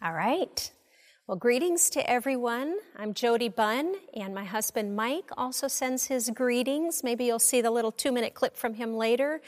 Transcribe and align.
All 0.00 0.12
right. 0.12 0.70
Well, 1.26 1.36
greetings 1.36 1.90
to 1.90 2.08
everyone. 2.08 2.76
I'm 2.96 3.14
Jody 3.14 3.48
Bunn, 3.48 3.96
and 4.14 4.32
my 4.32 4.44
husband 4.44 4.94
Mike 4.94 5.28
also 5.36 5.66
sends 5.66 6.06
his 6.06 6.30
greetings. 6.30 7.02
Maybe 7.02 7.24
you'll 7.24 7.40
see 7.40 7.60
the 7.60 7.72
little 7.72 7.90
two 7.90 8.12
minute 8.12 8.32
clip 8.32 8.56
from 8.56 8.74
him 8.74 8.94
later. 8.94 9.40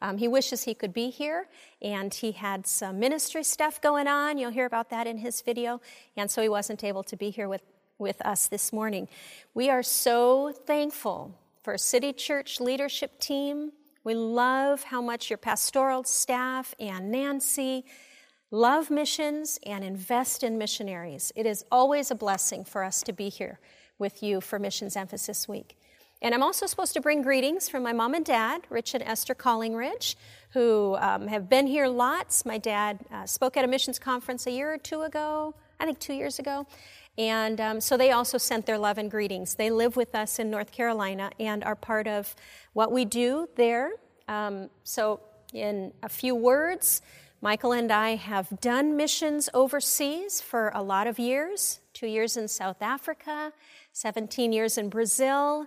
Um, 0.00 0.16
he 0.16 0.26
wishes 0.26 0.62
he 0.62 0.72
could 0.72 0.94
be 0.94 1.10
here, 1.10 1.46
and 1.82 2.14
he 2.14 2.32
had 2.32 2.66
some 2.66 2.98
ministry 2.98 3.44
stuff 3.44 3.82
going 3.82 4.08
on. 4.08 4.38
You'll 4.38 4.50
hear 4.50 4.64
about 4.64 4.88
that 4.88 5.06
in 5.06 5.18
his 5.18 5.42
video, 5.42 5.82
and 6.16 6.30
so 6.30 6.40
he 6.40 6.48
wasn't 6.48 6.82
able 6.84 7.02
to 7.02 7.16
be 7.16 7.28
here 7.28 7.46
with, 7.46 7.62
with 7.98 8.24
us 8.24 8.46
this 8.46 8.72
morning. 8.72 9.08
We 9.52 9.68
are 9.68 9.82
so 9.82 10.52
thankful 10.52 11.38
for 11.62 11.76
City 11.76 12.14
Church 12.14 12.60
leadership 12.60 13.20
team. 13.20 13.72
We 14.04 14.14
love 14.14 14.84
how 14.84 15.02
much 15.02 15.28
your 15.28 15.36
pastoral 15.36 16.02
staff 16.04 16.74
and 16.80 17.10
Nancy 17.10 17.84
love 18.50 18.90
missions 18.90 19.58
and 19.66 19.84
invest 19.84 20.42
in 20.42 20.58
missionaries. 20.58 21.32
It 21.36 21.46
is 21.46 21.64
always 21.70 22.10
a 22.10 22.14
blessing 22.14 22.64
for 22.64 22.82
us 22.82 23.02
to 23.02 23.12
be 23.12 23.28
here 23.28 23.58
with 23.98 24.22
you 24.22 24.40
for 24.40 24.58
Missions 24.58 24.96
Emphasis 24.96 25.48
Week. 25.48 25.76
And 26.20 26.34
I'm 26.34 26.42
also 26.42 26.66
supposed 26.66 26.94
to 26.94 27.00
bring 27.00 27.22
greetings 27.22 27.68
from 27.68 27.82
my 27.82 27.92
mom 27.92 28.14
and 28.14 28.24
dad, 28.24 28.62
Rich 28.70 28.94
and 28.94 29.04
Esther 29.04 29.34
Collingridge, 29.34 30.16
who 30.50 30.96
um, 30.98 31.28
have 31.28 31.48
been 31.48 31.66
here 31.66 31.86
lots. 31.86 32.44
My 32.44 32.58
dad 32.58 33.00
uh, 33.12 33.26
spoke 33.26 33.56
at 33.56 33.64
a 33.64 33.68
missions 33.68 33.98
conference 33.98 34.46
a 34.46 34.50
year 34.50 34.72
or 34.72 34.78
two 34.78 35.02
ago, 35.02 35.54
I 35.78 35.84
think 35.84 36.00
two 36.00 36.14
years 36.14 36.38
ago. 36.38 36.66
And 37.16 37.60
um, 37.60 37.80
so 37.80 37.96
they 37.96 38.12
also 38.12 38.38
sent 38.38 38.66
their 38.66 38.78
love 38.78 38.98
and 38.98 39.10
greetings. 39.10 39.54
They 39.54 39.70
live 39.70 39.96
with 39.96 40.14
us 40.14 40.38
in 40.38 40.50
North 40.50 40.72
Carolina 40.72 41.30
and 41.38 41.62
are 41.62 41.76
part 41.76 42.08
of 42.08 42.34
what 42.72 42.90
we 42.90 43.04
do 43.04 43.48
there. 43.56 43.90
Um, 44.26 44.70
so, 44.84 45.20
in 45.54 45.92
a 46.02 46.08
few 46.08 46.34
words, 46.34 47.00
Michael 47.40 47.72
and 47.72 47.92
I 47.92 48.16
have 48.16 48.60
done 48.60 48.96
missions 48.96 49.48
overseas 49.54 50.40
for 50.40 50.72
a 50.74 50.82
lot 50.82 51.06
of 51.06 51.20
years 51.20 51.78
two 51.92 52.06
years 52.06 52.36
in 52.36 52.46
South 52.46 52.80
Africa, 52.80 53.52
17 53.92 54.52
years 54.52 54.78
in 54.78 54.88
Brazil, 54.88 55.66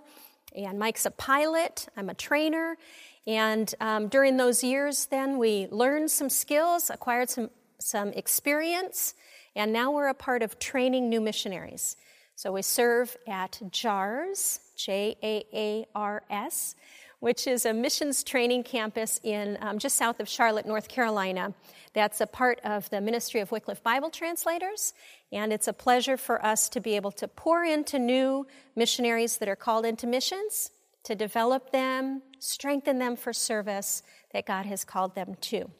and 0.56 0.78
Mike's 0.78 1.04
a 1.04 1.10
pilot, 1.10 1.88
I'm 1.94 2.08
a 2.08 2.14
trainer. 2.14 2.78
And 3.26 3.74
um, 3.80 4.08
during 4.08 4.38
those 4.38 4.64
years, 4.64 5.06
then 5.06 5.36
we 5.36 5.66
learned 5.70 6.10
some 6.10 6.30
skills, 6.30 6.88
acquired 6.88 7.28
some, 7.28 7.50
some 7.78 8.08
experience, 8.14 9.14
and 9.54 9.74
now 9.74 9.90
we're 9.90 10.08
a 10.08 10.14
part 10.14 10.42
of 10.42 10.58
training 10.58 11.10
new 11.10 11.20
missionaries. 11.20 11.96
So 12.34 12.52
we 12.52 12.62
serve 12.62 13.14
at 13.28 13.60
JAARS, 13.70 14.60
J 14.76 15.16
A 15.22 15.44
A 15.52 15.86
R 15.94 16.22
S, 16.30 16.74
which 17.22 17.46
is 17.46 17.64
a 17.64 17.72
missions 17.72 18.24
training 18.24 18.64
campus 18.64 19.20
in 19.22 19.56
um, 19.60 19.78
just 19.78 19.94
south 19.94 20.18
of 20.18 20.28
Charlotte, 20.28 20.66
North 20.66 20.88
Carolina. 20.88 21.54
That's 21.92 22.20
a 22.20 22.26
part 22.26 22.60
of 22.64 22.90
the 22.90 23.00
Ministry 23.00 23.38
of 23.38 23.52
Wycliffe 23.52 23.80
Bible 23.80 24.10
Translators, 24.10 24.92
and 25.30 25.52
it's 25.52 25.68
a 25.68 25.72
pleasure 25.72 26.16
for 26.16 26.44
us 26.44 26.68
to 26.70 26.80
be 26.80 26.96
able 26.96 27.12
to 27.12 27.28
pour 27.28 27.64
into 27.64 28.00
new 28.00 28.44
missionaries 28.74 29.36
that 29.36 29.48
are 29.48 29.54
called 29.54 29.86
into 29.86 30.04
missions, 30.04 30.72
to 31.04 31.14
develop 31.14 31.70
them, 31.70 32.22
strengthen 32.40 32.98
them 32.98 33.14
for 33.14 33.32
service 33.32 34.02
that 34.32 34.44
God 34.44 34.66
has 34.66 34.84
called 34.84 35.14
them 35.14 35.36
to. 35.42 35.70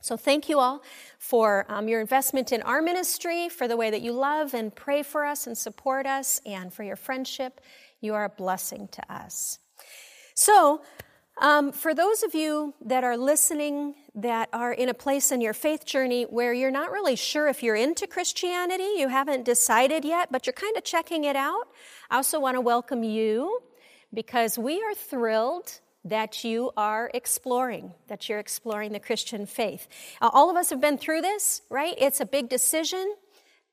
So, 0.00 0.16
thank 0.16 0.48
you 0.48 0.58
all 0.58 0.82
for 1.18 1.66
um, 1.68 1.88
your 1.88 2.00
investment 2.00 2.50
in 2.50 2.62
our 2.62 2.80
ministry, 2.80 3.50
for 3.50 3.68
the 3.68 3.76
way 3.76 3.90
that 3.90 4.00
you 4.00 4.12
love 4.12 4.54
and 4.54 4.74
pray 4.74 5.02
for 5.02 5.26
us 5.26 5.46
and 5.46 5.58
support 5.58 6.06
us, 6.06 6.40
and 6.46 6.72
for 6.72 6.82
your 6.82 6.96
friendship. 6.96 7.60
You 8.00 8.14
are 8.14 8.24
a 8.24 8.30
blessing 8.30 8.88
to 8.92 9.12
us. 9.12 9.58
So, 10.40 10.82
um, 11.38 11.72
for 11.72 11.96
those 11.96 12.22
of 12.22 12.32
you 12.32 12.72
that 12.82 13.02
are 13.02 13.16
listening 13.16 13.96
that 14.14 14.48
are 14.52 14.72
in 14.72 14.88
a 14.88 14.94
place 14.94 15.32
in 15.32 15.40
your 15.40 15.52
faith 15.52 15.84
journey 15.84 16.26
where 16.30 16.52
you're 16.52 16.70
not 16.70 16.92
really 16.92 17.16
sure 17.16 17.48
if 17.48 17.60
you're 17.60 17.74
into 17.74 18.06
Christianity, 18.06 18.86
you 18.98 19.08
haven't 19.08 19.44
decided 19.44 20.04
yet, 20.04 20.30
but 20.30 20.46
you're 20.46 20.52
kind 20.52 20.76
of 20.76 20.84
checking 20.84 21.24
it 21.24 21.34
out, 21.34 21.66
I 22.08 22.14
also 22.14 22.38
want 22.38 22.54
to 22.54 22.60
welcome 22.60 23.02
you 23.02 23.60
because 24.14 24.56
we 24.56 24.80
are 24.80 24.94
thrilled 24.94 25.80
that 26.04 26.44
you 26.44 26.70
are 26.76 27.10
exploring, 27.14 27.92
that 28.06 28.28
you're 28.28 28.38
exploring 28.38 28.92
the 28.92 29.00
Christian 29.00 29.44
faith. 29.44 29.88
All 30.20 30.50
of 30.50 30.56
us 30.56 30.70
have 30.70 30.80
been 30.80 30.98
through 30.98 31.22
this, 31.22 31.62
right? 31.68 31.96
It's 31.98 32.20
a 32.20 32.26
big 32.26 32.48
decision. 32.48 33.12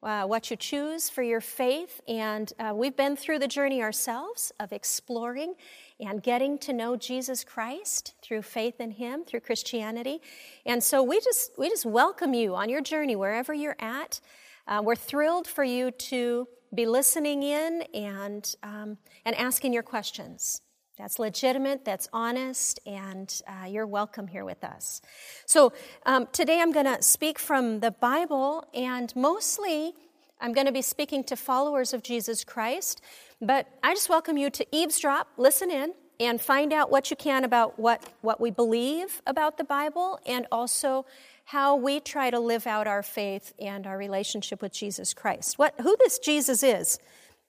Uh, 0.02 0.24
what 0.24 0.52
you 0.52 0.58
choose 0.58 1.10
for 1.10 1.24
your 1.24 1.42
faith, 1.42 2.00
and 2.08 2.54
uh, 2.60 2.74
we've 2.76 2.96
been 2.96 3.16
through 3.16 3.40
the 3.40 3.48
journey 3.48 3.82
ourselves 3.82 4.52
of 4.60 4.72
exploring 4.72 5.56
and 6.00 6.22
getting 6.22 6.58
to 6.60 6.74
know 6.74 6.96
Jesus 6.96 7.44
Christ 7.44 8.16
through 8.22 8.42
faith 8.42 8.80
in 8.80 8.92
him 8.92 9.24
through 9.24 9.42
Christianity. 9.42 10.22
And 10.66 10.84
so 10.84 11.02
we 11.02 11.20
just 11.22 11.52
we 11.58 11.70
just 11.70 11.86
welcome 11.86 12.34
you 12.34 12.56
on 12.56 12.70
your 12.70 12.82
journey 12.82 13.16
wherever 13.16 13.54
you're 13.54 13.78
at. 13.80 14.20
Uh, 14.68 14.82
we're 14.84 14.96
thrilled 14.96 15.48
for 15.48 15.64
you 15.64 15.92
to 15.92 16.48
be 16.74 16.86
listening 16.86 17.44
in 17.44 17.84
and 17.94 18.56
um, 18.64 18.98
and 19.26 19.36
asking 19.36 19.74
your 19.74 19.84
questions. 19.84 20.62
That's 20.98 21.20
legitimate, 21.20 21.84
that's 21.84 22.08
honest, 22.14 22.80
and 22.86 23.42
uh, 23.48 23.66
you're 23.66 23.86
welcome 23.86 24.28
here 24.28 24.46
with 24.46 24.64
us. 24.64 25.02
So, 25.46 25.74
um, 26.06 26.28
today 26.32 26.62
I'm 26.62 26.72
going 26.72 26.86
to 26.86 27.02
speak 27.04 27.38
from 27.38 27.82
the 27.82 27.92
Bible, 27.92 28.66
and 28.74 29.14
mostly 29.14 29.94
I'm 30.40 30.54
going 30.54 30.68
to 30.68 30.72
be 30.72 30.82
speaking 30.82 31.26
to 31.26 31.36
followers 31.36 31.94
of 31.94 32.02
Jesus 32.02 32.46
Christ 32.46 33.02
but 33.42 33.68
I 33.84 33.94
just 33.94 34.10
welcome 34.10 34.38
you 34.38 34.50
to 34.50 34.66
eavesdrop, 34.72 35.28
listen 35.38 35.70
in, 35.70 35.94
and 36.20 36.40
find 36.40 36.72
out 36.72 36.90
what 36.90 37.10
you 37.10 37.18
can 37.18 37.44
about 37.44 37.78
what, 37.78 38.04
what 38.22 38.40
we 38.40 38.50
believe 38.50 39.22
about 39.28 39.58
the 39.58 39.64
Bible 39.64 40.20
and 40.26 40.48
also 40.52 41.06
how 41.46 41.76
we 41.76 42.00
try 42.00 42.30
to 42.30 42.40
live 42.40 42.66
out 42.66 42.88
our 42.88 43.04
faith 43.04 43.54
and 43.60 43.86
our 43.86 43.98
relationship 43.98 44.62
with 44.62 44.74
Jesus 44.74 45.14
Christ. 45.14 45.60
What, 45.60 45.76
who 45.82 45.96
this 46.00 46.18
Jesus 46.18 46.64
is 46.64 46.98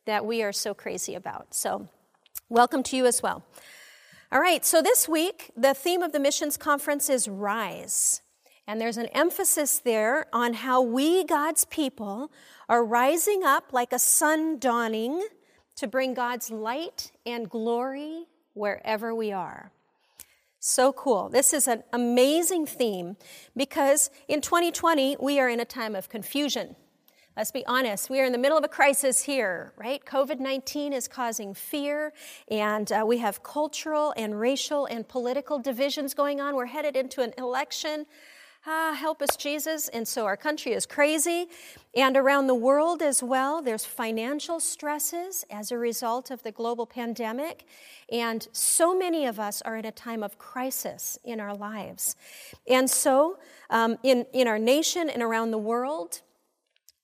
that 0.04 0.26
we 0.26 0.42
are 0.42 0.52
so 0.52 0.74
crazy 0.74 1.14
about. 1.14 1.54
So, 1.54 1.88
welcome 2.48 2.82
to 2.84 2.96
you 2.96 3.06
as 3.06 3.22
well. 3.22 3.44
All 4.32 4.40
right, 4.40 4.64
so 4.64 4.82
this 4.82 5.08
week, 5.08 5.50
the 5.56 5.72
theme 5.72 6.02
of 6.02 6.12
the 6.12 6.20
missions 6.20 6.56
conference 6.56 7.08
is 7.08 7.28
Rise. 7.28 8.22
And 8.66 8.80
there's 8.80 8.96
an 8.96 9.06
emphasis 9.06 9.78
there 9.78 10.26
on 10.32 10.54
how 10.54 10.82
we, 10.82 11.24
God's 11.24 11.64
people, 11.66 12.32
are 12.68 12.84
rising 12.84 13.44
up 13.44 13.72
like 13.72 13.92
a 13.92 13.98
sun 13.98 14.58
dawning 14.58 15.22
to 15.76 15.86
bring 15.86 16.14
God's 16.14 16.50
light 16.50 17.12
and 17.24 17.48
glory 17.48 18.24
wherever 18.54 19.14
we 19.14 19.32
are. 19.32 19.70
So 20.58 20.92
cool. 20.92 21.28
This 21.28 21.52
is 21.52 21.68
an 21.68 21.84
amazing 21.92 22.66
theme 22.66 23.16
because 23.56 24.10
in 24.26 24.40
2020, 24.40 25.16
we 25.20 25.38
are 25.38 25.48
in 25.48 25.60
a 25.60 25.64
time 25.64 25.94
of 25.94 26.08
confusion. 26.08 26.74
Let's 27.36 27.52
be 27.52 27.66
honest, 27.66 28.08
we 28.08 28.18
are 28.20 28.24
in 28.24 28.32
the 28.32 28.38
middle 28.38 28.56
of 28.56 28.64
a 28.64 28.68
crisis 28.68 29.22
here, 29.22 29.74
right? 29.76 30.02
COVID 30.02 30.40
19 30.40 30.94
is 30.94 31.06
causing 31.06 31.52
fear, 31.52 32.14
and 32.50 32.90
uh, 32.90 33.04
we 33.06 33.18
have 33.18 33.42
cultural 33.42 34.14
and 34.16 34.40
racial 34.40 34.86
and 34.86 35.06
political 35.06 35.58
divisions 35.58 36.14
going 36.14 36.40
on. 36.40 36.56
We're 36.56 36.64
headed 36.64 36.96
into 36.96 37.20
an 37.20 37.34
election 37.36 38.06
ah, 38.66 38.94
help 38.98 39.22
us, 39.22 39.36
Jesus. 39.36 39.88
And 39.88 40.06
so 40.06 40.26
our 40.26 40.36
country 40.36 40.72
is 40.72 40.86
crazy. 40.86 41.46
And 41.94 42.16
around 42.16 42.46
the 42.46 42.54
world 42.54 43.02
as 43.02 43.22
well, 43.22 43.62
there's 43.62 43.84
financial 43.84 44.60
stresses 44.60 45.44
as 45.50 45.70
a 45.70 45.78
result 45.78 46.30
of 46.30 46.42
the 46.42 46.52
global 46.52 46.86
pandemic. 46.86 47.64
And 48.10 48.46
so 48.52 48.96
many 48.96 49.26
of 49.26 49.38
us 49.40 49.62
are 49.62 49.76
in 49.76 49.84
a 49.84 49.92
time 49.92 50.22
of 50.22 50.38
crisis 50.38 51.18
in 51.24 51.40
our 51.40 51.54
lives. 51.54 52.16
And 52.68 52.88
so, 52.90 53.38
um, 53.70 53.96
in, 54.02 54.26
in 54.32 54.48
our 54.48 54.58
nation 54.58 55.08
and 55.08 55.22
around 55.22 55.50
the 55.50 55.58
world, 55.58 56.20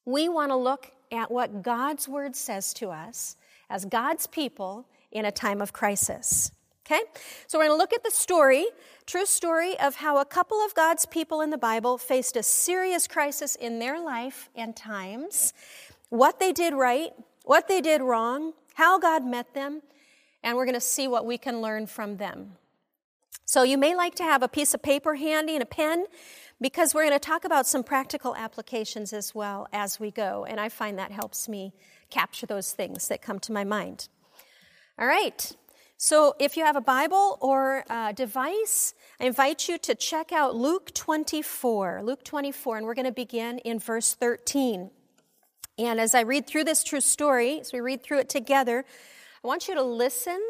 we 0.05 0.29
want 0.29 0.51
to 0.51 0.57
look 0.57 0.91
at 1.11 1.31
what 1.31 1.63
God's 1.63 2.09
word 2.09 2.35
says 2.35 2.73
to 2.75 2.91
us 2.91 3.37
as 3.71 3.85
God's 3.85 4.27
people 4.27 4.87
in 5.11 5.25
a 5.25 5.33
time 5.33 5.61
of 5.61 5.73
crisis. 5.73 6.51
Okay? 6.87 7.01
So 7.47 7.59
we're 7.59 7.67
going 7.67 7.77
to 7.77 7.79
look 7.79 7.93
at 7.93 8.03
the 8.03 8.11
story, 8.11 8.67
true 9.07 9.27
story 9.27 9.79
of 9.79 9.97
how 9.97 10.19
a 10.19 10.25
couple 10.25 10.59
of 10.59 10.75
God's 10.75 11.07
people 11.07 11.41
in 11.41 11.51
the 11.51 11.59
Bible 11.59 11.97
faced 11.97 12.37
a 12.37 12.43
serious 12.43 13.07
crisis 13.07 13.55
in 13.55 13.79
their 13.79 14.01
life 14.01 14.51
and 14.55 14.75
times, 14.75 15.53
what 16.09 16.41
they 16.41 16.53
did 16.53 16.75
right, 16.75 17.13
what 17.45 17.69
they 17.69 17.81
did 17.81 18.01
wrong, 18.03 18.53
how 18.75 18.99
God 18.99 19.25
met 19.25 19.55
them, 19.55 19.83
and 20.43 20.57
we're 20.57 20.65
going 20.65 20.75
to 20.75 20.81
see 20.81 21.07
what 21.07 21.25
we 21.25 21.39
can 21.39 21.61
learn 21.61 21.87
from 21.87 22.17
them. 22.17 22.53
So 23.45 23.63
you 23.63 23.79
may 23.79 23.95
like 23.95 24.15
to 24.17 24.23
have 24.25 24.43
a 24.43 24.49
piece 24.49 24.75
of 24.75 24.83
paper 24.83 25.15
handy 25.15 25.55
and 25.55 25.63
a 25.63 25.67
pen 25.67 26.07
because 26.61 26.95
we're 26.95 27.05
going 27.05 27.19
to 27.19 27.19
talk 27.19 27.45
about 27.45 27.67
some 27.67 27.83
practical 27.83 28.35
applications 28.35 29.13
as 29.13 29.35
well 29.35 29.69
as 29.73 30.01
we 30.01 30.11
go, 30.11 30.45
and 30.49 30.59
I 30.59 30.69
find 30.69 30.99
that 30.99 31.13
helps 31.13 31.49
me 31.49 31.73
capture 32.11 32.47
those 32.47 32.73
things 32.73 33.09
that 33.09 33.23
come 33.23 33.39
to 33.41 33.53
my 33.53 33.65
mind. 33.65 34.09
All 34.99 35.07
right. 35.07 35.55
So, 36.05 36.35
if 36.41 36.57
you 36.57 36.65
have 36.65 36.75
a 36.75 36.81
Bible 36.81 37.39
or 37.41 37.85
a 37.89 38.13
device, 38.13 38.93
I 39.21 39.27
invite 39.27 39.69
you 39.69 39.79
to 39.79 39.95
check 39.95 40.33
out 40.33 40.57
Luke 40.57 40.93
24. 40.95 42.03
Luke 42.03 42.25
24, 42.25 42.79
and 42.79 42.87
we're 42.87 42.95
going 42.95 43.05
to 43.05 43.13
begin 43.13 43.59
in 43.59 43.79
verse 43.79 44.13
13. 44.13 44.91
And 45.79 46.01
as 46.01 46.13
I 46.17 46.23
read 46.23 46.49
through 46.49 46.65
this 46.65 46.83
true 46.83 47.01
story, 47.01 47.61
as 47.61 47.73
we 47.73 47.79
read 47.79 48.03
through 48.03 48.19
it 48.19 48.29
together, 48.29 48.85
I 49.45 49.47
want 49.47 49.69
you 49.69 49.77
to 49.77 49.83
listen 49.85 50.41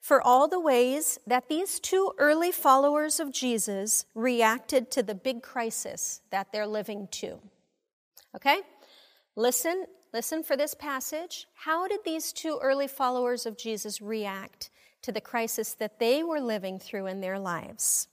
for 0.00 0.22
all 0.22 0.46
the 0.46 0.60
ways 0.60 1.18
that 1.26 1.48
these 1.48 1.80
two 1.80 2.12
early 2.16 2.52
followers 2.52 3.18
of 3.18 3.32
Jesus 3.32 4.06
reacted 4.14 4.92
to 4.92 5.02
the 5.02 5.16
big 5.16 5.42
crisis 5.42 6.20
that 6.30 6.52
they're 6.52 6.64
living 6.64 7.08
to. 7.10 7.40
Okay? 8.36 8.60
Listen, 9.34 9.86
listen 10.14 10.44
for 10.44 10.56
this 10.56 10.74
passage. 10.74 11.48
How 11.54 11.88
did 11.88 12.04
these 12.04 12.32
two 12.32 12.60
early 12.62 12.86
followers 12.86 13.46
of 13.46 13.58
Jesus 13.58 14.00
react 14.00 14.70
to 15.06 15.12
the 15.12 15.20
crisis 15.20 15.72
that 15.74 16.00
they 16.00 16.24
were 16.24 16.40
living 16.40 16.80
through 16.80 17.06
in 17.06 17.20
their 17.20 17.38
lives? 17.38 18.08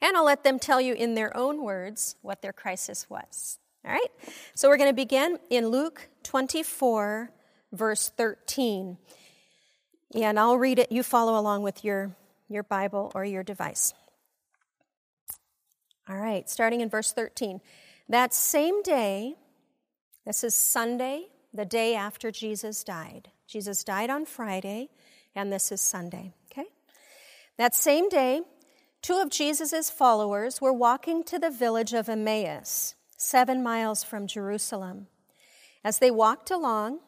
And 0.00 0.16
I'll 0.16 0.24
let 0.24 0.42
them 0.42 0.58
tell 0.58 0.80
you 0.80 0.94
in 0.94 1.14
their 1.14 1.36
own 1.36 1.62
words 1.62 2.16
what 2.22 2.40
their 2.40 2.54
crisis 2.54 3.10
was. 3.10 3.58
All 3.84 3.92
right? 3.92 4.08
So 4.54 4.70
we're 4.70 4.78
going 4.78 4.88
to 4.88 4.94
begin 4.94 5.38
in 5.50 5.68
Luke 5.68 6.08
24, 6.22 7.30
verse 7.70 8.08
13. 8.16 8.96
And 10.14 10.40
I'll 10.40 10.56
read 10.56 10.78
it. 10.78 10.90
You 10.90 11.02
follow 11.02 11.38
along 11.38 11.62
with 11.62 11.84
your, 11.84 12.16
your 12.48 12.62
Bible 12.62 13.12
or 13.14 13.26
your 13.26 13.42
device. 13.42 13.92
All 16.08 16.16
right, 16.16 16.48
starting 16.48 16.80
in 16.80 16.88
verse 16.88 17.12
13. 17.12 17.60
That 18.08 18.32
same 18.32 18.82
day, 18.82 19.34
this 20.24 20.44
is 20.44 20.54
Sunday, 20.54 21.26
the 21.52 21.66
day 21.66 21.94
after 21.94 22.30
Jesus 22.30 22.84
died. 22.84 23.30
Jesus 23.46 23.84
died 23.84 24.10
on 24.10 24.24
Friday, 24.24 24.88
and 25.34 25.52
this 25.52 25.72
is 25.72 25.80
Sunday, 25.80 26.32
okay? 26.50 26.68
That 27.56 27.74
same 27.74 28.08
day, 28.08 28.42
two 29.02 29.18
of 29.18 29.30
Jesus' 29.30 29.90
followers 29.90 30.60
were 30.60 30.72
walking 30.72 31.24
to 31.24 31.38
the 31.38 31.50
village 31.50 31.92
of 31.92 32.08
Emmaus, 32.08 32.94
seven 33.16 33.62
miles 33.62 34.02
from 34.02 34.26
Jerusalem. 34.26 35.08
As 35.84 35.98
they 35.98 36.10
walked 36.10 36.50
along, 36.50 37.00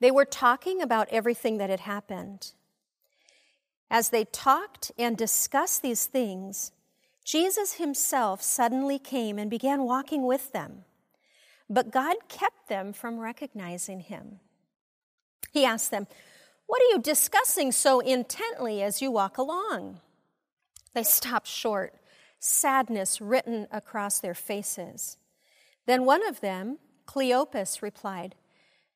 they 0.00 0.10
were 0.10 0.24
talking 0.24 0.80
about 0.80 1.08
everything 1.10 1.58
that 1.58 1.70
had 1.70 1.80
happened. 1.80 2.52
As 3.90 4.10
they 4.10 4.24
talked 4.24 4.92
and 4.98 5.16
discussed 5.16 5.82
these 5.82 6.06
things, 6.06 6.72
Jesus 7.24 7.74
himself 7.74 8.42
suddenly 8.42 8.98
came 8.98 9.38
and 9.38 9.50
began 9.50 9.82
walking 9.82 10.26
with 10.26 10.52
them, 10.52 10.84
but 11.68 11.90
God 11.90 12.16
kept 12.28 12.68
them 12.68 12.92
from 12.92 13.18
recognizing 13.18 14.00
him. 14.00 14.40
He 15.52 15.64
asked 15.64 15.90
them, 15.90 16.06
What 16.68 16.82
are 16.82 16.94
you 16.94 16.98
discussing 17.00 17.72
so 17.72 18.00
intently 18.00 18.82
as 18.82 19.00
you 19.00 19.10
walk 19.10 19.38
along? 19.38 20.00
They 20.92 21.02
stopped 21.02 21.46
short, 21.46 21.94
sadness 22.38 23.22
written 23.22 23.66
across 23.72 24.20
their 24.20 24.34
faces. 24.34 25.16
Then 25.86 26.04
one 26.04 26.24
of 26.28 26.42
them, 26.42 26.76
Cleopas, 27.06 27.80
replied, 27.80 28.34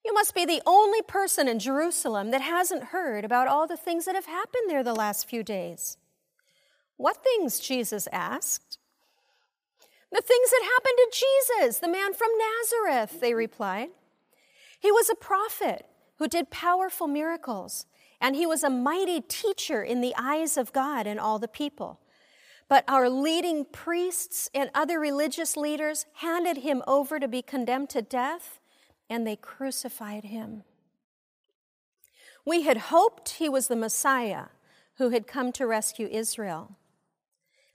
You 0.04 0.12
must 0.12 0.34
be 0.34 0.44
the 0.44 0.60
only 0.66 1.00
person 1.00 1.48
in 1.48 1.58
Jerusalem 1.58 2.30
that 2.30 2.42
hasn't 2.42 2.84
heard 2.84 3.24
about 3.24 3.48
all 3.48 3.66
the 3.66 3.78
things 3.78 4.04
that 4.04 4.14
have 4.14 4.26
happened 4.26 4.68
there 4.68 4.84
the 4.84 4.94
last 4.94 5.26
few 5.26 5.42
days. 5.42 5.96
What 6.98 7.24
things? 7.24 7.58
Jesus 7.58 8.06
asked. 8.12 8.76
The 10.10 10.20
things 10.20 10.50
that 10.50 10.70
happened 10.74 10.98
to 10.98 11.24
Jesus, 11.58 11.78
the 11.78 11.88
man 11.88 12.12
from 12.12 12.28
Nazareth, 12.36 13.18
they 13.22 13.32
replied. 13.32 13.88
He 14.78 14.92
was 14.92 15.08
a 15.08 15.14
prophet 15.14 15.86
who 16.22 16.28
did 16.28 16.50
powerful 16.50 17.08
miracles, 17.08 17.84
and 18.20 18.36
he 18.36 18.46
was 18.46 18.62
a 18.62 18.70
mighty 18.70 19.20
teacher 19.20 19.82
in 19.82 20.00
the 20.00 20.14
eyes 20.16 20.56
of 20.56 20.72
God 20.72 21.04
and 21.04 21.18
all 21.18 21.40
the 21.40 21.48
people. 21.48 21.98
But 22.68 22.84
our 22.86 23.10
leading 23.10 23.64
priests 23.64 24.48
and 24.54 24.70
other 24.72 25.00
religious 25.00 25.56
leaders 25.56 26.06
handed 26.18 26.58
him 26.58 26.80
over 26.86 27.18
to 27.18 27.26
be 27.26 27.42
condemned 27.42 27.90
to 27.90 28.02
death, 28.02 28.60
and 29.10 29.26
they 29.26 29.34
crucified 29.34 30.22
him. 30.22 30.62
We 32.44 32.62
had 32.62 32.76
hoped 32.76 33.30
he 33.30 33.48
was 33.48 33.66
the 33.66 33.74
Messiah 33.74 34.44
who 34.98 35.08
had 35.08 35.26
come 35.26 35.50
to 35.50 35.66
rescue 35.66 36.06
Israel. 36.06 36.76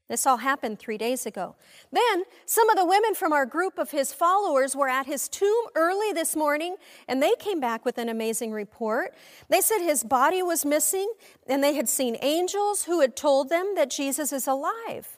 This 0.10 0.26
all 0.26 0.38
happened 0.38 0.80
three 0.80 0.98
days 0.98 1.26
ago. 1.26 1.56
Then, 1.92 2.24
some 2.46 2.70
of 2.70 2.78
the 2.78 2.86
women 2.86 3.14
from 3.14 3.34
our 3.34 3.46
group 3.46 3.78
of 3.78 3.92
his 3.92 4.14
followers 4.14 4.74
were 4.74 4.88
at 4.88 5.06
his 5.06 5.28
tomb 5.28 5.66
early 5.76 6.14
this 6.14 6.34
morning, 6.34 6.78
and 7.10 7.22
they 7.22 7.34
came 7.40 7.60
back 7.60 7.84
with 7.84 7.98
an 7.98 8.08
amazing 8.08 8.54
report. 8.54 9.14
They 9.50 9.60
said 9.60 9.80
his 9.80 10.06
body 10.06 10.42
was 10.42 10.64
missing, 10.64 11.12
and 11.46 11.62
they 11.62 11.74
had 11.74 11.90
seen 11.90 12.16
angels 12.22 12.84
who 12.84 13.02
had 13.02 13.18
told 13.18 13.50
them 13.50 13.74
that 13.76 13.90
Jesus 13.90 14.32
is 14.32 14.48
alive. 14.48 15.18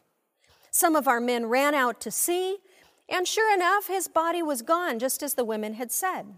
Some 0.71 0.95
of 0.95 1.07
our 1.07 1.19
men 1.19 1.45
ran 1.45 1.75
out 1.75 2.01
to 2.01 2.09
see, 2.09 2.57
and 3.07 3.27
sure 3.27 3.53
enough, 3.53 3.87
his 3.87 4.07
body 4.07 4.41
was 4.41 4.63
gone, 4.63 4.97
just 4.97 5.21
as 5.21 5.35
the 5.35 5.45
women 5.45 5.75
had 5.75 5.91
said. 5.91 6.33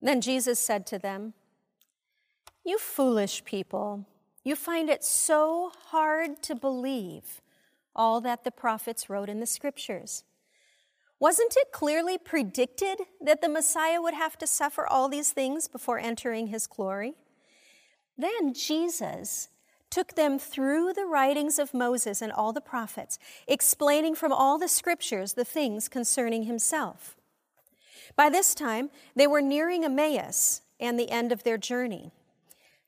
Then 0.00 0.22
Jesus 0.22 0.58
said 0.58 0.86
to 0.86 0.98
them, 0.98 1.34
You 2.64 2.78
foolish 2.78 3.44
people. 3.44 4.06
You 4.42 4.56
find 4.56 4.88
it 4.88 5.04
so 5.04 5.72
hard 5.88 6.42
to 6.44 6.54
believe 6.54 7.42
all 7.94 8.20
that 8.22 8.44
the 8.44 8.50
prophets 8.50 9.10
wrote 9.10 9.28
in 9.28 9.40
the 9.40 9.46
scriptures. 9.46 10.24
Wasn't 11.18 11.54
it 11.56 11.72
clearly 11.72 12.16
predicted 12.16 13.00
that 13.20 13.42
the 13.42 13.48
Messiah 13.48 14.00
would 14.00 14.14
have 14.14 14.38
to 14.38 14.46
suffer 14.46 14.86
all 14.86 15.08
these 15.08 15.32
things 15.32 15.68
before 15.68 15.98
entering 15.98 16.46
his 16.46 16.66
glory? 16.66 17.14
Then 18.16 18.54
Jesus 18.54 19.48
took 19.90 20.14
them 20.14 20.38
through 20.38 20.94
the 20.94 21.04
writings 21.04 21.58
of 21.58 21.74
Moses 21.74 22.22
and 22.22 22.32
all 22.32 22.52
the 22.52 22.60
prophets, 22.60 23.18
explaining 23.46 24.14
from 24.14 24.32
all 24.32 24.56
the 24.56 24.68
scriptures 24.68 25.34
the 25.34 25.44
things 25.44 25.88
concerning 25.88 26.44
himself. 26.44 27.16
By 28.16 28.30
this 28.30 28.54
time, 28.54 28.90
they 29.14 29.26
were 29.26 29.42
nearing 29.42 29.84
Emmaus 29.84 30.62
and 30.78 30.98
the 30.98 31.10
end 31.10 31.32
of 31.32 31.42
their 31.42 31.58
journey. 31.58 32.12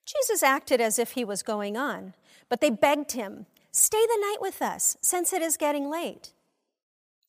Jesus 0.05 0.43
acted 0.43 0.81
as 0.81 0.99
if 0.99 1.13
he 1.13 1.25
was 1.25 1.43
going 1.43 1.77
on, 1.77 2.15
but 2.49 2.61
they 2.61 2.71
begged 2.71 3.13
him, 3.13 3.47
Stay 3.71 4.05
the 4.07 4.21
night 4.21 4.39
with 4.41 4.61
us, 4.61 4.97
since 5.01 5.33
it 5.33 5.41
is 5.41 5.57
getting 5.57 5.91
late. 5.91 6.33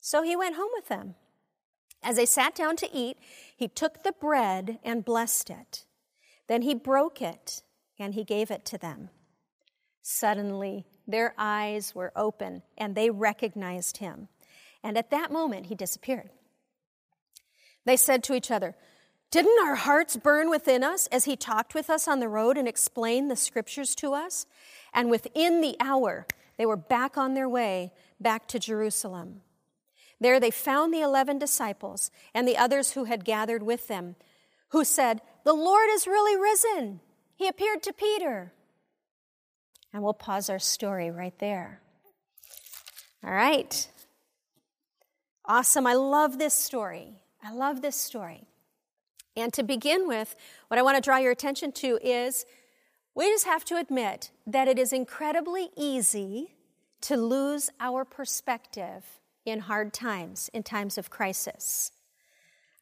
So 0.02 0.24
he 0.24 0.36
went 0.36 0.58
home 0.58 0.72
with 0.74 0.90
them. 0.90 1.16
As 2.04 2.18
they 2.18 2.25
sat 2.25 2.54
down 2.54 2.75
to 2.78 2.94
eat, 2.94 3.18
he 3.56 3.70
took 3.70 4.04
the 4.04 4.12
bread 4.12 4.80
and 4.84 5.06
blessed 5.06 5.50
it. 5.50 5.86
Then 6.48 6.64
he 6.64 6.75
broke 6.75 7.22
it 7.22 7.64
and 7.98 8.14
he 8.14 8.25
gave 8.25 8.52
it 8.52 8.66
to 8.66 8.78
them. 8.78 9.10
Suddenly, 10.02 10.86
their 11.08 11.34
eyes 11.38 11.96
were 11.96 12.12
open 12.16 12.64
and 12.78 12.94
they 12.94 13.10
recognized 13.10 13.98
him. 13.98 14.28
And 14.84 14.98
at 14.98 15.12
that 15.12 15.31
moment, 15.31 15.68
he 15.68 15.75
disappeared. 15.75 16.30
They 17.86 17.96
said 17.96 18.24
to 18.25 18.34
each 18.34 18.52
other, 18.52 18.75
didn't 19.33 19.65
our 19.65 19.74
hearts 19.74 20.15
burn 20.15 20.47
within 20.51 20.83
us 20.83 21.07
as 21.07 21.25
he 21.25 21.35
talked 21.35 21.74
with 21.74 21.89
us 21.89 22.07
on 22.07 22.19
the 22.19 22.30
road 22.30 22.56
and 22.56 22.68
explained 22.68 23.31
the 23.31 23.35
scriptures 23.35 23.95
to 23.95 24.13
us? 24.13 24.45
And 24.94 25.09
within 25.09 25.59
the 25.59 25.75
hour, 25.80 26.27
they 26.59 26.68
were 26.68 26.77
back 26.77 27.18
on 27.18 27.33
their 27.33 27.50
way 27.50 27.94
back 28.21 28.47
to 28.50 28.59
Jerusalem. 28.59 29.41
There 30.21 30.39
they 30.39 30.51
found 30.51 30.93
the 30.93 31.01
eleven 31.01 31.39
disciples 31.39 32.12
and 32.36 32.48
the 32.48 32.58
others 32.58 32.91
who 32.91 33.05
had 33.05 33.25
gathered 33.25 33.63
with 33.63 33.88
them, 33.88 34.17
who 34.69 34.84
said, 34.84 35.19
The 35.46 35.53
Lord 35.53 35.89
is 35.93 36.05
really 36.05 36.39
risen. 36.39 37.00
He 37.36 37.48
appeared 37.48 37.81
to 37.84 37.91
Peter. 37.91 38.53
And 39.91 40.03
we'll 40.03 40.13
pause 40.13 40.48
our 40.48 40.60
story 40.60 41.10
right 41.10 41.38
there. 41.39 41.81
All 43.24 43.34
right. 43.34 43.88
Awesome. 45.43 45.88
I 45.88 45.96
love 45.96 46.38
this 46.38 46.53
story. 46.53 47.15
I 47.43 47.51
love 47.51 47.81
this 47.81 47.96
story. 47.96 48.46
And 49.36 49.52
to 49.54 49.63
begin 49.63 50.08
with, 50.08 50.36
what 50.68 50.80
I 50.80 50.84
want 50.84 50.98
to 50.98 51.02
draw 51.02 51.18
your 51.18 51.32
attention 51.32 51.72
to 51.74 52.00
is 52.04 52.46
we 53.16 53.25
just 53.25 53.46
have 53.46 53.66
to 53.66 53.78
admit 53.78 54.32
that 54.46 54.68
it 54.68 54.78
is 54.80 54.94
incredibly 54.94 55.70
easy 55.75 56.56
to 57.02 57.18
lose 57.18 57.70
our 57.80 58.06
perspective 58.06 59.04
in 59.46 59.60
hard 59.60 59.94
times, 59.94 60.50
in 60.54 60.63
times 60.63 60.98
of 60.98 61.10
crisis. 61.10 61.92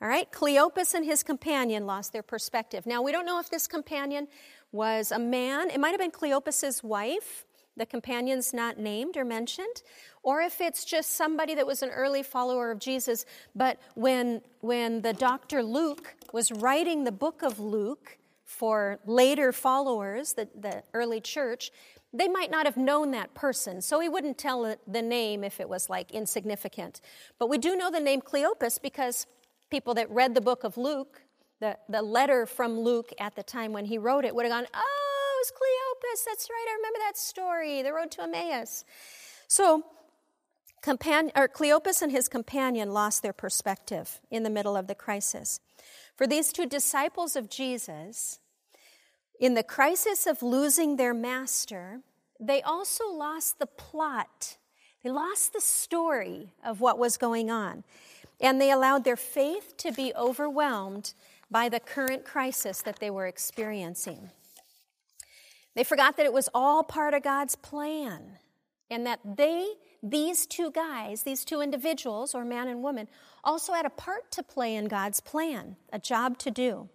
All 0.01 0.07
right, 0.07 0.31
Cleopas 0.31 0.93
and 0.93 1.05
his 1.05 1.21
companion 1.21 1.85
lost 1.85 2.11
their 2.11 2.23
perspective. 2.23 2.85
Now, 2.85 3.01
we 3.01 3.11
don't 3.11 3.25
know 3.25 3.39
if 3.39 3.49
this 3.49 3.67
companion 3.67 4.27
was 4.71 5.11
a 5.11 5.19
man, 5.19 5.69
it 5.69 5.79
might 5.79 5.91
have 5.91 5.99
been 5.99 6.11
Cleopas's 6.11 6.83
wife, 6.83 7.45
the 7.77 7.85
companion's 7.85 8.53
not 8.53 8.77
named 8.77 9.17
or 9.17 9.25
mentioned, 9.25 9.81
or 10.23 10.41
if 10.41 10.61
it's 10.61 10.85
just 10.85 11.15
somebody 11.15 11.55
that 11.55 11.65
was 11.65 11.81
an 11.81 11.89
early 11.89 12.23
follower 12.23 12.71
of 12.71 12.79
Jesus. 12.79 13.25
But 13.55 13.79
when, 13.95 14.41
when 14.59 15.01
the 15.01 15.13
Dr. 15.13 15.63
Luke 15.63 16.15
was 16.33 16.51
writing 16.51 17.03
the 17.03 17.11
book 17.11 17.41
of 17.41 17.59
Luke 17.59 18.17
for 18.45 18.99
later 19.05 19.51
followers, 19.51 20.33
the, 20.33 20.47
the 20.59 20.83
early 20.93 21.21
church, 21.21 21.71
they 22.13 22.27
might 22.27 22.51
not 22.51 22.65
have 22.65 22.75
known 22.75 23.11
that 23.11 23.33
person, 23.33 23.81
so 23.81 24.01
he 24.01 24.09
wouldn't 24.09 24.37
tell 24.37 24.75
the 24.85 25.01
name 25.01 25.43
if 25.43 25.61
it 25.61 25.69
was 25.69 25.89
like 25.89 26.11
insignificant. 26.11 26.99
But 27.39 27.47
we 27.47 27.57
do 27.57 27.75
know 27.75 27.89
the 27.89 28.01
name 28.01 28.21
Cleopas 28.21 28.81
because 28.81 29.27
people 29.69 29.93
that 29.93 30.09
read 30.09 30.35
the 30.35 30.41
book 30.41 30.65
of 30.65 30.77
Luke, 30.77 31.21
the, 31.61 31.77
the 31.87 32.01
letter 32.01 32.45
from 32.45 32.77
Luke 32.77 33.11
at 33.17 33.35
the 33.35 33.43
time 33.43 33.71
when 33.71 33.85
he 33.85 33.97
wrote 33.97 34.25
it, 34.25 34.35
would 34.35 34.45
have 34.45 34.51
gone, 34.51 34.67
Oh, 34.73 35.37
it 35.37 35.47
was 35.47 35.51
Cleopas. 35.53 35.80
That's 36.25 36.49
right. 36.49 36.65
I 36.69 36.75
remember 36.75 36.99
that 37.07 37.17
story, 37.17 37.81
the 37.81 37.93
road 37.93 38.11
to 38.11 38.23
Emmaus. 38.23 38.83
So 39.47 39.83
Compan- 40.81 41.31
or 41.35 41.47
Cleopas 41.47 42.01
and 42.01 42.11
his 42.11 42.27
companion 42.27 42.91
lost 42.91 43.21
their 43.21 43.33
perspective 43.33 44.19
in 44.31 44.43
the 44.43 44.49
middle 44.49 44.75
of 44.75 44.87
the 44.87 44.95
crisis. 44.95 45.59
For 46.15 46.25
these 46.25 46.51
two 46.51 46.65
disciples 46.65 47.35
of 47.35 47.49
Jesus, 47.49 48.39
in 49.39 49.53
the 49.53 49.63
crisis 49.63 50.25
of 50.25 50.41
losing 50.41 50.95
their 50.97 51.13
master, 51.13 52.01
they 52.39 52.61
also 52.61 53.07
lost 53.11 53.59
the 53.59 53.67
plot 53.67 54.57
They 55.03 55.09
lost 55.09 55.53
the 55.53 55.61
story 55.61 56.53
of 56.63 56.79
what 56.79 56.99
was 56.99 57.17
going 57.17 57.49
on, 57.49 57.83
and 58.39 58.61
they 58.61 58.71
allowed 58.71 59.03
their 59.03 59.15
faith 59.15 59.75
to 59.77 59.91
be 59.91 60.13
overwhelmed 60.15 61.13
by 61.49 61.69
the 61.69 61.79
current 61.79 62.23
crisis 62.23 62.81
that 62.83 62.99
they 62.99 63.09
were 63.09 63.25
experiencing. 63.25 64.29
They 65.75 65.83
forgot 65.83 66.17
that 66.17 66.25
it 66.25 66.33
was 66.33 66.49
all 66.53 66.83
part 66.83 67.13
of 67.13 67.23
God's 67.23 67.55
plan 67.55 68.37
and 68.89 69.05
that 69.05 69.19
they, 69.37 69.67
these 70.03 70.45
two 70.45 70.69
guys, 70.71 71.23
these 71.23 71.45
two 71.45 71.61
individuals, 71.61 72.35
or 72.35 72.43
man 72.43 72.67
and 72.67 72.83
woman, 72.83 73.07
also 73.43 73.73
had 73.73 73.85
a 73.85 73.89
part 73.89 74.31
to 74.31 74.43
play 74.43 74.75
in 74.75 74.85
God's 74.85 75.21
plan, 75.21 75.77
a 75.93 75.99
job 75.99 76.37
to 76.39 76.51
do. 76.51 76.89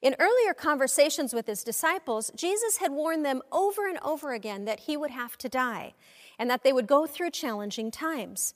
In 0.00 0.16
earlier 0.18 0.54
conversations 0.54 1.32
with 1.32 1.46
his 1.46 1.62
disciples, 1.62 2.30
Jesus 2.34 2.78
had 2.78 2.92
warned 2.92 3.24
them 3.24 3.42
over 3.52 3.88
and 3.88 3.98
over 4.02 4.32
again 4.32 4.64
that 4.64 4.80
he 4.80 4.96
would 4.96 5.10
have 5.10 5.36
to 5.38 5.48
die 5.48 5.94
and 6.38 6.50
that 6.50 6.64
they 6.64 6.72
would 6.72 6.86
go 6.86 7.06
through 7.06 7.30
challenging 7.30 7.90
times. 7.90 8.54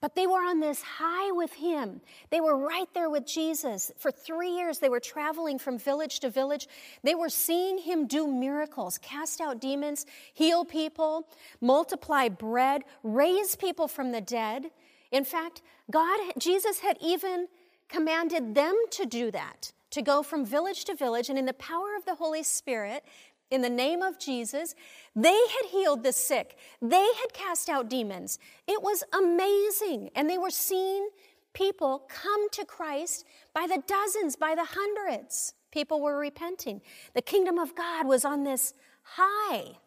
But 0.00 0.14
they 0.14 0.26
were 0.26 0.42
on 0.42 0.60
this 0.60 0.80
high 0.80 1.30
with 1.32 1.52
him. 1.52 2.00
They 2.30 2.40
were 2.40 2.56
right 2.56 2.88
there 2.94 3.10
with 3.10 3.26
Jesus. 3.26 3.92
For 3.98 4.10
three 4.10 4.50
years, 4.50 4.78
they 4.78 4.88
were 4.88 5.00
traveling 5.00 5.58
from 5.58 5.78
village 5.78 6.20
to 6.20 6.30
village. 6.30 6.68
They 7.02 7.14
were 7.14 7.28
seeing 7.28 7.78
him 7.78 8.06
do 8.06 8.26
miracles, 8.26 8.96
cast 8.98 9.40
out 9.40 9.60
demons, 9.60 10.06
heal 10.32 10.64
people, 10.64 11.28
multiply 11.60 12.28
bread, 12.28 12.82
raise 13.02 13.56
people 13.56 13.88
from 13.88 14.12
the 14.12 14.22
dead. 14.22 14.70
In 15.10 15.24
fact, 15.24 15.60
God, 15.90 16.18
Jesus 16.38 16.78
had 16.78 16.96
even 17.02 17.48
commanded 17.88 18.54
them 18.54 18.74
to 18.92 19.04
do 19.04 19.30
that 19.32 19.72
to 19.90 20.02
go 20.02 20.22
from 20.22 20.44
village 20.44 20.84
to 20.84 20.94
village, 20.94 21.28
and 21.28 21.38
in 21.38 21.46
the 21.46 21.52
power 21.54 21.96
of 21.96 22.04
the 22.04 22.14
Holy 22.14 22.42
Spirit, 22.42 23.04
in 23.50 23.62
the 23.62 23.70
name 23.70 24.02
of 24.02 24.18
Jesus, 24.18 24.74
they 25.16 25.28
had 25.28 25.70
healed 25.70 26.02
the 26.02 26.12
sick. 26.12 26.56
They 26.80 26.96
had 27.20 27.32
cast 27.32 27.68
out 27.68 27.88
demons. 27.88 28.38
It 28.66 28.82
was 28.82 29.02
amazing. 29.12 30.10
And 30.14 30.30
they 30.30 30.38
were 30.38 30.50
seeing 30.50 31.08
people 31.52 32.04
come 32.08 32.48
to 32.50 32.64
Christ 32.64 33.24
by 33.52 33.66
the 33.66 33.82
dozens, 33.86 34.36
by 34.36 34.54
the 34.54 34.64
hundreds. 34.64 35.54
People 35.72 36.00
were 36.00 36.18
repenting. 36.18 36.80
The 37.14 37.22
kingdom 37.22 37.58
of 37.58 37.74
God 37.74 38.06
was 38.06 38.24
on 38.24 38.44
this 38.44 38.74
high. 39.02 39.78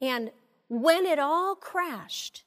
And 0.00 0.30
when 0.68 1.06
it 1.06 1.18
all 1.18 1.54
crashed, 1.54 2.44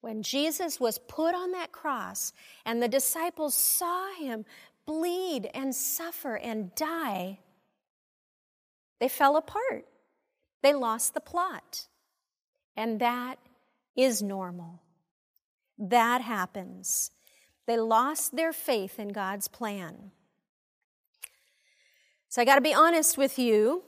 when 0.00 0.22
Jesus 0.22 0.80
was 0.80 0.98
put 0.98 1.34
on 1.34 1.52
that 1.52 1.72
cross 1.72 2.32
and 2.64 2.82
the 2.82 2.88
disciples 2.88 3.54
saw 3.54 4.14
him 4.14 4.44
bleed 4.86 5.50
and 5.54 5.74
suffer 5.74 6.36
and 6.36 6.74
die, 6.74 7.38
they 9.00 9.08
fell 9.08 9.36
apart. 9.36 9.86
They 10.62 10.74
lost 10.74 11.14
the 11.14 11.20
plot. 11.20 11.88
And 12.76 13.00
that 13.00 13.38
is 13.96 14.22
normal. 14.22 14.82
That 15.78 16.20
happens. 16.20 17.10
They 17.66 17.78
lost 17.78 18.36
their 18.36 18.52
faith 18.52 18.98
in 18.98 19.08
God's 19.08 19.48
plan. 19.48 20.12
So 22.28 22.42
I 22.42 22.44
got 22.44 22.56
to 22.56 22.60
be 22.60 22.74
honest 22.74 23.18
with 23.18 23.38
you 23.38 23.82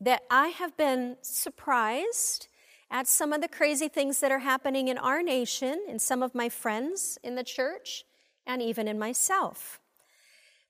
that 0.00 0.22
I 0.30 0.48
have 0.48 0.76
been 0.76 1.16
surprised 1.20 2.48
at 2.90 3.06
some 3.06 3.32
of 3.32 3.40
the 3.40 3.48
crazy 3.48 3.88
things 3.88 4.20
that 4.20 4.30
are 4.30 4.40
happening 4.40 4.88
in 4.88 4.98
our 4.98 5.22
nation, 5.22 5.84
in 5.88 5.98
some 5.98 6.22
of 6.22 6.34
my 6.34 6.48
friends 6.48 7.18
in 7.22 7.34
the 7.34 7.44
church, 7.44 8.04
and 8.46 8.62
even 8.62 8.88
in 8.88 8.98
myself. 8.98 9.80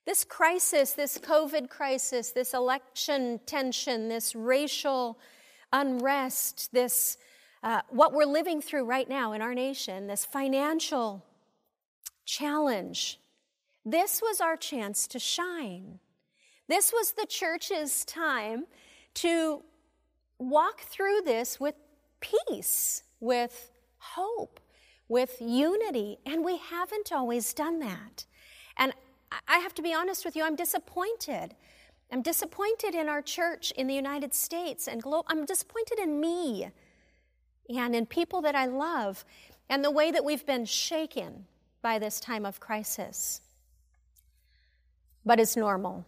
This 0.07 0.23
crisis, 0.23 0.93
this 0.93 1.19
COVID 1.19 1.69
crisis, 1.69 2.31
this 2.31 2.55
election 2.55 3.41
tension, 3.45 4.09
this 4.09 4.35
racial 4.35 5.19
unrest, 5.73 6.73
this 6.73 7.19
uh, 7.63 7.81
what 7.89 8.13
we're 8.13 8.25
living 8.25 8.63
through 8.63 8.85
right 8.85 9.09
now 9.09 9.33
in 9.33 9.43
our 9.43 9.53
nation, 9.53 10.07
this 10.07 10.25
financial 10.25 11.25
challenge, 12.25 13.19
this 13.85 14.23
was 14.23 14.41
our 14.41 14.57
chance 14.57 15.09
to 15.09 15.19
shine. 15.19 15.99
This 16.69 16.93
was 16.93 17.13
the 17.13 17.27
church's 17.27 18.05
time 18.05 18.67
to 19.15 19.63
walk 20.39 20.83
through 20.83 21.23
this 21.25 21.59
with 21.59 21.75
peace, 22.21 23.03
with 23.19 23.73
hope, 23.99 24.61
with 25.09 25.41
unity, 25.41 26.19
and 26.25 26.45
we 26.45 26.59
haven't 26.59 27.11
always 27.13 27.53
done 27.53 27.81
that. 27.81 28.27
And 28.77 28.93
I 29.49 29.59
have 29.59 29.75
to 29.75 29.83
be 29.83 29.93
honest 29.93 30.25
with 30.25 30.37
you, 30.37 30.45
I'm 30.45 30.57
disappointed. 30.57 31.55
I'm 32.13 32.23
disappointed 32.23 32.95
in 32.95 33.09
our 33.09 33.23
church 33.23 33.73
in 33.73 33.87
the 33.87 33.95
United 33.95 34.33
States 34.33 34.87
and 34.87 35.03
glo- 35.03 35.25
I'm 35.27 35.45
disappointed 35.45 35.99
in 35.99 36.21
me 36.21 36.71
and 37.69 37.97
in 37.97 38.07
people 38.07 38.43
that 38.43 38.55
I 38.55 38.67
love 38.67 39.25
and 39.69 39.85
the 39.85 39.91
way 39.91 40.11
that 40.13 40.25
we've 40.25 40.47
been 40.47 40.65
shaken 40.65 41.47
by 41.83 41.99
this 41.99 42.21
time 42.21 42.47
of 42.47 42.61
crisis. 42.61 43.41
But 45.25 45.41
it's 45.41 45.57
normal. 45.57 46.07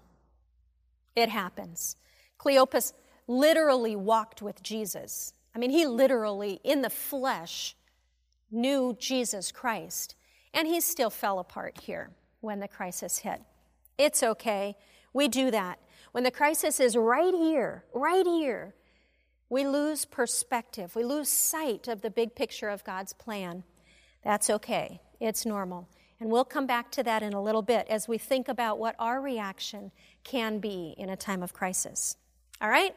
It 1.17 1.29
happens. 1.29 1.97
Cleopas 2.39 2.93
literally 3.27 3.97
walked 3.97 4.41
with 4.41 4.63
Jesus. 4.63 5.33
I 5.55 5.59
mean, 5.59 5.71
he 5.71 5.87
literally, 5.87 6.61
in 6.63 6.83
the 6.83 6.91
flesh, 6.91 7.75
knew 8.53 8.97
Jesus 9.01 9.51
Christ, 9.51 10.15
and 10.55 10.69
he 10.69 10.81
still 10.81 11.11
fell 11.11 11.41
apart 11.41 11.81
here 11.83 12.11
when 12.41 12.61
the 12.61 12.69
crisis 12.69 13.19
hit. 13.19 13.41
It's 13.97 14.23
okay. 14.23 14.77
We 15.13 15.29
do 15.29 15.51
that. 15.51 15.79
When 16.13 16.25
the 16.25 16.31
crisis 16.31 16.81
is 16.81 16.97
right 16.97 17.35
here, 17.35 17.85
right 17.93 18.27
here, 18.27 18.75
we 19.51 19.67
lose 19.67 20.05
perspective. 20.05 20.95
We 20.95 21.05
lose 21.05 21.29
sight 21.29 21.89
of 21.89 22.03
the 22.03 22.11
big 22.11 22.35
picture 22.35 22.69
of 22.69 22.85
God's 22.85 23.13
plan. 23.13 23.65
That's 24.23 24.51
okay. 24.51 25.01
It's 25.21 25.47
normal. 25.47 25.89
And 26.21 26.31
we'll 26.31 26.45
come 26.45 26.67
back 26.67 26.91
to 26.93 27.03
that 27.05 27.23
in 27.23 27.33
a 27.33 27.43
little 27.43 27.63
bit 27.63 27.87
as 27.89 28.09
we 28.09 28.19
think 28.19 28.49
about 28.49 28.79
what 28.79 28.97
our 28.99 29.21
reaction 29.21 29.93
can 30.25 30.59
be 30.59 30.95
in 30.99 31.09
a 31.09 31.17
time 31.17 31.43
of 31.43 31.53
crisis. 31.53 32.17
All 32.61 32.69
right? 32.69 32.95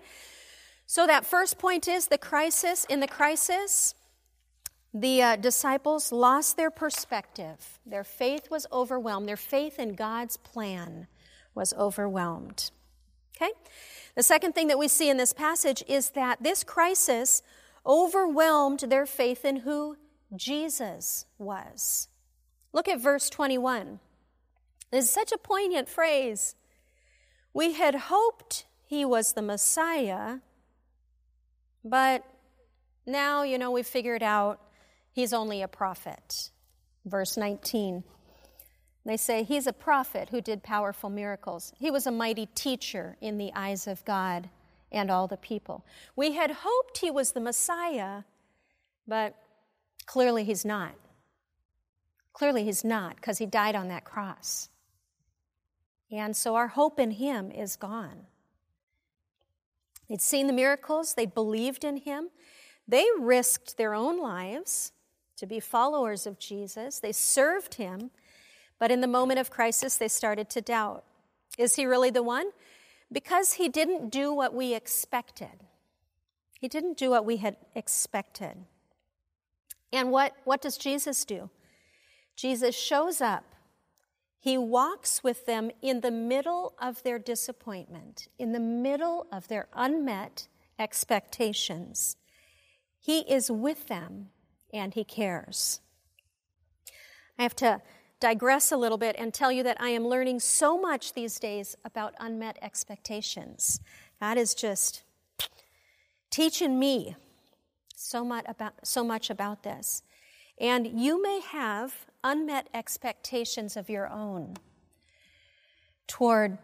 So, 0.88 1.07
that 1.07 1.25
first 1.25 1.57
point 1.57 1.88
is 1.88 2.07
the 2.07 2.17
crisis. 2.17 2.86
In 2.89 3.00
the 3.00 3.07
crisis, 3.07 3.95
the 4.93 5.21
uh, 5.21 5.36
disciples 5.38 6.12
lost 6.12 6.57
their 6.57 6.71
perspective. 6.71 7.79
Their 7.86 8.03
faith 8.03 8.51
was 8.51 8.67
overwhelmed. 8.71 9.27
Their 9.27 9.38
faith 9.38 9.79
in 9.79 9.95
God's 9.95 10.38
plan 10.38 11.07
was 11.55 11.74
overwhelmed. 11.74 12.71
Okay? 13.36 13.51
The 14.15 14.24
second 14.24 14.53
thing 14.53 14.67
that 14.67 14.77
we 14.77 14.88
see 14.88 15.10
in 15.10 15.17
this 15.17 15.33
passage 15.33 15.83
is 15.88 16.10
that 16.12 16.43
this 16.43 16.63
crisis 16.63 17.41
overwhelmed 17.86 18.81
their 18.81 19.05
faith 19.05 19.45
in 19.45 19.57
who 19.57 19.98
Jesus 20.36 21.25
was. 21.38 22.10
Look 22.74 22.88
at 22.88 23.00
verse 23.00 23.29
21. 23.29 24.00
This 24.91 25.05
is 25.05 25.12
such 25.12 25.31
a 25.31 25.38
poignant 25.38 25.88
phrase. 25.88 26.55
We 27.53 27.74
had 27.74 27.95
hoped 27.95 28.65
he 28.86 29.05
was 29.05 29.33
the 29.33 29.41
Messiah, 29.41 30.39
but 31.83 32.25
now, 33.05 33.43
you 33.43 33.57
know, 33.57 33.71
we've 33.71 33.88
figured 33.88 34.21
out 34.21 34.60
he's 35.12 35.34
only 35.34 35.62
a 35.62 35.68
prophet. 35.68 36.51
Verse 37.06 37.38
19. 37.38 38.03
They 39.06 39.18
say 39.18 39.44
he's 39.44 39.65
a 39.65 39.74
prophet 39.74 40.30
who 40.30 40.41
did 40.41 40.62
powerful 40.62 41.10
miracles. 41.10 41.74
He 41.80 41.89
was 41.89 42.06
a 42.06 42.12
mighty 42.12 42.46
teacher 42.48 43.18
in 43.20 43.38
the 43.38 43.51
eyes 43.56 43.88
of 43.88 44.06
God 44.06 44.50
and 44.91 45.10
all 45.10 45.27
the 45.27 45.38
people. 45.38 45.86
We 46.15 46.34
had 46.34 46.51
hoped 46.51 47.00
he 47.00 47.10
was 47.10 47.32
the 47.32 47.39
Messiah, 47.39 48.24
but 49.08 49.36
clearly 50.06 50.44
he's 50.44 50.65
not. 50.65 50.94
Clearly 52.34 52.63
he's 52.63 52.84
not 52.84 53.15
because 53.15 53.39
he 53.39 53.46
died 53.46 53.75
on 53.75 53.88
that 53.88 54.06
cross. 54.06 54.70
And 56.12 56.36
so 56.36 56.56
our 56.56 56.68
hope 56.68 57.00
in 57.00 57.12
him 57.12 57.51
is 57.51 57.75
gone. 57.75 58.27
They'd 60.10 60.22
seen 60.22 60.48
the 60.48 60.53
miracles, 60.53 61.13
they 61.13 61.25
believed 61.25 61.84
in 61.84 61.98
him, 61.98 62.30
they 62.88 63.06
risked 63.18 63.77
their 63.77 63.94
own 63.94 64.20
lives 64.20 64.91
to 65.41 65.48
be 65.48 65.60
followers 65.60 66.27
of 66.27 66.38
Jesus. 66.38 67.00
They 67.00 67.12
served 67.12 67.74
him, 67.74 68.12
but 68.77 68.91
in 68.91 69.01
the 69.01 69.07
moment 69.07 69.39
of 69.39 69.50
crisis, 69.50 69.98
they 69.98 70.07
started 70.07 70.51
to 70.51 70.62
doubt 70.62 71.03
Is 71.57 71.75
he 71.75 71.86
really 71.88 72.12
the 72.12 72.21
one? 72.21 72.51
Because 73.12 73.53
he 73.53 73.67
didn't 73.67 74.12
do 74.12 74.31
what 74.31 74.53
we 74.53 74.75
expected. 74.75 75.65
He 76.60 76.67
didn't 76.67 76.95
do 76.95 77.10
what 77.10 77.25
we 77.25 77.38
had 77.38 77.57
expected. 77.74 78.53
And 79.91 80.12
what, 80.12 80.33
what 80.43 80.62
does 80.62 80.77
Jesus 80.77 81.25
do? 81.25 81.50
Jesus 82.36 82.75
shows 82.77 83.19
up. 83.19 83.43
He 84.39 84.60
walks 84.60 85.24
with 85.24 85.48
them 85.48 85.71
in 85.81 86.01
the 86.01 86.12
middle 86.12 86.75
of 86.79 87.01
their 87.01 87.17
disappointment, 87.17 88.27
in 88.38 88.51
the 88.51 88.60
middle 88.60 89.25
of 89.31 89.48
their 89.48 89.67
unmet 89.74 90.48
expectations. 90.77 92.15
He 93.00 93.21
is 93.21 93.50
with 93.50 93.88
them 93.88 94.29
and 94.74 94.94
He 94.94 95.04
cares. 95.04 95.80
I 97.38 97.44
have 97.44 97.56
to 97.58 97.82
digress 98.20 98.72
a 98.72 98.78
little 98.78 98.98
bit 98.98 99.16
and 99.18 99.34
tell 99.34 99.51
you 99.51 99.63
that 99.63 99.82
I 99.82 99.90
am 99.90 100.08
learning 100.08 100.42
so 100.42 100.80
much 100.80 101.13
these 101.13 101.40
days 101.40 101.75
about 101.84 102.13
unmet 102.20 102.58
expectations. 102.62 103.80
God 104.20 104.38
is 104.38 104.54
just 104.54 105.04
teaching 106.30 106.80
me 106.80 107.16
So 107.96 108.24
much 108.24 108.46
about, 108.48 108.74
so 108.84 109.04
much 109.04 109.30
about 109.30 109.63
this. 109.63 110.04
And 110.60 111.00
you 111.00 111.22
may 111.22 111.40
have 111.42 112.06
unmet 112.24 112.68
expectations 112.74 113.78
of 113.78 113.90
your 113.90 114.08
own 114.08 114.58
toward 116.08 116.58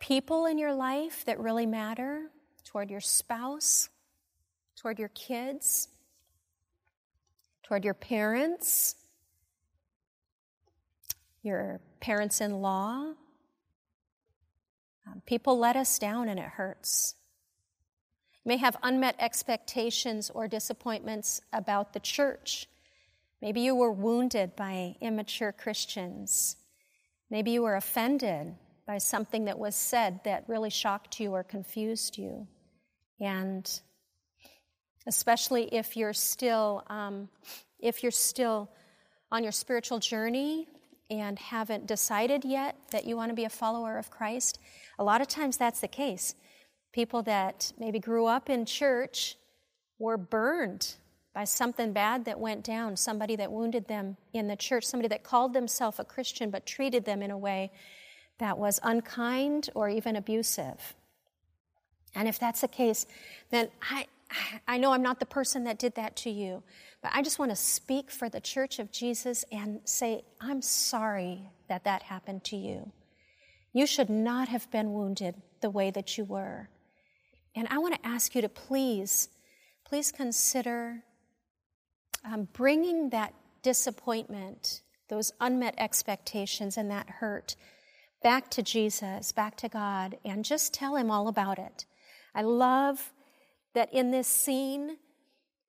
people 0.00 0.46
in 0.46 0.58
your 0.58 0.74
life 0.74 1.24
that 1.24 1.38
really 1.38 1.66
matter, 1.66 2.30
toward 2.64 2.90
your 2.90 3.00
spouse, 3.00 3.88
toward 4.76 4.98
your 4.98 5.08
kids, 5.10 5.88
toward 7.68 7.84
your 7.84 7.94
parents, 7.94 8.94
your 11.42 11.80
parents 12.00 12.40
in 12.40 12.62
law. 12.62 13.12
Um, 15.06 15.22
people 15.26 15.58
let 15.58 15.76
us 15.76 15.98
down 15.98 16.30
and 16.30 16.40
it 16.40 16.46
hurts. 16.46 17.14
You 18.42 18.48
may 18.48 18.56
have 18.56 18.78
unmet 18.82 19.16
expectations 19.18 20.30
or 20.30 20.48
disappointments 20.48 21.42
about 21.52 21.92
the 21.92 22.00
church. 22.00 22.66
Maybe 23.42 23.60
you 23.60 23.74
were 23.74 23.92
wounded 23.92 24.56
by 24.56 24.96
immature 25.02 25.52
Christians. 25.52 26.56
Maybe 27.30 27.50
you 27.50 27.60
were 27.60 27.76
offended 27.76 28.54
by 28.86 28.96
something 28.96 29.44
that 29.44 29.58
was 29.58 29.76
said 29.76 30.20
that 30.24 30.48
really 30.48 30.70
shocked 30.70 31.20
you 31.20 31.32
or 31.32 31.44
confused 31.44 32.16
you. 32.16 32.48
And 33.20 33.70
especially 35.08 35.64
if 35.74 35.96
you're 35.96 36.12
still, 36.12 36.84
um, 36.88 37.28
if 37.80 38.02
you're 38.02 38.12
still 38.12 38.70
on 39.32 39.42
your 39.42 39.52
spiritual 39.52 39.98
journey 39.98 40.68
and 41.10 41.38
haven't 41.38 41.86
decided 41.86 42.44
yet 42.44 42.76
that 42.90 43.06
you 43.06 43.16
want 43.16 43.30
to 43.30 43.34
be 43.34 43.44
a 43.44 43.50
follower 43.50 43.96
of 43.98 44.10
Christ, 44.10 44.60
a 44.98 45.04
lot 45.04 45.20
of 45.20 45.26
times 45.26 45.56
that's 45.56 45.80
the 45.80 45.88
case. 45.88 46.34
People 46.92 47.22
that 47.22 47.72
maybe 47.78 47.98
grew 47.98 48.26
up 48.26 48.50
in 48.50 48.66
church 48.66 49.36
were 49.98 50.18
burned 50.18 50.94
by 51.34 51.44
something 51.44 51.92
bad 51.92 52.26
that 52.26 52.38
went 52.38 52.62
down, 52.62 52.96
somebody 52.96 53.34
that 53.36 53.50
wounded 53.50 53.88
them 53.88 54.16
in 54.34 54.46
the 54.46 54.56
church, 54.56 54.84
somebody 54.84 55.08
that 55.08 55.22
called 55.22 55.54
themselves 55.54 55.98
a 55.98 56.04
Christian 56.04 56.50
but 56.50 56.66
treated 56.66 57.06
them 57.06 57.22
in 57.22 57.30
a 57.30 57.38
way 57.38 57.72
that 58.38 58.58
was 58.58 58.78
unkind 58.82 59.70
or 59.74 59.88
even 59.88 60.16
abusive. 60.16 60.94
And 62.14 62.28
if 62.28 62.38
that's 62.38 62.60
the 62.60 62.68
case, 62.68 63.06
then 63.50 63.68
I, 63.82 64.06
I 64.68 64.78
know 64.78 64.92
I'm 64.92 65.02
not 65.02 65.20
the 65.20 65.26
person 65.26 65.64
that 65.64 65.78
did 65.78 65.94
that 65.96 66.16
to 66.16 66.30
you, 66.30 66.62
but 67.02 67.10
I 67.14 67.22
just 67.22 67.38
want 67.38 67.50
to 67.50 67.56
speak 67.56 68.10
for 68.10 68.28
the 68.28 68.40
church 68.40 68.78
of 68.78 68.90
Jesus 68.90 69.44
and 69.50 69.80
say, 69.84 70.22
I'm 70.40 70.62
sorry 70.62 71.50
that 71.68 71.84
that 71.84 72.02
happened 72.02 72.44
to 72.44 72.56
you. 72.56 72.92
You 73.72 73.86
should 73.86 74.10
not 74.10 74.48
have 74.48 74.70
been 74.70 74.92
wounded 74.92 75.34
the 75.60 75.70
way 75.70 75.90
that 75.90 76.16
you 76.16 76.24
were. 76.24 76.68
And 77.54 77.68
I 77.70 77.78
want 77.78 77.94
to 77.94 78.06
ask 78.06 78.34
you 78.34 78.42
to 78.42 78.48
please, 78.48 79.28
please 79.84 80.12
consider 80.12 81.02
um, 82.24 82.48
bringing 82.52 83.10
that 83.10 83.34
disappointment, 83.62 84.82
those 85.08 85.32
unmet 85.40 85.74
expectations, 85.78 86.76
and 86.76 86.90
that 86.90 87.08
hurt 87.08 87.56
back 88.22 88.50
to 88.50 88.62
Jesus, 88.62 89.32
back 89.32 89.56
to 89.56 89.68
God, 89.68 90.18
and 90.24 90.44
just 90.44 90.74
tell 90.74 90.96
Him 90.96 91.10
all 91.10 91.28
about 91.28 91.58
it. 91.58 91.84
I 92.34 92.42
love 92.42 93.12
that 93.78 93.94
in 93.94 94.10
this 94.10 94.26
scene, 94.26 94.96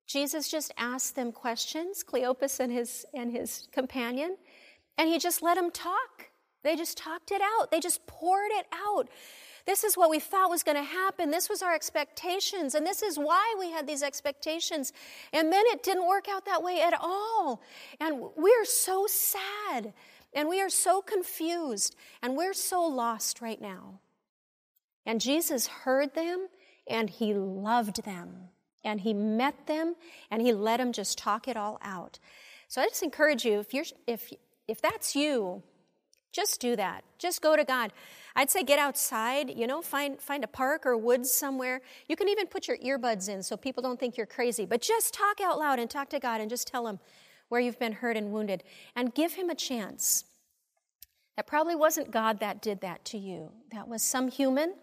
Jesus 0.04 0.48
just 0.50 0.72
asked 0.76 1.14
them 1.14 1.30
questions, 1.30 2.02
Cleopas 2.02 2.58
and 2.58 2.72
his, 2.72 3.06
and 3.14 3.30
his 3.30 3.68
companion, 3.70 4.36
and 4.98 5.08
he 5.08 5.16
just 5.16 5.42
let 5.42 5.54
them 5.54 5.70
talk. 5.70 6.32
They 6.64 6.74
just 6.74 6.98
talked 6.98 7.30
it 7.30 7.40
out, 7.40 7.70
they 7.70 7.78
just 7.78 8.04
poured 8.08 8.50
it 8.50 8.66
out. 8.74 9.08
This 9.64 9.84
is 9.84 9.96
what 9.96 10.10
we 10.10 10.18
thought 10.18 10.50
was 10.50 10.64
going 10.64 10.76
to 10.76 10.82
happen. 10.82 11.30
This 11.30 11.48
was 11.48 11.62
our 11.62 11.72
expectations, 11.72 12.74
and 12.74 12.84
this 12.84 13.00
is 13.00 13.16
why 13.16 13.54
we 13.60 13.70
had 13.70 13.86
these 13.86 14.02
expectations. 14.02 14.92
And 15.32 15.52
then 15.52 15.64
it 15.66 15.84
didn't 15.84 16.08
work 16.08 16.26
out 16.28 16.46
that 16.46 16.64
way 16.64 16.80
at 16.80 16.94
all. 17.00 17.62
And 18.00 18.24
we're 18.36 18.64
so 18.64 19.06
sad 19.06 19.92
and 20.32 20.48
we 20.48 20.60
are 20.60 20.70
so 20.70 21.00
confused 21.00 21.94
and 22.22 22.36
we're 22.36 22.54
so 22.54 22.82
lost 22.82 23.40
right 23.40 23.60
now. 23.60 24.00
And 25.06 25.20
Jesus 25.20 25.68
heard 25.68 26.14
them 26.14 26.48
and 26.90 27.08
he 27.08 27.32
loved 27.32 28.04
them 28.04 28.48
and 28.84 29.00
he 29.00 29.14
met 29.14 29.66
them 29.66 29.94
and 30.30 30.42
he 30.42 30.52
let 30.52 30.78
them 30.78 30.92
just 30.92 31.16
talk 31.18 31.48
it 31.48 31.56
all 31.56 31.78
out. 31.82 32.18
So 32.68 32.80
I 32.80 32.86
just 32.86 33.02
encourage 33.02 33.44
you 33.44 33.60
if 33.60 33.72
you're 33.72 33.84
if 34.06 34.32
if 34.68 34.80
that's 34.80 35.16
you, 35.16 35.62
just 36.32 36.60
do 36.60 36.76
that. 36.76 37.02
Just 37.18 37.42
go 37.42 37.56
to 37.56 37.64
God. 37.64 37.92
I'd 38.36 38.50
say 38.50 38.62
get 38.62 38.78
outside, 38.78 39.50
you 39.50 39.66
know, 39.66 39.82
find 39.82 40.20
find 40.20 40.44
a 40.44 40.48
park 40.48 40.86
or 40.86 40.96
woods 40.96 41.30
somewhere. 41.32 41.80
You 42.08 42.16
can 42.16 42.28
even 42.28 42.46
put 42.46 42.68
your 42.68 42.78
earbuds 42.78 43.28
in 43.28 43.42
so 43.42 43.56
people 43.56 43.82
don't 43.82 43.98
think 43.98 44.16
you're 44.16 44.26
crazy, 44.26 44.66
but 44.66 44.80
just 44.80 45.12
talk 45.14 45.40
out 45.40 45.58
loud 45.58 45.78
and 45.78 45.90
talk 45.90 46.08
to 46.10 46.20
God 46.20 46.40
and 46.40 46.48
just 46.48 46.68
tell 46.68 46.86
him 46.86 47.00
where 47.48 47.60
you've 47.60 47.80
been 47.80 47.92
hurt 47.92 48.16
and 48.16 48.30
wounded, 48.30 48.62
and 48.94 49.12
give 49.12 49.32
him 49.32 49.50
a 49.50 49.54
chance. 49.56 50.24
That 51.36 51.48
probably 51.48 51.74
wasn't 51.74 52.12
God 52.12 52.38
that 52.40 52.62
did 52.62 52.80
that 52.82 53.04
to 53.06 53.18
you. 53.18 53.50
That 53.72 53.88
was 53.88 54.02
some 54.02 54.28
human 54.28 54.74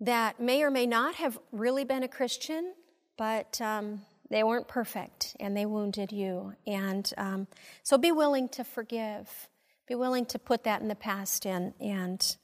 that 0.00 0.40
may 0.40 0.62
or 0.62 0.70
may 0.70 0.86
not 0.86 1.14
have 1.16 1.38
really 1.52 1.84
been 1.84 2.02
a 2.02 2.08
Christian, 2.08 2.74
but 3.16 3.60
um, 3.60 4.02
they 4.30 4.42
weren't 4.42 4.68
perfect 4.68 5.36
and 5.40 5.56
they 5.56 5.66
wounded 5.66 6.12
you. 6.12 6.54
And 6.66 7.10
um, 7.16 7.46
so 7.82 7.96
be 7.98 8.12
willing 8.12 8.48
to 8.50 8.64
forgive. 8.64 9.48
Be 9.86 9.94
willing 9.94 10.26
to 10.26 10.38
put 10.38 10.64
that 10.64 10.80
in 10.80 10.88
the 10.88 10.94
past 10.94 11.46
and, 11.46 11.74
and 11.80 12.36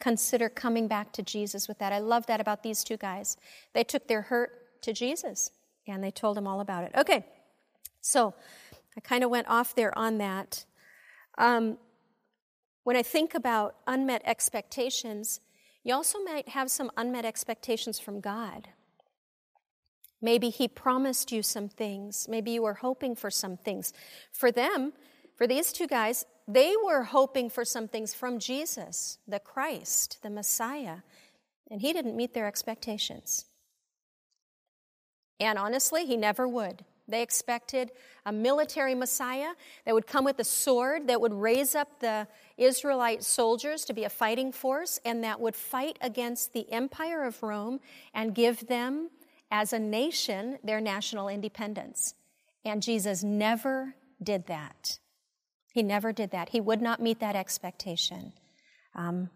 consider 0.00 0.48
coming 0.48 0.88
back 0.88 1.12
to 1.12 1.22
Jesus 1.22 1.68
with 1.68 1.78
that. 1.78 1.92
I 1.92 1.98
love 1.98 2.26
that 2.26 2.40
about 2.40 2.62
these 2.62 2.84
two 2.84 2.96
guys. 2.96 3.36
They 3.74 3.84
took 3.84 4.06
their 4.06 4.22
hurt 4.22 4.82
to 4.82 4.92
Jesus 4.92 5.50
and 5.86 6.02
they 6.02 6.10
told 6.10 6.38
him 6.38 6.46
all 6.46 6.60
about 6.60 6.84
it. 6.84 6.92
Okay, 6.96 7.26
so 8.00 8.34
I 8.96 9.00
kind 9.00 9.24
of 9.24 9.30
went 9.30 9.48
off 9.48 9.74
there 9.74 9.96
on 9.98 10.18
that. 10.18 10.64
Um, 11.36 11.78
when 12.84 12.96
I 12.96 13.02
think 13.02 13.34
about 13.34 13.76
unmet 13.86 14.22
expectations, 14.24 15.40
you 15.88 15.94
also 15.94 16.18
might 16.22 16.50
have 16.50 16.70
some 16.70 16.90
unmet 16.96 17.24
expectations 17.24 17.98
from 17.98 18.20
God. 18.20 18.68
Maybe 20.20 20.50
He 20.50 20.68
promised 20.68 21.32
you 21.32 21.42
some 21.42 21.68
things. 21.68 22.26
Maybe 22.28 22.50
you 22.50 22.62
were 22.62 22.74
hoping 22.74 23.16
for 23.16 23.30
some 23.30 23.56
things. 23.56 23.92
For 24.30 24.52
them, 24.52 24.92
for 25.36 25.46
these 25.46 25.72
two 25.72 25.86
guys, 25.86 26.26
they 26.46 26.74
were 26.84 27.04
hoping 27.04 27.48
for 27.48 27.64
some 27.64 27.88
things 27.88 28.12
from 28.12 28.38
Jesus, 28.38 29.18
the 29.26 29.38
Christ, 29.38 30.18
the 30.22 30.30
Messiah, 30.30 30.98
and 31.70 31.80
He 31.80 31.94
didn't 31.94 32.16
meet 32.16 32.34
their 32.34 32.46
expectations. 32.46 33.46
And 35.40 35.58
honestly, 35.58 36.04
he 36.04 36.16
never 36.16 36.48
would. 36.48 36.84
They 37.08 37.22
expected 37.22 37.90
a 38.26 38.32
military 38.32 38.94
Messiah 38.94 39.52
that 39.86 39.94
would 39.94 40.06
come 40.06 40.24
with 40.24 40.38
a 40.38 40.44
sword, 40.44 41.08
that 41.08 41.20
would 41.20 41.32
raise 41.32 41.74
up 41.74 42.00
the 42.00 42.28
Israelite 42.58 43.24
soldiers 43.24 43.84
to 43.86 43.94
be 43.94 44.04
a 44.04 44.10
fighting 44.10 44.52
force, 44.52 45.00
and 45.04 45.24
that 45.24 45.40
would 45.40 45.56
fight 45.56 45.98
against 46.02 46.52
the 46.52 46.70
empire 46.70 47.24
of 47.24 47.42
Rome 47.42 47.80
and 48.12 48.34
give 48.34 48.66
them, 48.66 49.10
as 49.50 49.72
a 49.72 49.78
nation, 49.78 50.58
their 50.62 50.80
national 50.80 51.28
independence. 51.28 52.14
And 52.64 52.82
Jesus 52.82 53.24
never 53.24 53.94
did 54.22 54.46
that. 54.48 54.98
He 55.72 55.82
never 55.82 56.12
did 56.12 56.32
that. 56.32 56.50
He 56.50 56.60
would 56.60 56.82
not 56.82 57.00
meet 57.00 57.20
that 57.20 57.36
expectation. 57.36 58.32
Um, 58.94 59.30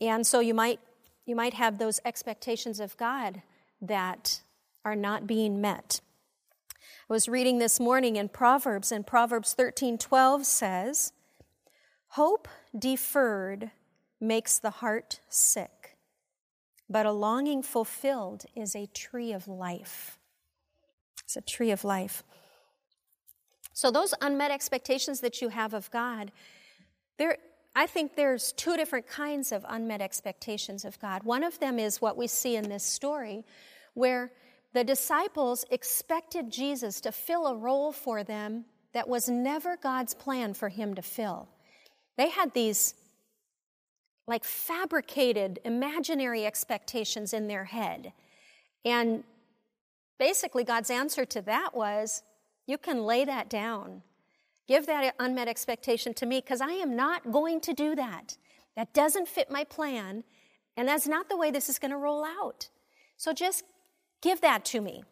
and 0.00 0.26
so 0.26 0.40
you 0.40 0.52
might, 0.52 0.80
you 1.24 1.36
might 1.36 1.54
have 1.54 1.78
those 1.78 2.00
expectations 2.04 2.80
of 2.80 2.96
God 2.96 3.40
that 3.80 4.40
are 4.84 4.96
not 4.96 5.26
being 5.26 5.60
met. 5.60 6.00
I 7.12 7.14
was 7.14 7.28
reading 7.28 7.58
this 7.58 7.78
morning 7.78 8.16
in 8.16 8.30
Proverbs, 8.30 8.90
and 8.90 9.06
Proverbs 9.06 9.52
13:12 9.52 10.46
says, 10.46 11.12
"Hope 12.06 12.48
deferred 12.74 13.70
makes 14.18 14.58
the 14.58 14.70
heart 14.70 15.20
sick, 15.28 15.98
but 16.88 17.04
a 17.04 17.12
longing 17.12 17.62
fulfilled 17.62 18.46
is 18.54 18.74
a 18.74 18.86
tree 18.86 19.30
of 19.30 19.46
life." 19.46 20.18
It's 21.22 21.36
a 21.36 21.42
tree 21.42 21.70
of 21.70 21.84
life. 21.84 22.24
So 23.74 23.90
those 23.90 24.14
unmet 24.22 24.50
expectations 24.50 25.20
that 25.20 25.42
you 25.42 25.50
have 25.50 25.74
of 25.74 25.90
God, 25.90 26.32
there 27.18 27.36
I 27.76 27.86
think 27.86 28.14
there's 28.14 28.54
two 28.54 28.74
different 28.78 29.06
kinds 29.06 29.52
of 29.52 29.66
unmet 29.68 30.00
expectations 30.00 30.82
of 30.82 30.98
God. 30.98 31.24
One 31.24 31.44
of 31.44 31.58
them 31.58 31.78
is 31.78 32.00
what 32.00 32.16
we 32.16 32.26
see 32.26 32.56
in 32.56 32.70
this 32.70 32.84
story, 32.84 33.44
where 33.92 34.32
the 34.74 34.84
disciples 34.84 35.64
expected 35.70 36.50
Jesus 36.50 37.00
to 37.02 37.12
fill 37.12 37.46
a 37.46 37.56
role 37.56 37.92
for 37.92 38.24
them 38.24 38.64
that 38.92 39.08
was 39.08 39.28
never 39.28 39.76
God's 39.76 40.14
plan 40.14 40.54
for 40.54 40.68
him 40.68 40.94
to 40.94 41.02
fill. 41.02 41.48
They 42.16 42.30
had 42.30 42.52
these 42.52 42.94
like 44.26 44.44
fabricated 44.44 45.58
imaginary 45.64 46.46
expectations 46.46 47.32
in 47.32 47.48
their 47.48 47.64
head. 47.64 48.12
And 48.84 49.24
basically, 50.18 50.64
God's 50.64 50.90
answer 50.90 51.24
to 51.26 51.42
that 51.42 51.74
was 51.74 52.22
you 52.66 52.78
can 52.78 53.04
lay 53.04 53.24
that 53.24 53.50
down. 53.50 54.02
Give 54.68 54.86
that 54.86 55.14
unmet 55.18 55.48
expectation 55.48 56.14
to 56.14 56.26
me 56.26 56.40
because 56.40 56.60
I 56.60 56.72
am 56.72 56.94
not 56.94 57.32
going 57.32 57.60
to 57.62 57.72
do 57.72 57.96
that. 57.96 58.36
That 58.76 58.94
doesn't 58.94 59.28
fit 59.28 59.50
my 59.50 59.64
plan, 59.64 60.24
and 60.76 60.88
that's 60.88 61.06
not 61.06 61.28
the 61.28 61.36
way 61.36 61.50
this 61.50 61.68
is 61.68 61.78
going 61.78 61.90
to 61.90 61.96
roll 61.96 62.24
out. 62.24 62.68
So 63.16 63.32
just 63.32 63.64
Give 64.22 64.40
that 64.40 64.64
to 64.66 64.80
me. 64.80 65.04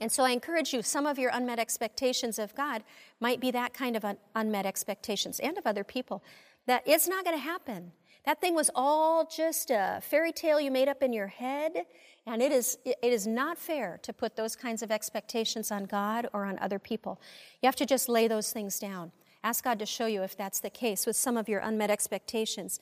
And 0.00 0.10
so 0.10 0.24
I 0.24 0.30
encourage 0.30 0.72
you, 0.72 0.82
some 0.82 1.06
of 1.06 1.18
your 1.18 1.30
unmet 1.32 1.58
expectations 1.58 2.38
of 2.38 2.54
God 2.54 2.84
might 3.20 3.40
be 3.40 3.50
that 3.50 3.74
kind 3.74 3.96
of 3.96 4.04
un- 4.04 4.16
unmet 4.34 4.64
expectations 4.64 5.40
and 5.40 5.58
of 5.58 5.66
other 5.66 5.84
people, 5.84 6.22
that 6.66 6.82
it's 6.86 7.08
not 7.08 7.24
going 7.24 7.36
to 7.36 7.42
happen. 7.42 7.92
That 8.24 8.40
thing 8.40 8.54
was 8.54 8.70
all 8.74 9.26
just 9.26 9.70
a 9.70 10.00
fairy 10.02 10.32
tale 10.32 10.60
you 10.60 10.70
made 10.70 10.88
up 10.88 11.02
in 11.02 11.12
your 11.12 11.26
head, 11.26 11.84
and 12.26 12.40
it 12.40 12.52
is, 12.52 12.78
it 12.84 12.98
is 13.02 13.26
not 13.26 13.58
fair 13.58 13.98
to 14.02 14.12
put 14.12 14.36
those 14.36 14.56
kinds 14.56 14.82
of 14.82 14.90
expectations 14.90 15.70
on 15.70 15.84
God 15.84 16.28
or 16.32 16.44
on 16.44 16.58
other 16.60 16.78
people. 16.78 17.20
You 17.62 17.66
have 17.66 17.76
to 17.76 17.86
just 17.86 18.08
lay 18.08 18.28
those 18.28 18.52
things 18.52 18.78
down. 18.78 19.12
Ask 19.42 19.64
God 19.64 19.78
to 19.78 19.86
show 19.86 20.04
you 20.04 20.22
if 20.22 20.36
that's 20.36 20.60
the 20.60 20.68
case 20.68 21.06
with 21.06 21.16
some 21.16 21.38
of 21.38 21.48
your 21.48 21.60
unmet 21.60 21.90
expectations. 21.90 22.78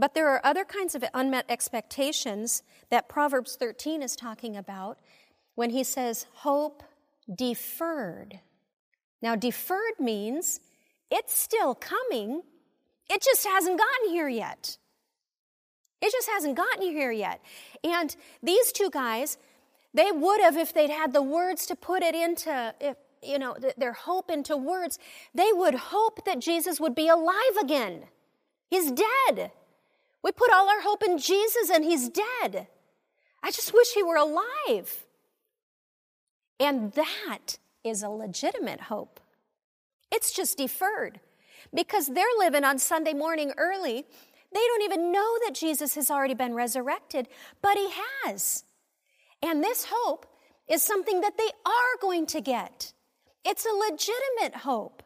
But 0.00 0.14
there 0.14 0.30
are 0.30 0.40
other 0.42 0.64
kinds 0.64 0.94
of 0.94 1.04
unmet 1.12 1.44
expectations 1.50 2.62
that 2.88 3.06
Proverbs 3.06 3.56
13 3.56 4.02
is 4.02 4.16
talking 4.16 4.56
about 4.56 4.98
when 5.56 5.68
he 5.68 5.84
says 5.84 6.26
hope 6.36 6.82
deferred. 7.32 8.40
Now, 9.20 9.36
deferred 9.36 10.00
means 10.00 10.60
it's 11.10 11.36
still 11.36 11.74
coming, 11.74 12.40
it 13.10 13.20
just 13.20 13.46
hasn't 13.46 13.78
gotten 13.78 14.08
here 14.08 14.28
yet. 14.28 14.78
It 16.00 16.12
just 16.12 16.30
hasn't 16.30 16.56
gotten 16.56 16.80
here 16.80 17.12
yet. 17.12 17.42
And 17.84 18.16
these 18.42 18.72
two 18.72 18.88
guys, 18.88 19.36
they 19.92 20.10
would 20.10 20.40
have, 20.40 20.56
if 20.56 20.72
they'd 20.72 20.88
had 20.88 21.12
the 21.12 21.20
words 21.20 21.66
to 21.66 21.76
put 21.76 22.02
it 22.02 22.14
into, 22.14 22.74
if, 22.80 22.96
you 23.22 23.38
know, 23.38 23.54
their 23.76 23.92
hope 23.92 24.30
into 24.30 24.56
words, 24.56 24.98
they 25.34 25.52
would 25.52 25.74
hope 25.74 26.24
that 26.24 26.38
Jesus 26.38 26.80
would 26.80 26.94
be 26.94 27.08
alive 27.08 27.56
again. 27.60 28.04
He's 28.70 28.90
dead. 28.92 29.52
We 30.22 30.32
put 30.32 30.52
all 30.52 30.68
our 30.68 30.82
hope 30.82 31.02
in 31.02 31.18
Jesus 31.18 31.70
and 31.72 31.84
he's 31.84 32.08
dead. 32.08 32.68
I 33.42 33.50
just 33.50 33.72
wish 33.72 33.92
he 33.94 34.02
were 34.02 34.16
alive. 34.16 35.06
And 36.58 36.92
that 36.92 37.58
is 37.82 38.02
a 38.02 38.10
legitimate 38.10 38.82
hope. 38.82 39.20
It's 40.12 40.32
just 40.32 40.58
deferred 40.58 41.20
because 41.74 42.08
they're 42.08 42.24
living 42.38 42.64
on 42.64 42.78
Sunday 42.78 43.14
morning 43.14 43.52
early. 43.56 44.04
They 44.52 44.60
don't 44.66 44.82
even 44.82 45.12
know 45.12 45.38
that 45.46 45.54
Jesus 45.54 45.94
has 45.94 46.10
already 46.10 46.34
been 46.34 46.54
resurrected, 46.54 47.28
but 47.62 47.76
he 47.76 47.88
has. 48.24 48.64
And 49.42 49.62
this 49.62 49.86
hope 49.88 50.26
is 50.68 50.82
something 50.82 51.22
that 51.22 51.38
they 51.38 51.50
are 51.64 52.00
going 52.00 52.26
to 52.26 52.40
get. 52.40 52.92
It's 53.44 53.64
a 53.64 53.90
legitimate 53.90 54.60
hope. 54.60 55.02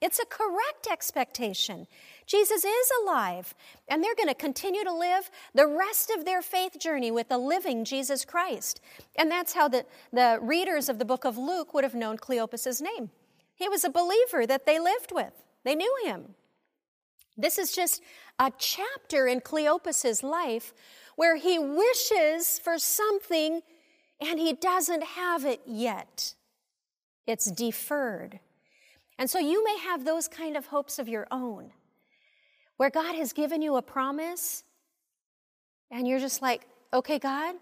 It's 0.00 0.18
a 0.18 0.26
correct 0.26 0.88
expectation. 0.90 1.86
Jesus 2.30 2.64
is 2.64 2.92
alive, 3.02 3.56
and 3.88 4.04
they're 4.04 4.14
going 4.14 4.28
to 4.28 4.36
continue 4.36 4.84
to 4.84 4.94
live 4.94 5.28
the 5.52 5.66
rest 5.66 6.12
of 6.16 6.24
their 6.24 6.42
faith 6.42 6.78
journey 6.78 7.10
with 7.10 7.28
the 7.28 7.38
living 7.38 7.84
Jesus 7.84 8.24
Christ. 8.24 8.80
And 9.16 9.28
that's 9.28 9.52
how 9.52 9.66
the, 9.66 9.84
the 10.12 10.38
readers 10.40 10.88
of 10.88 11.00
the 11.00 11.04
book 11.04 11.24
of 11.24 11.36
Luke 11.36 11.74
would 11.74 11.82
have 11.82 11.96
known 11.96 12.18
Cleopas's 12.18 12.80
name. 12.80 13.10
He 13.56 13.68
was 13.68 13.82
a 13.82 13.90
believer 13.90 14.46
that 14.46 14.64
they 14.64 14.78
lived 14.78 15.10
with, 15.12 15.32
they 15.64 15.74
knew 15.74 15.92
him. 16.04 16.36
This 17.36 17.58
is 17.58 17.72
just 17.72 18.00
a 18.38 18.52
chapter 18.56 19.26
in 19.26 19.40
Cleopas's 19.40 20.22
life 20.22 20.72
where 21.16 21.34
he 21.34 21.58
wishes 21.58 22.60
for 22.60 22.78
something 22.78 23.62
and 24.20 24.38
he 24.38 24.52
doesn't 24.52 25.02
have 25.02 25.44
it 25.44 25.62
yet. 25.66 26.34
It's 27.26 27.50
deferred. 27.50 28.38
And 29.18 29.28
so 29.28 29.40
you 29.40 29.64
may 29.64 29.78
have 29.78 30.04
those 30.04 30.28
kind 30.28 30.56
of 30.56 30.66
hopes 30.66 31.00
of 31.00 31.08
your 31.08 31.26
own 31.32 31.72
where 32.80 32.88
God 32.88 33.14
has 33.14 33.34
given 33.34 33.60
you 33.60 33.76
a 33.76 33.82
promise 33.82 34.64
and 35.90 36.08
you're 36.08 36.18
just 36.18 36.40
like, 36.40 36.66
okay, 36.94 37.18
God, 37.18 37.56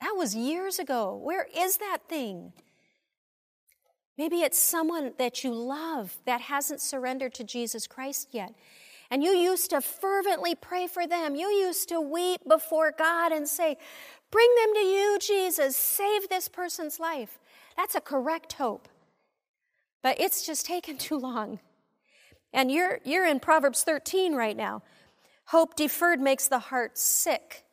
that 0.00 0.14
was 0.16 0.34
years 0.34 0.78
ago. 0.78 1.14
Where 1.22 1.46
is 1.54 1.76
that 1.76 1.98
thing? 2.08 2.54
Maybe 4.16 4.40
it's 4.40 4.58
someone 4.58 5.12
that 5.18 5.44
you 5.44 5.52
love 5.52 6.16
that 6.24 6.40
hasn't 6.40 6.80
surrendered 6.80 7.34
to 7.34 7.44
Jesus 7.44 7.86
Christ 7.86 8.28
yet. 8.30 8.54
And 9.10 9.22
you 9.22 9.32
used 9.32 9.68
to 9.68 9.82
fervently 9.82 10.54
pray 10.54 10.86
for 10.86 11.06
them. 11.06 11.34
You 11.34 11.48
used 11.48 11.90
to 11.90 12.00
weep 12.00 12.40
before 12.48 12.94
God 12.96 13.30
and 13.30 13.46
say, 13.46 13.76
Bring 14.30 14.48
them 14.56 14.72
to 14.72 14.80
you, 14.80 15.18
Jesus. 15.20 15.76
Save 15.76 16.30
this 16.30 16.48
person's 16.48 16.98
life. 16.98 17.38
That's 17.76 17.94
a 17.94 18.00
correct 18.00 18.54
hope. 18.54 18.88
But 20.02 20.18
it's 20.18 20.46
just 20.46 20.64
taken 20.64 20.96
too 21.08 21.18
long. 21.18 21.58
And 22.52 22.70
you're, 22.70 23.00
you're 23.04 23.26
in 23.26 23.40
Proverbs 23.40 23.82
13 23.82 24.34
right 24.34 24.56
now. 24.56 24.82
Hope 25.46 25.74
deferred 25.74 26.20
makes 26.20 26.48
the 26.48 26.58
heart 26.58 26.98
sick. 26.98 27.64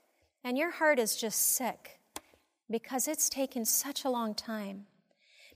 And 0.43 0.57
your 0.57 0.71
heart 0.71 0.99
is 0.99 1.15
just 1.15 1.39
sick 1.55 1.99
because 2.69 3.07
it's 3.07 3.29
taken 3.29 3.65
such 3.65 4.05
a 4.05 4.09
long 4.09 4.33
time. 4.33 4.85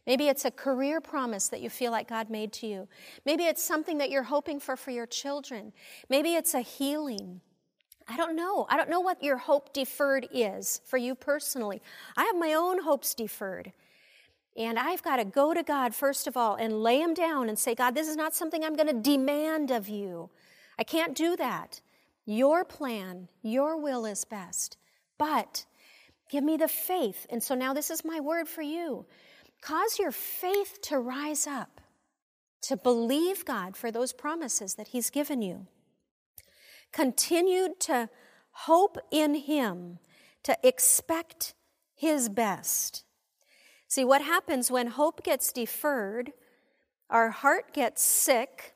Maybe 0.05 0.27
it's 0.27 0.43
a 0.43 0.51
career 0.51 0.99
promise 0.99 1.47
that 1.47 1.61
you 1.61 1.69
feel 1.69 1.91
like 1.91 2.09
God 2.09 2.29
made 2.29 2.51
to 2.53 2.67
you. 2.67 2.87
Maybe 3.25 3.45
it's 3.45 3.63
something 3.63 3.99
that 3.99 4.09
you're 4.09 4.23
hoping 4.23 4.59
for 4.59 4.75
for 4.75 4.91
your 4.91 5.05
children. 5.05 5.71
Maybe 6.09 6.35
it's 6.35 6.53
a 6.53 6.59
healing. 6.59 7.39
I 8.07 8.17
don't 8.17 8.35
know. 8.35 8.65
I 8.69 8.75
don't 8.75 8.89
know 8.89 8.99
what 8.99 9.23
your 9.23 9.37
hope 9.37 9.71
deferred 9.71 10.27
is 10.33 10.81
for 10.85 10.97
you 10.97 11.15
personally. 11.15 11.81
I 12.17 12.25
have 12.25 12.35
my 12.35 12.53
own 12.53 12.83
hopes 12.83 13.13
deferred. 13.13 13.71
And 14.55 14.77
I've 14.77 15.01
got 15.01 15.17
to 15.17 15.25
go 15.25 15.53
to 15.53 15.63
God, 15.63 15.95
first 15.95 16.27
of 16.27 16.37
all, 16.37 16.55
and 16.55 16.83
lay 16.83 17.01
Him 17.01 17.13
down 17.13 17.49
and 17.49 17.57
say, 17.57 17.73
God, 17.73 17.95
this 17.95 18.07
is 18.07 18.15
not 18.15 18.35
something 18.35 18.63
I'm 18.63 18.75
going 18.75 18.87
to 18.87 18.93
demand 18.93 19.71
of 19.71 19.89
you. 19.89 20.29
I 20.77 20.83
can't 20.83 21.15
do 21.15 21.35
that. 21.37 21.81
Your 22.25 22.63
plan, 22.63 23.29
your 23.41 23.77
will 23.77 24.05
is 24.05 24.25
best. 24.25 24.77
But 25.17 25.65
give 26.29 26.43
me 26.43 26.57
the 26.57 26.67
faith. 26.67 27.25
And 27.29 27.41
so 27.41 27.55
now 27.55 27.73
this 27.73 27.89
is 27.89 28.05
my 28.05 28.19
word 28.19 28.47
for 28.47 28.61
you. 28.61 29.05
Cause 29.61 29.97
your 29.97 30.11
faith 30.11 30.79
to 30.83 30.99
rise 30.99 31.47
up, 31.47 31.81
to 32.61 32.77
believe 32.77 33.45
God 33.45 33.75
for 33.75 33.91
those 33.91 34.13
promises 34.13 34.75
that 34.75 34.89
He's 34.89 35.09
given 35.09 35.41
you. 35.41 35.67
Continue 36.91 37.69
to 37.79 38.09
hope 38.51 38.97
in 39.09 39.35
Him, 39.35 39.99
to 40.43 40.57
expect 40.63 41.55
His 41.95 42.29
best. 42.29 43.03
See, 43.93 44.03
what 44.03 44.23
happens 44.23 44.71
when 44.71 44.87
hope 44.87 45.21
gets 45.21 45.51
deferred, 45.51 46.31
our 47.11 47.29
heart 47.29 47.75
gets 47.75 48.01
sick, 48.01 48.73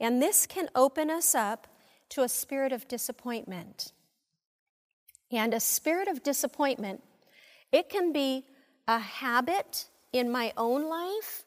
and 0.00 0.22
this 0.22 0.46
can 0.46 0.70
open 0.74 1.10
us 1.10 1.34
up 1.34 1.66
to 2.08 2.22
a 2.22 2.30
spirit 2.30 2.72
of 2.72 2.88
disappointment. 2.88 3.92
And 5.30 5.52
a 5.52 5.60
spirit 5.60 6.08
of 6.08 6.22
disappointment, 6.22 7.02
it 7.72 7.90
can 7.90 8.10
be 8.10 8.46
a 8.88 8.98
habit 8.98 9.84
in 10.14 10.30
my 10.30 10.54
own 10.56 10.88
life. 10.88 11.44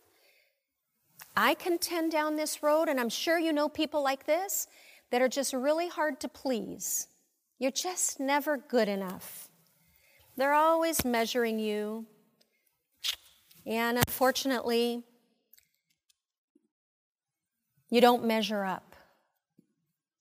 I 1.35 1.55
can 1.55 1.79
tend 1.79 2.11
down 2.11 2.35
this 2.35 2.61
road, 2.61 2.87
and 2.87 2.99
I'm 2.99 3.09
sure 3.09 3.39
you 3.39 3.51
know 3.51 3.67
people 3.67 4.03
like 4.03 4.27
this 4.27 4.67
that 5.09 5.23
are 5.23 5.27
just 5.27 5.53
really 5.53 5.87
hard 5.87 6.19
to 6.19 6.27
please. 6.27 7.07
You're 7.57 7.71
just 7.71 8.19
never 8.19 8.57
good 8.57 8.87
enough. 8.87 9.49
They're 10.37 10.53
always 10.53 11.03
measuring 11.03 11.57
you. 11.57 12.05
And 13.65 13.97
unfortunately, 13.97 15.03
you 17.89 18.01
don't 18.01 18.25
measure 18.25 18.63
up, 18.63 18.95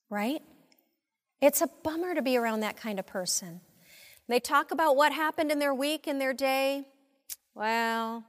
right? 0.08 0.42
It's 1.40 1.60
a 1.60 1.68
bummer 1.82 2.14
to 2.14 2.22
be 2.22 2.36
around 2.36 2.60
that 2.60 2.76
kind 2.76 2.98
of 2.98 3.06
person. 3.06 3.60
They 4.28 4.40
talk 4.40 4.70
about 4.70 4.96
what 4.96 5.12
happened 5.12 5.50
in 5.50 5.58
their 5.58 5.74
week 5.74 6.06
and 6.06 6.20
their 6.20 6.32
day. 6.32 6.86
Well, 7.54 8.24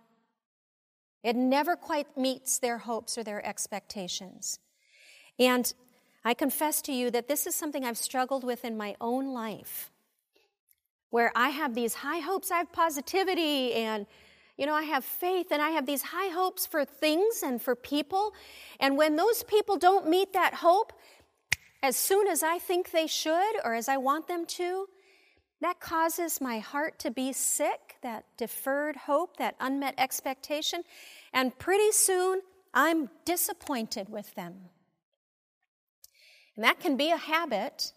it 1.24 1.36
never 1.36 1.76
quite 1.76 2.18
meets 2.18 2.60
their 2.60 2.80
hopes 2.80 3.18
or 3.18 3.24
their 3.24 3.46
expectations. 3.46 4.60
And 5.40 5.74
I 6.24 6.34
confess 6.34 6.82
to 6.84 6.92
you 6.92 7.10
that 7.12 7.28
this 7.28 7.48
is 7.48 7.56
something 7.56 7.86
I've 7.86 7.98
struggled 7.98 8.44
with 8.44 8.66
in 8.66 8.76
my 8.76 8.96
own 9.00 9.34
life, 9.34 9.92
where 11.10 11.32
I 11.36 11.50
have 11.50 11.74
these 11.74 11.96
high 11.96 12.20
hopes, 12.20 12.52
I 12.52 12.58
have 12.58 12.72
positivity, 12.72 13.74
and 13.74 14.06
you 14.58 14.66
know, 14.66 14.74
I 14.74 14.84
have 14.84 15.04
faith 15.04 15.48
and 15.52 15.62
I 15.62 15.70
have 15.72 15.86
these 15.86 16.02
high 16.02 16.30
hopes 16.30 16.66
for 16.66 16.86
things 16.86 17.42
and 17.44 17.62
for 17.62 17.76
people. 17.76 18.34
And 18.80 18.98
when 18.98 19.16
those 19.16 19.44
people 19.44 19.78
don't 19.78 20.08
meet 20.08 20.34
that 20.34 20.56
hope 20.56 20.94
as 21.84 21.96
soon 21.96 22.28
as 22.28 22.42
I 22.42 22.58
think 22.58 22.92
they 22.92 23.08
should 23.08 23.56
or 23.64 23.74
as 23.74 23.90
I 23.90 23.98
want 23.98 24.28
them 24.28 24.46
to, 24.46 24.88
that 25.62 25.80
causes 25.80 26.42
my 26.42 26.60
heart 26.60 27.00
to 27.00 27.12
be 27.12 27.34
sick, 27.34 27.96
that 28.02 28.26
deferred 28.38 28.96
hope, 28.96 29.38
that 29.38 29.56
unmet 29.60 29.96
expectation. 29.98 30.84
And 31.34 31.58
pretty 31.58 31.92
soon, 31.92 32.42
I'm 32.74 33.10
disappointed 33.24 34.10
with 34.10 34.34
them. 34.36 34.56
And 36.56 36.64
that 36.64 36.80
can 36.80 36.98
be 36.98 37.12
a 37.12 37.18
habit, 37.18 37.94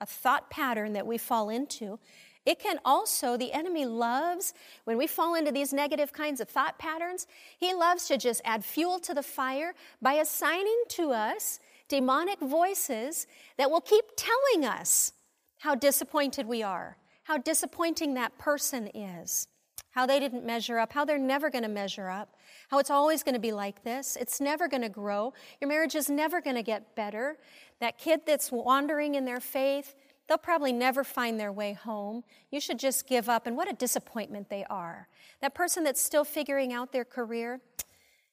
a 0.00 0.06
thought 0.06 0.50
pattern 0.50 0.92
that 0.94 1.06
we 1.06 1.18
fall 1.18 1.48
into. 1.48 1.98
It 2.46 2.60
can 2.60 2.78
also, 2.84 3.36
the 3.36 3.52
enemy 3.52 3.84
loves, 3.84 4.54
when 4.84 4.96
we 4.96 5.08
fall 5.08 5.34
into 5.34 5.50
these 5.50 5.72
negative 5.72 6.12
kinds 6.12 6.40
of 6.40 6.48
thought 6.48 6.78
patterns, 6.78 7.26
he 7.58 7.74
loves 7.74 8.06
to 8.06 8.16
just 8.16 8.40
add 8.44 8.64
fuel 8.64 9.00
to 9.00 9.12
the 9.12 9.22
fire 9.22 9.74
by 10.00 10.14
assigning 10.14 10.84
to 10.90 11.10
us 11.10 11.58
demonic 11.88 12.40
voices 12.40 13.26
that 13.58 13.70
will 13.70 13.80
keep 13.80 14.04
telling 14.16 14.64
us 14.64 15.12
how 15.58 15.74
disappointed 15.74 16.46
we 16.46 16.62
are, 16.62 16.96
how 17.24 17.36
disappointing 17.36 18.14
that 18.14 18.38
person 18.38 18.88
is, 18.94 19.48
how 19.90 20.06
they 20.06 20.20
didn't 20.20 20.44
measure 20.44 20.78
up, 20.78 20.92
how 20.92 21.04
they're 21.04 21.18
never 21.18 21.50
going 21.50 21.64
to 21.64 21.68
measure 21.68 22.08
up, 22.08 22.36
how 22.70 22.78
it's 22.78 22.90
always 22.90 23.24
going 23.24 23.34
to 23.34 23.40
be 23.40 23.52
like 23.52 23.82
this, 23.82 24.16
it's 24.20 24.40
never 24.40 24.68
going 24.68 24.82
to 24.82 24.88
grow, 24.88 25.32
your 25.60 25.68
marriage 25.68 25.96
is 25.96 26.08
never 26.08 26.40
going 26.40 26.56
to 26.56 26.62
get 26.62 26.94
better. 26.94 27.38
That 27.80 27.98
kid 27.98 28.20
that's 28.26 28.52
wandering 28.52 29.16
in 29.16 29.24
their 29.24 29.40
faith, 29.40 29.94
they'll 30.28 30.38
probably 30.38 30.72
never 30.72 31.04
find 31.04 31.38
their 31.38 31.52
way 31.52 31.72
home. 31.72 32.24
You 32.50 32.60
should 32.60 32.78
just 32.78 33.06
give 33.06 33.28
up, 33.28 33.46
and 33.46 33.56
what 33.56 33.70
a 33.70 33.74
disappointment 33.74 34.48
they 34.48 34.64
are. 34.68 35.08
That 35.40 35.54
person 35.54 35.84
that's 35.84 36.00
still 36.00 36.24
figuring 36.24 36.72
out 36.72 36.92
their 36.92 37.04
career, 37.04 37.60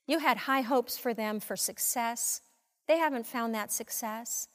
you 0.07 0.19
had 0.19 0.37
high 0.37 0.61
hopes 0.61 0.97
for 0.97 1.13
them 1.13 1.39
for 1.39 1.55
success. 1.55 2.41
They 2.87 2.97
haven't 2.97 3.25
found 3.25 3.53
that 3.55 3.71
success. 3.71 4.47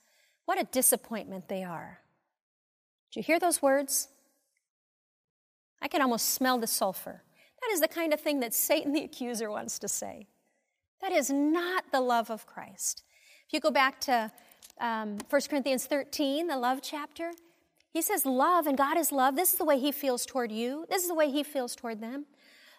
What 0.44 0.60
a 0.60 0.64
disappointment 0.64 1.48
they 1.48 1.64
are. 1.64 2.00
Did 3.10 3.20
you 3.20 3.22
hear 3.22 3.38
those 3.38 3.62
words? 3.62 4.08
I 5.80 5.88
can 5.88 6.02
almost 6.02 6.30
smell 6.30 6.58
the 6.58 6.66
sulfur. 6.66 7.22
That 7.60 7.72
is 7.72 7.80
the 7.80 7.88
kind 7.88 8.12
of 8.12 8.20
thing 8.20 8.40
that 8.40 8.54
Satan 8.54 8.92
the 8.92 9.04
accuser 9.04 9.50
wants 9.50 9.78
to 9.80 9.88
say. 9.88 10.26
That 11.00 11.12
is 11.12 11.30
not 11.30 11.84
the 11.92 12.00
love 12.00 12.30
of 12.30 12.46
Christ. 12.46 13.02
If 13.46 13.52
you 13.52 13.60
go 13.60 13.70
back 13.70 14.00
to 14.02 14.32
um, 14.80 15.18
1 15.28 15.42
Corinthians 15.48 15.86
13, 15.86 16.46
the 16.46 16.56
love 16.56 16.80
chapter, 16.82 17.32
he 17.92 18.02
says, 18.02 18.26
Love, 18.26 18.66
and 18.66 18.76
God 18.76 18.96
is 18.96 19.12
love. 19.12 19.36
This 19.36 19.52
is 19.52 19.58
the 19.58 19.64
way 19.64 19.78
he 19.78 19.92
feels 19.92 20.26
toward 20.26 20.52
you, 20.52 20.86
this 20.88 21.02
is 21.02 21.08
the 21.08 21.14
way 21.14 21.30
he 21.30 21.42
feels 21.42 21.74
toward 21.74 22.00
them. 22.00 22.26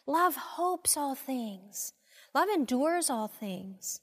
Love 0.06 0.36
hopes 0.36 0.98
all 0.98 1.16
things, 1.16 1.94
love 2.34 2.50
endures 2.50 3.10
all 3.10 3.28
things. 3.28 4.02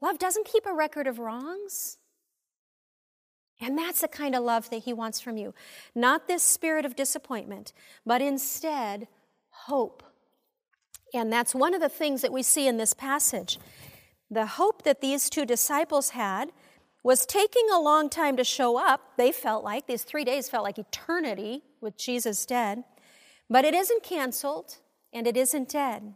Love 0.00 0.18
doesn't 0.18 0.46
keep 0.46 0.66
a 0.66 0.74
record 0.74 1.06
of 1.06 1.20
wrongs. 1.20 1.98
And 3.60 3.78
that's 3.78 4.00
the 4.00 4.08
kind 4.08 4.34
of 4.34 4.42
love 4.42 4.68
that 4.70 4.82
he 4.82 4.92
wants 4.92 5.20
from 5.20 5.36
you. 5.36 5.54
Not 5.94 6.26
this 6.26 6.42
spirit 6.42 6.84
of 6.84 6.96
disappointment, 6.96 7.72
but 8.04 8.20
instead 8.20 9.06
hope. 9.50 10.02
And 11.14 11.32
that's 11.32 11.54
one 11.54 11.72
of 11.72 11.80
the 11.80 11.88
things 11.88 12.22
that 12.22 12.32
we 12.32 12.42
see 12.42 12.66
in 12.66 12.78
this 12.78 12.94
passage. 12.94 13.60
The 14.28 14.46
hope 14.46 14.82
that 14.82 15.00
these 15.00 15.30
two 15.30 15.46
disciples 15.46 16.10
had 16.10 16.50
was 17.02 17.26
taking 17.26 17.68
a 17.72 17.80
long 17.80 18.08
time 18.08 18.36
to 18.36 18.44
show 18.44 18.78
up. 18.78 19.16
They 19.16 19.32
felt 19.32 19.64
like 19.64 19.86
these 19.86 20.04
three 20.04 20.24
days 20.24 20.48
felt 20.48 20.64
like 20.64 20.78
eternity 20.78 21.62
with 21.80 21.96
Jesus 21.96 22.46
dead. 22.46 22.84
But 23.50 23.64
it 23.64 23.74
isn't 23.74 24.02
canceled 24.02 24.76
and 25.12 25.26
it 25.26 25.36
isn't 25.36 25.68
dead. 25.68 26.14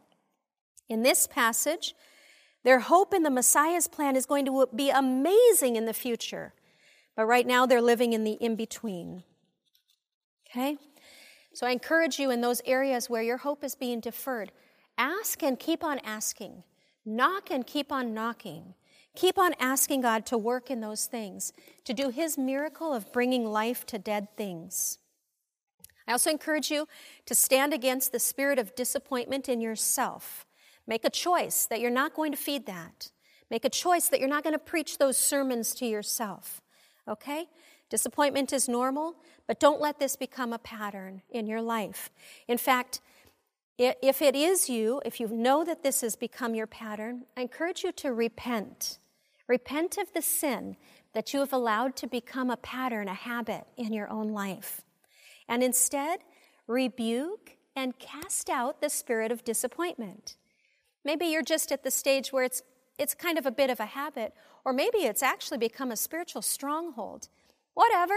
In 0.88 1.02
this 1.02 1.26
passage, 1.26 1.94
their 2.64 2.80
hope 2.80 3.12
in 3.12 3.22
the 3.22 3.30
Messiah's 3.30 3.88
plan 3.88 4.16
is 4.16 4.26
going 4.26 4.46
to 4.46 4.68
be 4.74 4.90
amazing 4.90 5.76
in 5.76 5.86
the 5.86 5.92
future. 5.92 6.54
But 7.16 7.26
right 7.26 7.46
now, 7.46 7.66
they're 7.66 7.82
living 7.82 8.12
in 8.12 8.24
the 8.24 8.32
in 8.32 8.56
between. 8.56 9.24
Okay? 10.48 10.76
So 11.54 11.66
I 11.66 11.70
encourage 11.70 12.18
you 12.18 12.30
in 12.30 12.42
those 12.42 12.60
areas 12.66 13.08
where 13.08 13.22
your 13.22 13.38
hope 13.38 13.64
is 13.64 13.74
being 13.74 14.00
deferred, 14.00 14.52
ask 14.98 15.42
and 15.42 15.58
keep 15.58 15.82
on 15.82 15.98
asking, 16.00 16.64
knock 17.04 17.50
and 17.50 17.66
keep 17.66 17.90
on 17.90 18.12
knocking. 18.12 18.74
Keep 19.16 19.38
on 19.38 19.54
asking 19.58 20.02
God 20.02 20.26
to 20.26 20.38
work 20.38 20.70
in 20.70 20.80
those 20.80 21.06
things, 21.06 21.52
to 21.84 21.94
do 21.94 22.10
His 22.10 22.36
miracle 22.36 22.92
of 22.92 23.12
bringing 23.12 23.46
life 23.46 23.84
to 23.86 23.98
dead 23.98 24.28
things. 24.36 24.98
I 26.06 26.12
also 26.12 26.30
encourage 26.30 26.70
you 26.70 26.86
to 27.24 27.34
stand 27.34 27.72
against 27.72 28.12
the 28.12 28.20
spirit 28.20 28.58
of 28.58 28.76
disappointment 28.76 29.48
in 29.48 29.60
yourself. 29.60 30.46
Make 30.86 31.04
a 31.04 31.10
choice 31.10 31.66
that 31.66 31.80
you're 31.80 31.90
not 31.90 32.14
going 32.14 32.30
to 32.30 32.38
feed 32.38 32.66
that. 32.66 33.10
Make 33.50 33.64
a 33.64 33.70
choice 33.70 34.08
that 34.08 34.20
you're 34.20 34.28
not 34.28 34.44
going 34.44 34.52
to 34.52 34.58
preach 34.58 34.98
those 34.98 35.16
sermons 35.16 35.74
to 35.76 35.86
yourself. 35.86 36.60
Okay? 37.08 37.46
Disappointment 37.88 38.52
is 38.52 38.68
normal, 38.68 39.16
but 39.46 39.58
don't 39.58 39.80
let 39.80 39.98
this 39.98 40.14
become 40.14 40.52
a 40.52 40.58
pattern 40.58 41.22
in 41.30 41.46
your 41.46 41.62
life. 41.62 42.10
In 42.46 42.58
fact, 42.58 43.00
if 43.78 44.22
it 44.22 44.34
is 44.36 44.68
you, 44.68 45.00
if 45.04 45.20
you 45.20 45.28
know 45.28 45.64
that 45.64 45.82
this 45.82 46.02
has 46.02 46.16
become 46.16 46.54
your 46.54 46.66
pattern, 46.66 47.24
I 47.36 47.42
encourage 47.42 47.82
you 47.82 47.92
to 47.92 48.12
repent. 48.12 48.98
Repent 49.48 49.96
of 49.98 50.12
the 50.12 50.22
sin 50.22 50.76
that 51.14 51.32
you 51.32 51.40
have 51.40 51.52
allowed 51.52 51.96
to 51.96 52.06
become 52.06 52.50
a 52.50 52.56
pattern, 52.56 53.08
a 53.08 53.14
habit 53.14 53.64
in 53.76 53.92
your 53.92 54.10
own 54.10 54.28
life. 54.28 54.82
And 55.48 55.62
instead, 55.62 56.20
rebuke 56.66 57.56
and 57.74 57.98
cast 57.98 58.50
out 58.50 58.80
the 58.80 58.90
spirit 58.90 59.30
of 59.30 59.44
disappointment. 59.44 60.36
Maybe 61.04 61.26
you're 61.26 61.42
just 61.42 61.70
at 61.70 61.84
the 61.84 61.90
stage 61.90 62.32
where 62.32 62.44
it's, 62.44 62.62
it's 62.98 63.14
kind 63.14 63.38
of 63.38 63.46
a 63.46 63.50
bit 63.50 63.70
of 63.70 63.78
a 63.78 63.86
habit, 63.86 64.34
or 64.64 64.72
maybe 64.72 64.98
it's 64.98 65.22
actually 65.22 65.58
become 65.58 65.92
a 65.92 65.96
spiritual 65.96 66.42
stronghold. 66.42 67.28
Whatever. 67.74 68.14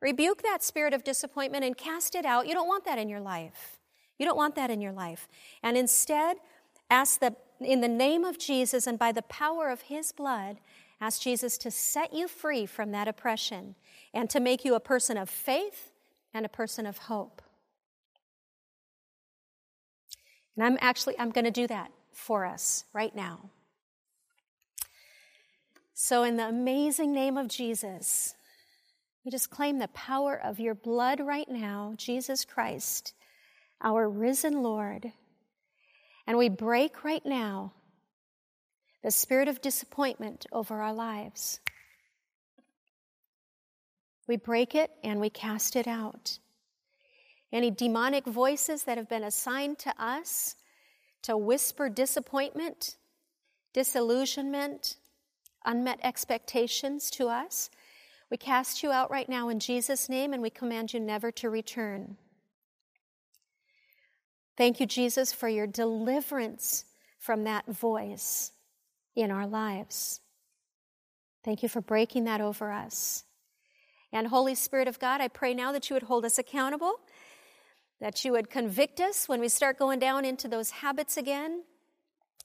Rebuke 0.00 0.42
that 0.42 0.62
spirit 0.62 0.92
of 0.92 1.02
disappointment 1.02 1.64
and 1.64 1.76
cast 1.76 2.14
it 2.14 2.26
out. 2.26 2.46
You 2.46 2.54
don't 2.54 2.68
want 2.68 2.84
that 2.84 2.98
in 2.98 3.08
your 3.08 3.20
life. 3.20 3.78
You 4.18 4.26
don't 4.26 4.36
want 4.36 4.54
that 4.54 4.70
in 4.70 4.80
your 4.80 4.92
life. 4.92 5.28
And 5.62 5.76
instead, 5.76 6.36
ask 6.90 7.20
that 7.20 7.43
in 7.60 7.80
the 7.80 7.88
name 7.88 8.24
of 8.24 8.38
Jesus 8.38 8.86
and 8.86 8.98
by 8.98 9.12
the 9.12 9.22
power 9.22 9.68
of 9.68 9.82
his 9.82 10.12
blood, 10.12 10.58
ask 11.00 11.20
Jesus 11.20 11.56
to 11.58 11.70
set 11.70 12.12
you 12.12 12.28
free 12.28 12.66
from 12.66 12.92
that 12.92 13.08
oppression 13.08 13.74
and 14.12 14.28
to 14.30 14.40
make 14.40 14.64
you 14.64 14.74
a 14.74 14.80
person 14.80 15.16
of 15.16 15.28
faith 15.28 15.90
and 16.32 16.44
a 16.44 16.48
person 16.48 16.86
of 16.86 16.98
hope. 16.98 17.42
And 20.56 20.64
I'm 20.64 20.78
actually 20.80 21.18
I'm 21.18 21.30
going 21.30 21.44
to 21.44 21.50
do 21.50 21.66
that 21.66 21.90
for 22.12 22.44
us 22.44 22.84
right 22.92 23.14
now. 23.14 23.50
So, 25.94 26.24
in 26.24 26.36
the 26.36 26.48
amazing 26.48 27.12
name 27.12 27.36
of 27.36 27.48
Jesus, 27.48 28.34
we 29.24 29.30
just 29.30 29.50
claim 29.50 29.78
the 29.78 29.88
power 29.88 30.38
of 30.42 30.60
your 30.60 30.74
blood 30.74 31.20
right 31.20 31.48
now, 31.48 31.94
Jesus 31.96 32.44
Christ, 32.44 33.14
our 33.80 34.08
risen 34.08 34.62
Lord. 34.62 35.12
And 36.26 36.38
we 36.38 36.48
break 36.48 37.04
right 37.04 37.24
now 37.24 37.72
the 39.02 39.10
spirit 39.10 39.48
of 39.48 39.60
disappointment 39.60 40.46
over 40.50 40.80
our 40.80 40.94
lives. 40.94 41.60
We 44.26 44.36
break 44.36 44.74
it 44.74 44.90
and 45.02 45.20
we 45.20 45.28
cast 45.28 45.76
it 45.76 45.86
out. 45.86 46.38
Any 47.52 47.70
demonic 47.70 48.24
voices 48.24 48.84
that 48.84 48.96
have 48.96 49.08
been 49.08 49.22
assigned 49.22 49.78
to 49.80 49.94
us 50.02 50.56
to 51.22 51.36
whisper 51.36 51.88
disappointment, 51.88 52.96
disillusionment, 53.72 54.96
unmet 55.64 55.98
expectations 56.02 57.10
to 57.10 57.28
us. 57.28 57.70
We 58.30 58.36
cast 58.36 58.82
you 58.82 58.90
out 58.90 59.10
right 59.10 59.28
now 59.28 59.48
in 59.48 59.60
Jesus' 59.60 60.08
name 60.08 60.32
and 60.32 60.42
we 60.42 60.50
command 60.50 60.92
you 60.92 61.00
never 61.00 61.30
to 61.32 61.50
return. 61.50 62.16
Thank 64.56 64.78
you, 64.78 64.86
Jesus, 64.86 65.32
for 65.32 65.48
your 65.48 65.66
deliverance 65.66 66.84
from 67.18 67.44
that 67.44 67.66
voice 67.66 68.52
in 69.16 69.30
our 69.30 69.46
lives. 69.46 70.20
Thank 71.44 71.62
you 71.62 71.68
for 71.68 71.80
breaking 71.80 72.24
that 72.24 72.40
over 72.40 72.70
us. 72.72 73.24
And 74.12 74.28
Holy 74.28 74.54
Spirit 74.54 74.86
of 74.86 75.00
God, 75.00 75.20
I 75.20 75.28
pray 75.28 75.54
now 75.54 75.72
that 75.72 75.90
you 75.90 75.94
would 75.94 76.04
hold 76.04 76.24
us 76.24 76.38
accountable, 76.38 77.00
that 78.00 78.24
you 78.24 78.32
would 78.32 78.48
convict 78.48 79.00
us 79.00 79.28
when 79.28 79.40
we 79.40 79.48
start 79.48 79.78
going 79.78 79.98
down 79.98 80.24
into 80.24 80.46
those 80.46 80.70
habits 80.70 81.16
again, 81.16 81.64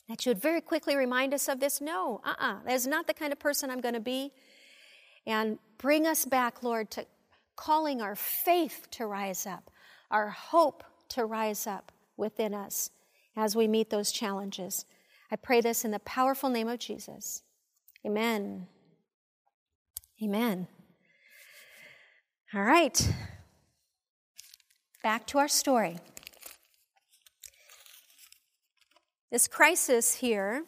that 0.08 0.26
you 0.26 0.32
would 0.32 0.42
very 0.42 0.62
quickly 0.62 0.96
remind 0.96 1.34
us 1.34 1.48
of 1.48 1.60
this. 1.60 1.80
No, 1.80 2.22
uh 2.26 2.30
uh-uh, 2.30 2.54
uh, 2.54 2.58
that 2.66 2.74
is 2.74 2.88
not 2.88 3.06
the 3.06 3.14
kind 3.14 3.32
of 3.32 3.38
person 3.38 3.70
I'm 3.70 3.82
going 3.82 3.94
to 3.94 4.00
be. 4.00 4.32
And 5.28 5.60
bring 5.78 6.08
us 6.08 6.26
back, 6.26 6.64
Lord, 6.64 6.90
to 6.92 7.06
calling 7.56 8.02
our 8.02 8.16
faith 8.16 8.88
to 8.92 9.06
rise 9.06 9.46
up, 9.46 9.70
our 10.10 10.30
hope 10.30 10.84
to 11.10 11.26
rise 11.26 11.68
up 11.68 11.92
within 12.20 12.54
us 12.54 12.92
as 13.36 13.56
we 13.56 13.68
meet 13.68 13.90
those 13.90 14.12
challenges. 14.12 14.86
I 15.32 15.36
pray 15.36 15.62
this 15.62 15.86
in 15.86 15.92
the 15.92 16.00
powerful 16.00 16.50
name 16.50 16.68
of 16.68 16.80
Jesus. 16.80 17.44
Amen. 18.06 18.68
Amen. 20.22 20.68
All 22.54 22.64
right. 22.64 23.14
Back 25.02 25.26
to 25.28 25.38
our 25.38 25.48
story. 25.48 25.98
This 29.32 29.48
crisis 29.48 30.16
here 30.16 30.64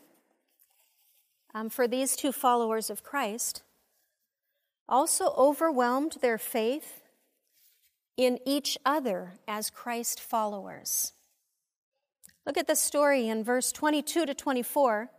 um, 1.54 1.70
for 1.70 1.88
these 1.88 2.16
two 2.16 2.32
followers 2.32 2.90
of 2.90 3.04
Christ 3.04 3.64
also 4.88 5.34
overwhelmed 5.36 6.18
their 6.22 6.38
faith 6.38 7.02
in 8.16 8.38
each 8.46 8.78
other 8.86 9.34
as 9.48 9.70
Christ 9.70 10.20
followers. 10.20 11.14
Look 12.46 12.58
at 12.58 12.68
the 12.68 12.76
story 12.76 13.28
in 13.28 13.44
verse 13.44 13.72
22 13.72 14.26
to 14.26 14.34
24. 14.34 15.10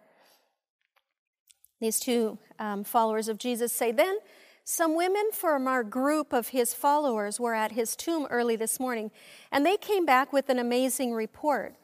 These 1.81 2.01
two 2.01 2.39
um, 2.59 2.85
followers 2.85 3.29
of 3.29 3.39
Jesus 3.39 3.73
say, 3.73 3.93
Then 3.93 4.19
some 4.65 4.95
women 4.97 5.31
from 5.33 5.67
our 5.67 5.83
group 5.83 6.33
of 6.33 6.49
his 6.49 6.75
followers 6.75 7.41
were 7.41 7.55
at 7.55 7.73
his 7.73 7.97
tomb 7.97 8.27
early 8.31 8.57
this 8.57 8.79
morning, 8.79 9.11
and 9.51 9.67
they 9.67 9.77
came 9.77 10.07
back 10.07 10.33
with 10.33 10.49
an 10.49 10.59
amazing 10.59 11.13
report. 11.13 11.75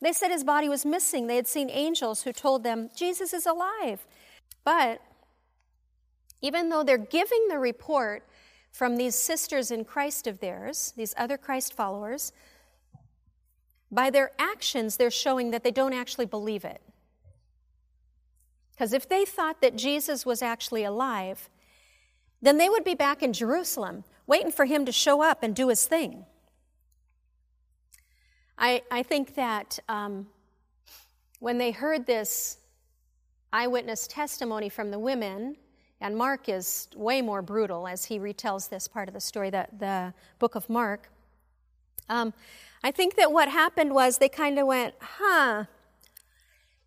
They 0.00 0.12
said 0.12 0.30
his 0.30 0.44
body 0.44 0.68
was 0.68 0.86
missing. 0.86 1.26
They 1.26 1.36
had 1.36 1.48
seen 1.48 1.70
angels 1.70 2.22
who 2.22 2.32
told 2.32 2.62
them, 2.62 2.90
Jesus 2.96 3.32
is 3.32 3.46
alive. 3.46 4.06
But 4.64 5.00
even 6.40 6.68
though 6.68 6.84
they're 6.84 6.98
giving 6.98 7.48
the 7.48 7.58
report, 7.58 8.24
from 8.70 8.96
these 8.96 9.14
sisters 9.14 9.70
in 9.70 9.84
Christ 9.84 10.26
of 10.26 10.40
theirs, 10.40 10.92
these 10.96 11.14
other 11.16 11.36
Christ 11.36 11.72
followers, 11.74 12.32
by 13.90 14.10
their 14.10 14.32
actions, 14.38 14.96
they're 14.96 15.10
showing 15.10 15.50
that 15.50 15.64
they 15.64 15.70
don't 15.70 15.94
actually 15.94 16.26
believe 16.26 16.64
it. 16.64 16.82
Because 18.72 18.92
if 18.92 19.08
they 19.08 19.24
thought 19.24 19.60
that 19.60 19.76
Jesus 19.76 20.24
was 20.24 20.42
actually 20.42 20.84
alive, 20.84 21.50
then 22.40 22.58
they 22.58 22.68
would 22.68 22.84
be 22.84 22.94
back 22.94 23.22
in 23.22 23.32
Jerusalem 23.32 24.04
waiting 24.26 24.52
for 24.52 24.66
him 24.66 24.84
to 24.84 24.92
show 24.92 25.22
up 25.22 25.42
and 25.42 25.56
do 25.56 25.68
his 25.68 25.86
thing. 25.86 26.24
I, 28.58 28.82
I 28.90 29.02
think 29.02 29.34
that 29.34 29.78
um, 29.88 30.26
when 31.40 31.58
they 31.58 31.70
heard 31.70 32.06
this 32.06 32.58
eyewitness 33.52 34.06
testimony 34.06 34.68
from 34.68 34.90
the 34.90 34.98
women, 34.98 35.56
and 36.00 36.16
Mark 36.16 36.48
is 36.48 36.88
way 36.94 37.22
more 37.22 37.42
brutal 37.42 37.88
as 37.88 38.04
he 38.04 38.18
retells 38.18 38.68
this 38.68 38.86
part 38.86 39.08
of 39.08 39.14
the 39.14 39.20
story, 39.20 39.50
the, 39.50 39.66
the 39.78 40.14
book 40.38 40.54
of 40.54 40.68
Mark. 40.68 41.10
Um, 42.08 42.32
I 42.82 42.90
think 42.90 43.16
that 43.16 43.32
what 43.32 43.48
happened 43.48 43.94
was 43.94 44.18
they 44.18 44.28
kind 44.28 44.58
of 44.58 44.66
went, 44.66 44.94
huh. 45.00 45.64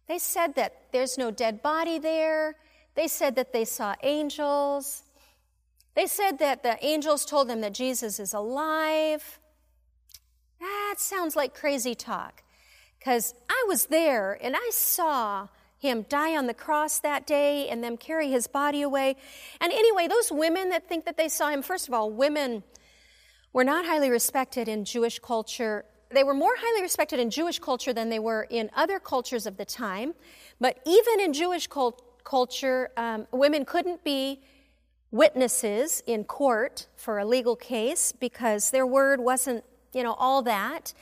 They 0.07 0.19
said 0.19 0.55
that 0.55 0.91
there's 0.91 1.17
no 1.17 1.31
dead 1.31 1.61
body 1.61 1.99
there. 1.99 2.55
They 2.95 3.07
said 3.07 3.35
that 3.35 3.53
they 3.53 3.65
saw 3.65 3.95
angels. 4.03 5.03
They 5.95 6.07
said 6.07 6.39
that 6.39 6.63
the 6.63 6.83
angels 6.85 7.25
told 7.25 7.47
them 7.49 7.61
that 7.61 7.73
Jesus 7.73 8.19
is 8.19 8.33
alive. 8.33 9.39
That 10.59 10.95
sounds 10.97 11.35
like 11.35 11.53
crazy 11.53 11.95
talk. 11.95 12.43
Because 12.99 13.33
I 13.49 13.65
was 13.67 13.87
there 13.87 14.37
and 14.41 14.55
I 14.55 14.69
saw 14.71 15.47
him 15.79 16.05
die 16.07 16.37
on 16.37 16.45
the 16.45 16.53
cross 16.53 16.99
that 16.99 17.25
day 17.25 17.67
and 17.67 17.83
them 17.83 17.97
carry 17.97 18.29
his 18.29 18.47
body 18.47 18.83
away. 18.83 19.15
And 19.59 19.73
anyway, 19.73 20.07
those 20.07 20.31
women 20.31 20.69
that 20.69 20.87
think 20.87 21.05
that 21.05 21.17
they 21.17 21.27
saw 21.27 21.49
him, 21.49 21.63
first 21.63 21.87
of 21.87 21.93
all, 21.93 22.11
women 22.11 22.63
were 23.53 23.63
not 23.63 23.85
highly 23.85 24.09
respected 24.09 24.67
in 24.67 24.85
Jewish 24.85 25.19
culture. 25.19 25.85
They 26.09 26.23
were 26.23 26.33
more 26.33 26.53
highly 26.57 26.81
respected 26.81 27.19
in 27.19 27.29
Jewish 27.29 27.59
culture 27.59 27.93
than 27.93 28.09
they 28.09 28.19
were 28.19 28.47
in 28.49 28.69
other 28.75 28.99
cultures 28.99 29.45
of 29.45 29.57
the 29.57 29.65
time. 29.65 30.13
But 30.59 30.79
even 30.85 31.19
in 31.19 31.33
Jewish 31.33 31.67
cult- 31.67 32.23
culture, 32.23 32.91
um, 32.97 33.27
women 33.31 33.65
couldn't 33.65 34.03
be 34.03 34.41
witnesses 35.11 36.01
in 36.07 36.23
court 36.23 36.87
for 36.95 37.19
a 37.19 37.25
legal 37.25 37.55
case 37.55 38.11
because 38.11 38.71
their 38.71 38.85
word 38.87 39.19
wasn't, 39.19 39.63
you 39.93 40.03
know, 40.03 40.13
all 40.13 40.41
that. 40.43 40.93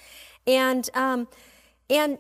And 0.47 0.89
um, 0.95 1.27
and 1.89 2.17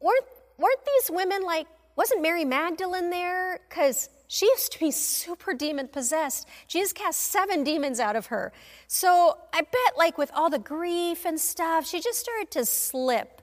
weren't 0.00 0.24
weren't 0.58 0.84
these 0.84 1.10
women 1.10 1.42
like 1.44 1.66
wasn't 1.96 2.22
Mary 2.22 2.44
Magdalene 2.44 3.10
there? 3.10 3.60
Because 3.68 4.08
she 4.28 4.46
used 4.46 4.72
to 4.72 4.78
be 4.78 4.90
super 4.90 5.54
demon 5.54 5.88
possessed. 5.88 6.46
Jesus 6.66 6.92
cast 6.92 7.18
seven 7.18 7.64
demons 7.64 7.98
out 7.98 8.14
of 8.14 8.26
her. 8.26 8.52
So 8.86 9.38
I 9.54 9.62
bet, 9.62 9.96
like, 9.96 10.18
with 10.18 10.30
all 10.34 10.50
the 10.50 10.58
grief 10.58 11.24
and 11.24 11.40
stuff, 11.40 11.86
she 11.86 11.98
just 12.00 12.20
started 12.20 12.50
to 12.52 12.66
slip 12.66 13.40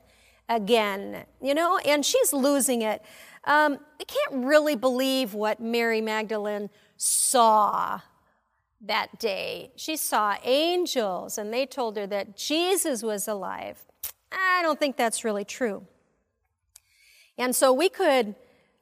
again, 0.47 1.25
you 1.41 1.55
know, 1.55 1.79
and 1.79 2.05
she's 2.05 2.31
losing 2.31 2.83
it. 2.83 3.01
Um, 3.45 3.79
I 3.99 4.03
can't 4.03 4.45
really 4.45 4.75
believe 4.75 5.33
what 5.33 5.59
Mary 5.59 6.01
Magdalene 6.01 6.69
saw 6.97 8.01
that 8.81 9.19
day. 9.19 9.71
She 9.75 9.97
saw 9.97 10.37
angels, 10.43 11.39
and 11.39 11.51
they 11.51 11.65
told 11.65 11.97
her 11.97 12.05
that 12.05 12.37
Jesus 12.37 13.01
was 13.01 13.27
alive. 13.27 13.83
I 14.31 14.61
don't 14.61 14.79
think 14.79 14.97
that's 14.97 15.23
really 15.23 15.45
true. 15.45 15.87
And 17.39 17.55
so 17.55 17.73
we 17.73 17.89
could 17.89 18.35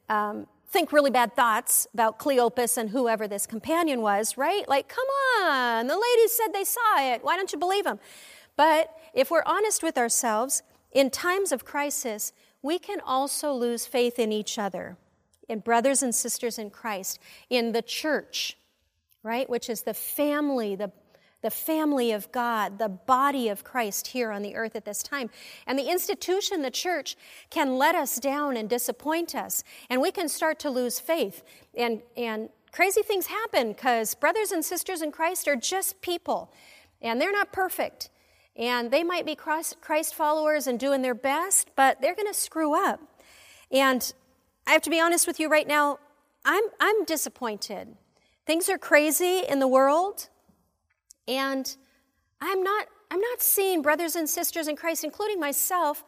um, 0.09 0.47
think 0.73 0.91
really 0.91 1.11
bad 1.11 1.35
thoughts 1.35 1.87
about 1.93 2.17
Cleopas 2.17 2.77
and 2.77 2.89
whoever 2.89 3.27
this 3.27 3.45
companion 3.45 4.01
was, 4.01 4.37
right? 4.37 4.67
Like, 4.67 4.89
come 4.89 5.05
on, 5.45 5.85
the 5.85 5.95
ladies 5.95 6.31
said 6.31 6.51
they 6.51 6.63
saw 6.63 7.13
it. 7.13 7.23
Why 7.23 7.37
don't 7.37 7.53
you 7.53 7.59
believe 7.59 7.83
them? 7.83 7.99
But 8.57 8.89
if 9.13 9.29
we're 9.29 9.43
honest 9.45 9.83
with 9.83 9.99
ourselves, 9.99 10.63
in 10.91 11.11
times 11.11 11.51
of 11.51 11.63
crisis, 11.63 12.33
we 12.63 12.79
can 12.79 12.99
also 13.01 13.53
lose 13.53 13.85
faith 13.85 14.17
in 14.17 14.31
each 14.31 14.57
other, 14.57 14.97
in 15.47 15.59
brothers 15.59 16.01
and 16.01 16.13
sisters 16.13 16.57
in 16.57 16.71
Christ, 16.71 17.19
in 17.51 17.71
the 17.71 17.83
church, 17.83 18.57
right? 19.21 19.47
Which 19.47 19.69
is 19.69 19.83
the 19.83 19.93
family, 19.93 20.75
the 20.75 20.91
the 21.43 21.51
family 21.51 22.11
of 22.11 22.31
God, 22.31 22.79
the 22.79 22.89
body 22.89 23.49
of 23.49 23.63
Christ 23.63 24.07
here 24.07 24.31
on 24.31 24.41
the 24.41 24.55
earth 24.55 24.75
at 24.75 24.85
this 24.85 25.03
time. 25.03 25.29
And 25.67 25.77
the 25.77 25.91
institution, 25.91 26.63
the 26.63 26.71
church, 26.71 27.15
can 27.51 27.77
let 27.77 27.93
us 27.93 28.17
down 28.17 28.57
and 28.57 28.67
disappoint 28.67 29.35
us. 29.35 29.63
And 29.89 30.01
we 30.01 30.09
can 30.09 30.27
start 30.27 30.57
to 30.59 30.71
lose 30.71 30.99
faith. 30.99 31.43
And, 31.75 32.01
and 32.17 32.49
crazy 32.71 33.03
things 33.03 33.27
happen 33.27 33.73
because 33.73 34.15
brothers 34.15 34.51
and 34.51 34.65
sisters 34.65 35.01
in 35.01 35.11
Christ 35.11 35.47
are 35.47 35.57
just 35.57 36.01
people. 36.01 36.51
And 37.01 37.21
they're 37.21 37.31
not 37.31 37.51
perfect. 37.51 38.09
And 38.55 38.89
they 38.89 39.03
might 39.03 39.25
be 39.25 39.35
Christ 39.35 40.15
followers 40.15 40.65
and 40.65 40.79
doing 40.79 41.01
their 41.01 41.15
best, 41.15 41.71
but 41.75 42.01
they're 42.01 42.15
going 42.15 42.27
to 42.27 42.33
screw 42.33 42.73
up. 42.73 43.01
And 43.71 44.13
I 44.65 44.71
have 44.71 44.81
to 44.83 44.89
be 44.89 45.01
honest 45.01 45.27
with 45.27 45.39
you 45.39 45.49
right 45.49 45.67
now, 45.67 45.99
I'm, 46.45 46.63
I'm 46.79 47.03
disappointed. 47.05 47.95
Things 48.45 48.69
are 48.69 48.77
crazy 48.77 49.39
in 49.47 49.59
the 49.59 49.67
world. 49.67 50.29
And 51.27 51.75
I'm 52.41 52.63
not, 52.63 52.87
I'm 53.11 53.21
not 53.21 53.41
seeing 53.41 53.81
brothers 53.81 54.15
and 54.15 54.29
sisters 54.29 54.67
in 54.67 54.75
Christ, 54.75 55.03
including 55.03 55.39
myself, 55.39 56.03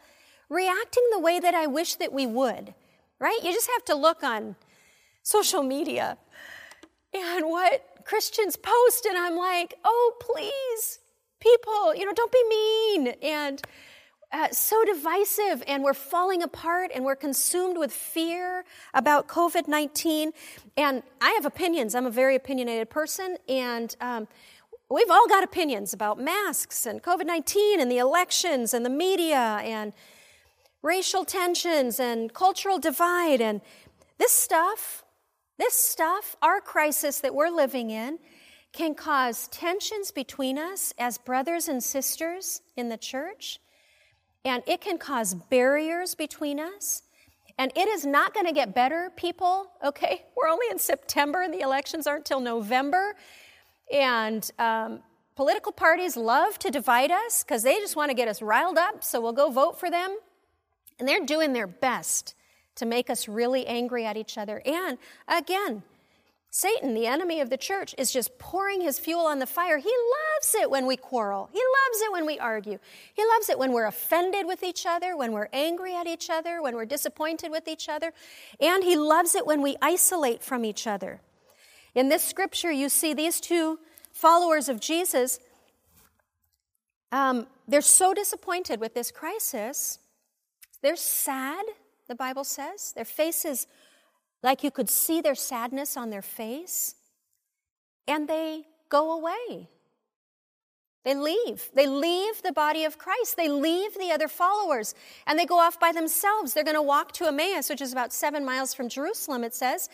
reacting 0.49 1.03
the 1.11 1.19
way 1.19 1.39
that 1.39 1.55
I 1.55 1.67
wish 1.67 1.95
that 1.95 2.11
we 2.11 2.25
would, 2.25 2.73
right? 3.19 3.39
You 3.43 3.53
just 3.53 3.69
have 3.71 3.85
to 3.85 3.95
look 3.95 4.23
on 4.23 4.55
social 5.23 5.63
media 5.63 6.17
and 7.13 7.45
what 7.47 7.83
Christians 8.05 8.55
post, 8.55 9.05
and 9.05 9.17
I'm 9.17 9.35
like, 9.35 9.73
oh, 9.83 10.13
please, 10.19 10.99
people, 11.39 11.95
you 11.95 12.05
know, 12.05 12.13
don't 12.13 12.31
be 12.31 12.43
mean. 12.49 13.07
And 13.21 13.61
uh, 14.31 14.49
so 14.51 14.83
divisive, 14.85 15.63
and 15.67 15.83
we're 15.83 15.93
falling 15.93 16.43
apart, 16.43 16.91
and 16.93 17.05
we're 17.05 17.15
consumed 17.15 17.77
with 17.77 17.91
fear 17.91 18.65
about 18.93 19.27
COVID 19.27 19.67
19. 19.67 20.31
And 20.77 21.03
I 21.21 21.31
have 21.31 21.45
opinions. 21.45 21.95
I'm 21.95 22.05
a 22.05 22.11
very 22.11 22.35
opinionated 22.35 22.89
person, 22.89 23.37
and 23.47 23.95
um, 24.01 24.27
We've 24.89 25.09
all 25.09 25.27
got 25.27 25.43
opinions 25.43 25.93
about 25.93 26.19
masks 26.19 26.85
and 26.85 27.01
COVID 27.01 27.25
19 27.25 27.81
and 27.81 27.89
the 27.89 27.97
elections 27.97 28.71
and 28.71 28.85
the 28.85 28.89
media 28.89 29.59
and 29.63 29.93
racial 30.83 31.25
tensions 31.25 31.99
and 31.99 32.31
cultural 32.31 32.77
divide 32.77 33.41
and 33.41 33.61
this 34.19 34.31
stuff, 34.31 35.03
this 35.57 35.73
stuff, 35.73 36.35
our 36.43 36.61
crisis 36.61 37.19
that 37.21 37.33
we're 37.33 37.49
living 37.49 37.89
in, 37.89 38.19
can 38.73 38.93
cause 38.93 39.47
tensions 39.47 40.11
between 40.11 40.59
us 40.59 40.93
as 40.99 41.17
brothers 41.17 41.67
and 41.67 41.83
sisters 41.83 42.61
in 42.77 42.89
the 42.89 42.97
church. 42.97 43.59
And 44.43 44.61
it 44.67 44.81
can 44.81 44.99
cause 44.99 45.33
barriers 45.33 46.13
between 46.13 46.59
us. 46.59 47.01
And 47.57 47.71
it 47.75 47.87
is 47.87 48.05
not 48.05 48.35
going 48.35 48.45
to 48.45 48.51
get 48.51 48.75
better, 48.75 49.11
people, 49.15 49.71
okay? 49.83 50.25
We're 50.37 50.49
only 50.49 50.67
in 50.69 50.77
September 50.77 51.41
and 51.41 51.51
the 51.51 51.61
elections 51.61 52.05
aren't 52.05 52.25
till 52.25 52.41
November. 52.41 53.15
And 53.91 54.49
um, 54.59 54.99
political 55.35 55.71
parties 55.71 56.17
love 56.17 56.57
to 56.59 56.71
divide 56.71 57.11
us 57.11 57.43
because 57.43 57.63
they 57.63 57.75
just 57.75 57.95
want 57.95 58.09
to 58.09 58.15
get 58.15 58.27
us 58.27 58.41
riled 58.41 58.77
up, 58.77 59.03
so 59.03 59.21
we'll 59.21 59.33
go 59.33 59.49
vote 59.49 59.79
for 59.79 59.89
them. 59.89 60.17
And 60.99 61.07
they're 61.07 61.25
doing 61.25 61.53
their 61.53 61.67
best 61.67 62.35
to 62.75 62.85
make 62.85 63.09
us 63.09 63.27
really 63.27 63.65
angry 63.67 64.05
at 64.05 64.17
each 64.17 64.37
other. 64.37 64.61
And 64.65 64.97
again, 65.27 65.83
Satan, 66.49 66.93
the 66.93 67.05
enemy 67.05 67.41
of 67.41 67.49
the 67.49 67.57
church, 67.57 67.93
is 67.97 68.13
just 68.13 68.39
pouring 68.39 68.79
his 68.79 68.97
fuel 68.97 69.25
on 69.25 69.39
the 69.39 69.45
fire. 69.45 69.77
He 69.77 69.91
loves 69.91 70.55
it 70.55 70.69
when 70.69 70.85
we 70.85 70.95
quarrel. 70.95 71.49
He 71.51 71.59
loves 71.59 72.01
it 72.01 72.11
when 72.13 72.25
we 72.25 72.39
argue. 72.39 72.79
He 73.13 73.25
loves 73.25 73.49
it 73.49 73.59
when 73.59 73.73
we're 73.73 73.87
offended 73.87 74.45
with 74.45 74.63
each 74.63 74.85
other, 74.85 75.17
when 75.17 75.33
we're 75.33 75.49
angry 75.51 75.93
at 75.93 76.07
each 76.07 76.29
other, 76.29 76.61
when 76.61 76.75
we're 76.75 76.85
disappointed 76.85 77.51
with 77.51 77.67
each 77.67 77.89
other. 77.89 78.13
And 78.61 78.85
he 78.85 78.95
loves 78.95 79.35
it 79.35 79.45
when 79.45 79.61
we 79.61 79.75
isolate 79.81 80.41
from 80.41 80.63
each 80.63 80.87
other. 80.87 81.19
In 81.95 82.09
this 82.09 82.23
scripture, 82.23 82.71
you 82.71 82.89
see 82.89 83.13
these 83.13 83.39
two 83.39 83.79
followers 84.11 84.69
of 84.69 84.79
Jesus. 84.79 85.39
Um, 87.11 87.47
they're 87.67 87.81
so 87.81 88.13
disappointed 88.13 88.79
with 88.81 88.93
this 88.93 89.11
crisis. 89.11 89.99
They're 90.81 90.97
sad, 90.97 91.65
the 92.07 92.15
Bible 92.15 92.43
says. 92.43 92.91
Their 92.91 93.05
faces, 93.05 93.65
like 94.43 94.63
you 94.63 94.71
could 94.71 94.89
see 94.89 95.21
their 95.21 95.35
sadness 95.35 95.95
on 95.95 96.09
their 96.09 96.21
face. 96.21 96.95
And 98.07 98.27
they 98.27 98.65
go 98.89 99.13
away. 99.13 99.69
They 101.05 101.15
leave. 101.15 101.69
They 101.73 101.87
leave 101.87 102.41
the 102.41 102.51
body 102.51 102.83
of 102.83 102.97
Christ. 102.97 103.37
They 103.37 103.47
leave 103.47 103.93
the 103.93 104.11
other 104.11 104.27
followers 104.27 104.95
and 105.27 105.37
they 105.37 105.45
go 105.45 105.59
off 105.59 105.79
by 105.79 105.91
themselves. 105.91 106.53
They're 106.53 106.63
going 106.63 106.75
to 106.75 106.81
walk 106.81 107.11
to 107.13 107.27
Emmaus, 107.27 107.69
which 107.69 107.81
is 107.81 107.91
about 107.91 108.11
seven 108.11 108.43
miles 108.43 108.73
from 108.73 108.89
Jerusalem, 108.89 109.43
it 109.43 109.53
says. 109.53 109.87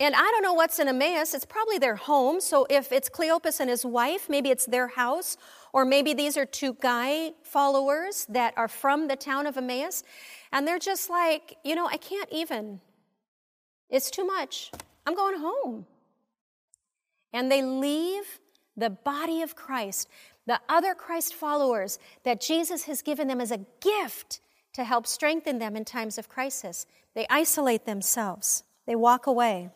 And 0.00 0.14
I 0.14 0.20
don't 0.20 0.42
know 0.42 0.52
what's 0.52 0.78
in 0.78 0.86
Emmaus. 0.86 1.34
It's 1.34 1.44
probably 1.44 1.78
their 1.78 1.96
home. 1.96 2.40
So 2.40 2.66
if 2.70 2.92
it's 2.92 3.08
Cleopas 3.08 3.58
and 3.58 3.68
his 3.68 3.84
wife, 3.84 4.28
maybe 4.28 4.48
it's 4.50 4.66
their 4.66 4.86
house. 4.86 5.36
Or 5.72 5.84
maybe 5.84 6.14
these 6.14 6.36
are 6.36 6.46
two 6.46 6.74
guy 6.74 7.32
followers 7.42 8.24
that 8.28 8.54
are 8.56 8.68
from 8.68 9.08
the 9.08 9.16
town 9.16 9.48
of 9.48 9.56
Emmaus. 9.56 10.04
And 10.52 10.68
they're 10.68 10.78
just 10.78 11.10
like, 11.10 11.56
you 11.64 11.74
know, 11.74 11.86
I 11.86 11.96
can't 11.96 12.28
even. 12.30 12.80
It's 13.90 14.10
too 14.10 14.24
much. 14.24 14.70
I'm 15.04 15.16
going 15.16 15.40
home. 15.40 15.86
And 17.32 17.50
they 17.50 17.62
leave 17.62 18.38
the 18.76 18.90
body 18.90 19.42
of 19.42 19.56
Christ, 19.56 20.08
the 20.46 20.60
other 20.68 20.94
Christ 20.94 21.34
followers 21.34 21.98
that 22.22 22.40
Jesus 22.40 22.84
has 22.84 23.02
given 23.02 23.26
them 23.26 23.40
as 23.40 23.50
a 23.50 23.66
gift 23.80 24.40
to 24.74 24.84
help 24.84 25.06
strengthen 25.06 25.58
them 25.58 25.74
in 25.74 25.84
times 25.84 26.18
of 26.18 26.28
crisis. 26.28 26.86
They 27.14 27.26
isolate 27.28 27.84
themselves, 27.84 28.62
they 28.86 28.94
walk 28.94 29.26
away. 29.26 29.70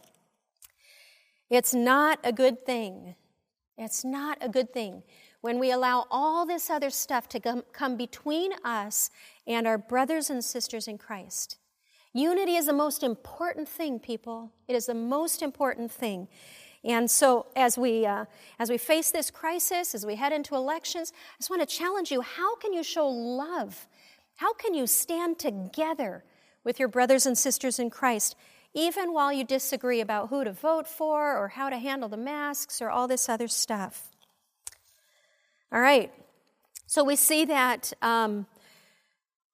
It's 1.53 1.74
not 1.74 2.18
a 2.24 2.32
good 2.32 2.64
thing. 2.64 3.14
It's 3.76 4.07
not 4.07 4.38
a 4.40 4.48
good 4.48 4.72
thing 4.72 5.03
when 5.42 5.59
we 5.59 5.70
allow 5.70 6.07
all 6.11 6.46
this 6.46 6.70
other 6.70 6.88
stuff 6.88 7.28
to 7.28 7.62
come 7.72 7.96
between 7.98 8.53
us 8.64 9.11
and 9.46 9.66
our 9.66 9.76
brothers 9.76 10.30
and 10.30 10.42
sisters 10.42 10.88
in 10.88 10.96
Christ. 10.96 11.59
Unity 12.14 12.57
is 12.57 12.64
the 12.64 12.72
most 12.72 13.03
important 13.03 13.68
thing, 13.68 13.98
people. 13.98 14.50
It 14.66 14.74
is 14.74 14.86
the 14.86 14.94
most 14.94 15.42
important 15.42 15.92
thing. 15.92 16.26
And 16.84 17.11
so, 17.11 17.44
as 17.55 17.76
we, 17.76 18.07
uh, 18.07 18.24
as 18.59 18.70
we 18.70 18.78
face 18.78 19.11
this 19.11 19.30
crisis, 19.30 19.94
as 19.94 20.07
we 20.07 20.14
head 20.14 20.32
into 20.32 20.55
elections, 20.55 21.12
I 21.14 21.36
just 21.38 21.50
want 21.50 21.61
to 21.61 21.76
challenge 21.76 22.11
you 22.11 22.22
how 22.22 22.57
can 22.57 22.72
you 22.72 22.82
show 22.82 23.07
love? 23.07 23.86
How 24.36 24.55
can 24.55 24.72
you 24.72 24.86
stand 24.86 25.38
together 25.38 26.24
with 26.64 26.78
your 26.78 26.88
brothers 26.88 27.26
and 27.26 27.36
sisters 27.36 27.78
in 27.78 27.90
Christ, 27.90 28.36
even 28.75 29.12
while 29.12 29.33
you 29.33 29.45
disagree 29.45 30.01
about 30.01 30.29
who 30.29 30.45
to 30.45 30.53
vote 30.53 30.87
for 30.87 31.37
or 31.37 31.49
how 31.49 31.68
to 31.68 31.77
handle 31.77 32.09
the 32.09 32.16
masks 32.16 32.81
or 32.81 32.91
all 32.91 33.07
this 33.07 33.29
other 33.29 33.49
stuff? 33.49 34.11
All 35.70 35.81
right. 35.81 36.12
So, 36.87 37.05
we 37.05 37.16
see 37.16 37.45
that, 37.47 37.93
um, 38.03 38.47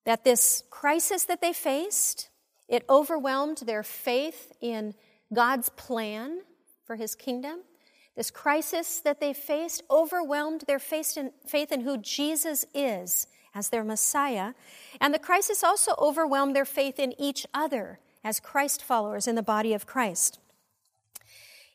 that 0.05 0.25
this 0.25 0.64
crisis 0.71 1.25
that 1.25 1.41
they 1.41 1.53
faced, 1.53 2.31
it 2.69 2.85
overwhelmed 2.89 3.59
their 3.59 3.83
faith 3.83 4.53
in 4.61 4.95
God's 5.33 5.69
plan 5.71 6.41
for 6.85 6.97
his 6.97 7.14
kingdom. 7.14 7.61
This 8.16 8.31
crisis 8.33 8.99
that 9.01 9.21
they 9.21 9.33
faced 9.33 9.83
overwhelmed 9.89 10.64
their 10.66 10.81
faith 10.81 11.16
in, 11.16 11.31
faith 11.47 11.71
in 11.71 11.83
who 11.83 11.99
Jesus 11.99 12.66
is 12.75 13.29
as 13.55 13.69
their 13.69 13.85
Messiah. 13.85 14.55
And 15.01 15.14
the 15.14 15.21
crisis 15.21 15.62
also 15.62 15.95
overwhelmed 15.99 16.57
their 16.57 16.64
faith 16.64 16.99
in 16.99 17.14
each 17.21 17.47
other 17.55 18.01
as 18.25 18.41
Christ 18.41 18.83
followers 18.83 19.27
in 19.27 19.35
the 19.35 19.43
body 19.43 19.73
of 19.73 19.87
Christ. 19.87 20.39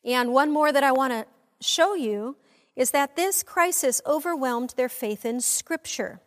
And 0.04 0.34
one 0.34 0.52
more 0.52 0.72
that 0.72 0.84
I 0.84 0.92
want 0.92 1.14
to 1.14 1.26
show 1.66 1.96
you 1.96 2.36
is 2.76 2.92
that 2.92 3.16
this 3.16 3.44
crisis 3.44 4.02
overwhelmed 4.06 4.74
their 4.76 4.90
faith 4.90 5.26
in 5.26 5.40
Scripture. 5.40 6.20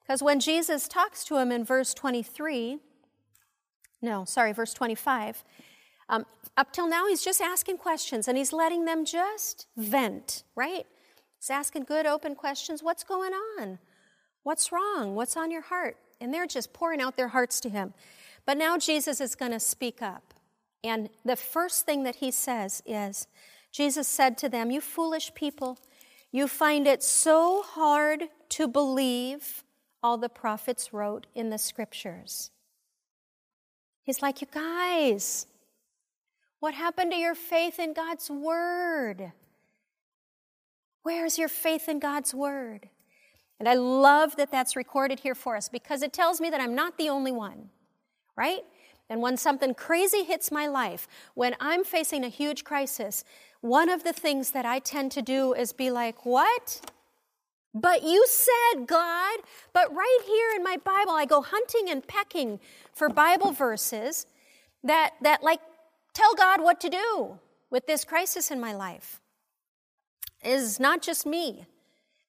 Because 0.00 0.22
when 0.22 0.40
Jesus 0.40 0.88
talks 0.88 1.24
to 1.24 1.38
him 1.38 1.52
in 1.52 1.64
verse 1.64 1.94
23, 1.94 2.78
no, 4.02 4.24
sorry, 4.24 4.52
verse 4.52 4.74
25. 4.74 5.44
Um, 6.08 6.26
up 6.56 6.72
till 6.72 6.88
now, 6.88 7.06
he's 7.06 7.24
just 7.24 7.40
asking 7.40 7.78
questions 7.78 8.28
and 8.28 8.36
he's 8.36 8.52
letting 8.52 8.84
them 8.84 9.04
just 9.04 9.68
vent, 9.76 10.42
right? 10.56 10.86
He's 11.38 11.50
asking 11.50 11.84
good, 11.84 12.04
open 12.04 12.34
questions. 12.34 12.82
What's 12.82 13.04
going 13.04 13.32
on? 13.32 13.78
What's 14.42 14.72
wrong? 14.72 15.14
What's 15.14 15.36
on 15.36 15.50
your 15.50 15.62
heart? 15.62 15.96
And 16.20 16.34
they're 16.34 16.46
just 16.46 16.72
pouring 16.72 17.00
out 17.00 17.16
their 17.16 17.28
hearts 17.28 17.60
to 17.60 17.68
him. 17.68 17.94
But 18.46 18.56
now 18.56 18.76
Jesus 18.76 19.20
is 19.20 19.34
going 19.34 19.52
to 19.52 19.60
speak 19.60 20.02
up. 20.02 20.34
And 20.84 21.10
the 21.24 21.36
first 21.36 21.86
thing 21.86 22.02
that 22.02 22.16
he 22.16 22.30
says 22.30 22.82
is 22.84 23.26
Jesus 23.70 24.08
said 24.08 24.36
to 24.38 24.48
them, 24.48 24.70
You 24.70 24.80
foolish 24.80 25.32
people, 25.34 25.78
you 26.30 26.48
find 26.48 26.86
it 26.86 27.02
so 27.02 27.62
hard 27.62 28.24
to 28.50 28.66
believe 28.66 29.64
all 30.02 30.18
the 30.18 30.28
prophets 30.28 30.92
wrote 30.92 31.26
in 31.34 31.50
the 31.50 31.58
scriptures. 31.58 32.50
He's 34.02 34.22
like, 34.22 34.40
You 34.40 34.48
guys, 34.52 35.46
what 36.58 36.74
happened 36.74 37.12
to 37.12 37.18
your 37.18 37.34
faith 37.34 37.78
in 37.78 37.94
God's 37.94 38.30
Word? 38.30 39.32
Where's 41.02 41.38
your 41.38 41.48
faith 41.48 41.88
in 41.88 41.98
God's 41.98 42.34
Word? 42.34 42.88
And 43.58 43.68
I 43.68 43.74
love 43.74 44.36
that 44.36 44.50
that's 44.50 44.74
recorded 44.74 45.20
here 45.20 45.34
for 45.34 45.56
us 45.56 45.68
because 45.68 46.02
it 46.02 46.12
tells 46.12 46.40
me 46.40 46.50
that 46.50 46.60
I'm 46.60 46.74
not 46.74 46.98
the 46.98 47.08
only 47.08 47.32
one, 47.32 47.70
right? 48.36 48.60
And 49.08 49.20
when 49.20 49.36
something 49.36 49.74
crazy 49.74 50.24
hits 50.24 50.50
my 50.50 50.66
life, 50.66 51.06
when 51.34 51.54
I'm 51.60 51.84
facing 51.84 52.24
a 52.24 52.28
huge 52.28 52.64
crisis, 52.64 53.24
one 53.60 53.88
of 53.88 54.04
the 54.04 54.12
things 54.12 54.52
that 54.52 54.64
I 54.64 54.78
tend 54.78 55.12
to 55.12 55.22
do 55.22 55.52
is 55.52 55.72
be 55.72 55.90
like, 55.90 56.24
What? 56.24 56.80
But 57.74 58.02
you 58.02 58.26
said, 58.26 58.86
God, 58.86 59.40
but 59.72 59.94
right 59.94 60.18
here 60.26 60.50
in 60.56 60.62
my 60.62 60.76
Bible, 60.76 61.12
I 61.12 61.24
go 61.24 61.40
hunting 61.40 61.88
and 61.88 62.06
pecking 62.06 62.60
for 62.92 63.08
Bible 63.08 63.52
verses 63.52 64.26
that, 64.84 65.14
that 65.22 65.42
like 65.42 65.60
tell 66.12 66.34
God 66.34 66.62
what 66.62 66.80
to 66.82 66.90
do 66.90 67.38
with 67.70 67.86
this 67.86 68.04
crisis 68.04 68.50
in 68.50 68.60
my 68.60 68.74
life. 68.74 69.20
It 70.42 70.50
is 70.50 70.78
not 70.78 71.00
just 71.00 71.24
me 71.24 71.64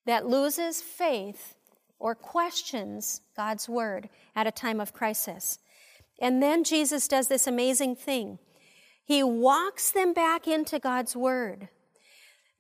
that 0.06 0.28
loses 0.28 0.82
faith 0.82 1.56
or 2.00 2.16
questions 2.16 3.22
God's 3.36 3.68
word 3.68 4.08
at 4.36 4.48
a 4.48 4.52
time 4.52 4.80
of 4.80 4.94
crisis. 4.94 5.60
And 6.20 6.42
then 6.42 6.64
Jesus 6.64 7.08
does 7.08 7.28
this 7.28 7.48
amazing 7.48 7.96
thing. 7.96 8.40
He 9.04 9.24
walks 9.24 9.92
them 9.92 10.14
back 10.14 10.48
into 10.48 10.80
God's 10.80 11.16
word. 11.16 11.70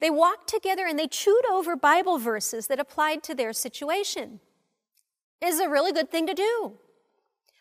They 0.02 0.10
walked 0.10 0.50
together 0.50 0.86
and 0.86 1.00
they 1.00 1.08
chewed 1.08 1.46
over 1.50 1.76
Bible 1.76 2.18
verses 2.18 2.68
that 2.68 2.80
applied 2.80 3.24
to 3.24 3.36
their 3.36 3.54
situation. 3.54 4.42
It 5.42 5.48
is 5.48 5.60
a 5.60 5.70
really 5.70 5.94
good 5.94 6.12
thing 6.12 6.28
to 6.28 6.34
do. 6.34 6.74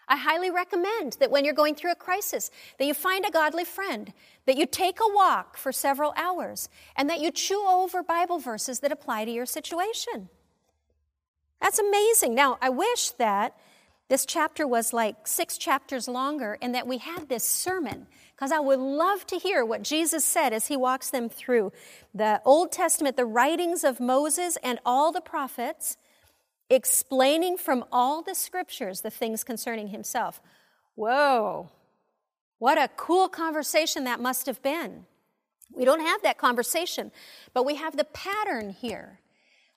I 0.08 0.16
highly 0.16 0.50
recommend 0.50 1.16
that 1.20 1.30
when 1.30 1.44
you're 1.44 1.54
going 1.54 1.74
through 1.74 1.92
a 1.92 1.96
crisis, 1.96 2.50
that 2.78 2.86
you 2.86 2.94
find 2.94 3.24
a 3.24 3.30
godly 3.30 3.64
friend, 3.64 4.12
that 4.46 4.56
you 4.56 4.66
take 4.66 4.98
a 5.00 5.14
walk 5.14 5.56
for 5.56 5.70
several 5.70 6.12
hours, 6.16 6.68
and 6.96 7.08
that 7.08 7.20
you 7.20 7.30
chew 7.30 7.64
over 7.66 8.02
Bible 8.02 8.38
verses 8.38 8.80
that 8.80 8.92
apply 8.92 9.24
to 9.24 9.30
your 9.30 9.46
situation. 9.46 10.28
That's 11.60 11.78
amazing. 11.78 12.34
Now, 12.34 12.58
I 12.60 12.68
wish 12.70 13.10
that 13.12 13.56
this 14.12 14.26
chapter 14.26 14.66
was 14.66 14.92
like 14.92 15.26
six 15.26 15.56
chapters 15.56 16.06
longer 16.06 16.58
and 16.60 16.74
that 16.74 16.86
we 16.86 16.98
had 16.98 17.30
this 17.30 17.42
sermon 17.42 18.06
because 18.36 18.52
I 18.52 18.60
would 18.60 18.78
love 18.78 19.26
to 19.28 19.38
hear 19.38 19.64
what 19.64 19.80
Jesus 19.80 20.22
said 20.22 20.52
as 20.52 20.66
he 20.66 20.76
walks 20.76 21.08
them 21.08 21.30
through 21.30 21.72
the 22.12 22.42
Old 22.44 22.72
Testament, 22.72 23.16
the 23.16 23.24
writings 23.24 23.84
of 23.84 24.00
Moses 24.00 24.58
and 24.62 24.78
all 24.84 25.12
the 25.12 25.22
prophets, 25.22 25.96
explaining 26.68 27.56
from 27.56 27.86
all 27.90 28.20
the 28.20 28.34
scriptures 28.34 29.00
the 29.00 29.10
things 29.10 29.44
concerning 29.44 29.88
himself. 29.88 30.42
Whoa, 30.94 31.70
what 32.58 32.76
a 32.76 32.90
cool 32.94 33.30
conversation 33.30 34.04
that 34.04 34.20
must 34.20 34.44
have 34.44 34.60
been. 34.60 35.06
We 35.74 35.86
don't 35.86 36.00
have 36.00 36.20
that 36.20 36.36
conversation, 36.36 37.12
but 37.54 37.64
we 37.64 37.76
have 37.76 37.96
the 37.96 38.04
pattern 38.04 38.76
here. 38.78 39.20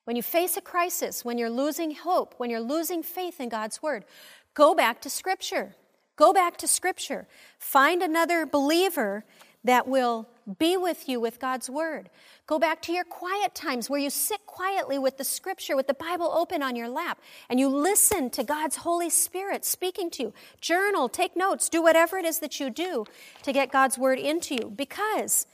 When 0.05 0.15
you 0.15 0.23
face 0.23 0.55
a 0.55 0.61
crisis, 0.61 1.25
when 1.25 1.37
you're 1.37 1.49
losing 1.49 1.95
hope, 1.95 2.35
when 2.37 2.49
you're 2.49 2.61
losing 2.61 3.03
faith 3.03 3.39
in 3.39 3.49
God's 3.49 3.83
word, 3.83 4.05
go 4.53 4.73
back 4.73 5.01
to 5.01 5.09
Scripture. 5.09 5.75
Go 6.15 6.31
back 6.31 6.57
to 6.57 6.67
Scripture. 6.67 7.27
Find 7.59 8.01
another 8.01 8.45
believer 8.45 9.25
that 9.65 9.87
will 9.87 10.29
be 10.59 10.77
with 10.77 11.09
you 11.09 11.19
with 11.19 11.39
God's 11.39 11.69
Word. 11.69 12.09
Go 12.45 12.59
back 12.59 12.81
to 12.83 12.93
your 12.93 13.03
quiet 13.03 13.55
times 13.55 13.89
where 13.89 13.99
you 13.99 14.11
sit 14.11 14.45
quietly 14.45 14.99
with 14.99 15.17
the 15.17 15.23
Scripture, 15.23 15.75
with 15.75 15.87
the 15.87 15.95
Bible 15.95 16.31
open 16.31 16.61
on 16.61 16.75
your 16.75 16.87
lap, 16.87 17.19
and 17.49 17.59
you 17.59 17.67
listen 17.67 18.29
to 18.29 18.43
God's 18.43 18.77
Holy 18.77 19.09
Spirit 19.09 19.65
speaking 19.65 20.11
to 20.11 20.23
you. 20.23 20.33
Journal, 20.61 21.09
take 21.09 21.35
notes, 21.35 21.67
do 21.67 21.81
whatever 21.81 22.17
it 22.17 22.25
is 22.25 22.39
that 22.39 22.59
you 22.59 22.69
do 22.69 23.05
to 23.41 23.51
get 23.51 23.71
God's 23.71 23.97
Word 23.97 24.19
into 24.19 24.53
you 24.53 24.71
because 24.75 25.47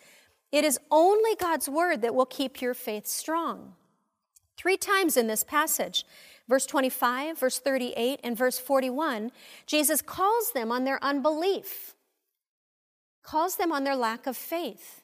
it 0.52 0.66
is 0.66 0.78
only 0.92 1.36
God's 1.36 1.70
Word 1.70 2.02
that 2.02 2.14
will 2.14 2.26
keep 2.26 2.62
your 2.62 2.74
faith 2.74 3.08
strong. 3.08 3.76
Three 4.62 4.78
times 4.78 5.18
in 5.18 5.28
this 5.28 5.44
passage, 5.44 6.06
Verse 6.52 6.66
25, 6.66 7.40
verse 7.40 7.60
38, 7.60 8.20
and 8.26 8.38
verse 8.38 8.60
41, 8.60 9.32
Jesus 9.66 10.02
calls 10.02 10.52
them 10.52 10.70
on 10.70 10.84
their 10.84 11.02
unbelief, 11.02 11.96
calls 13.24 13.56
them 13.56 13.72
on 13.72 13.86
their 13.86 13.96
lack 13.96 14.28
of 14.28 14.36
faith. 14.36 15.02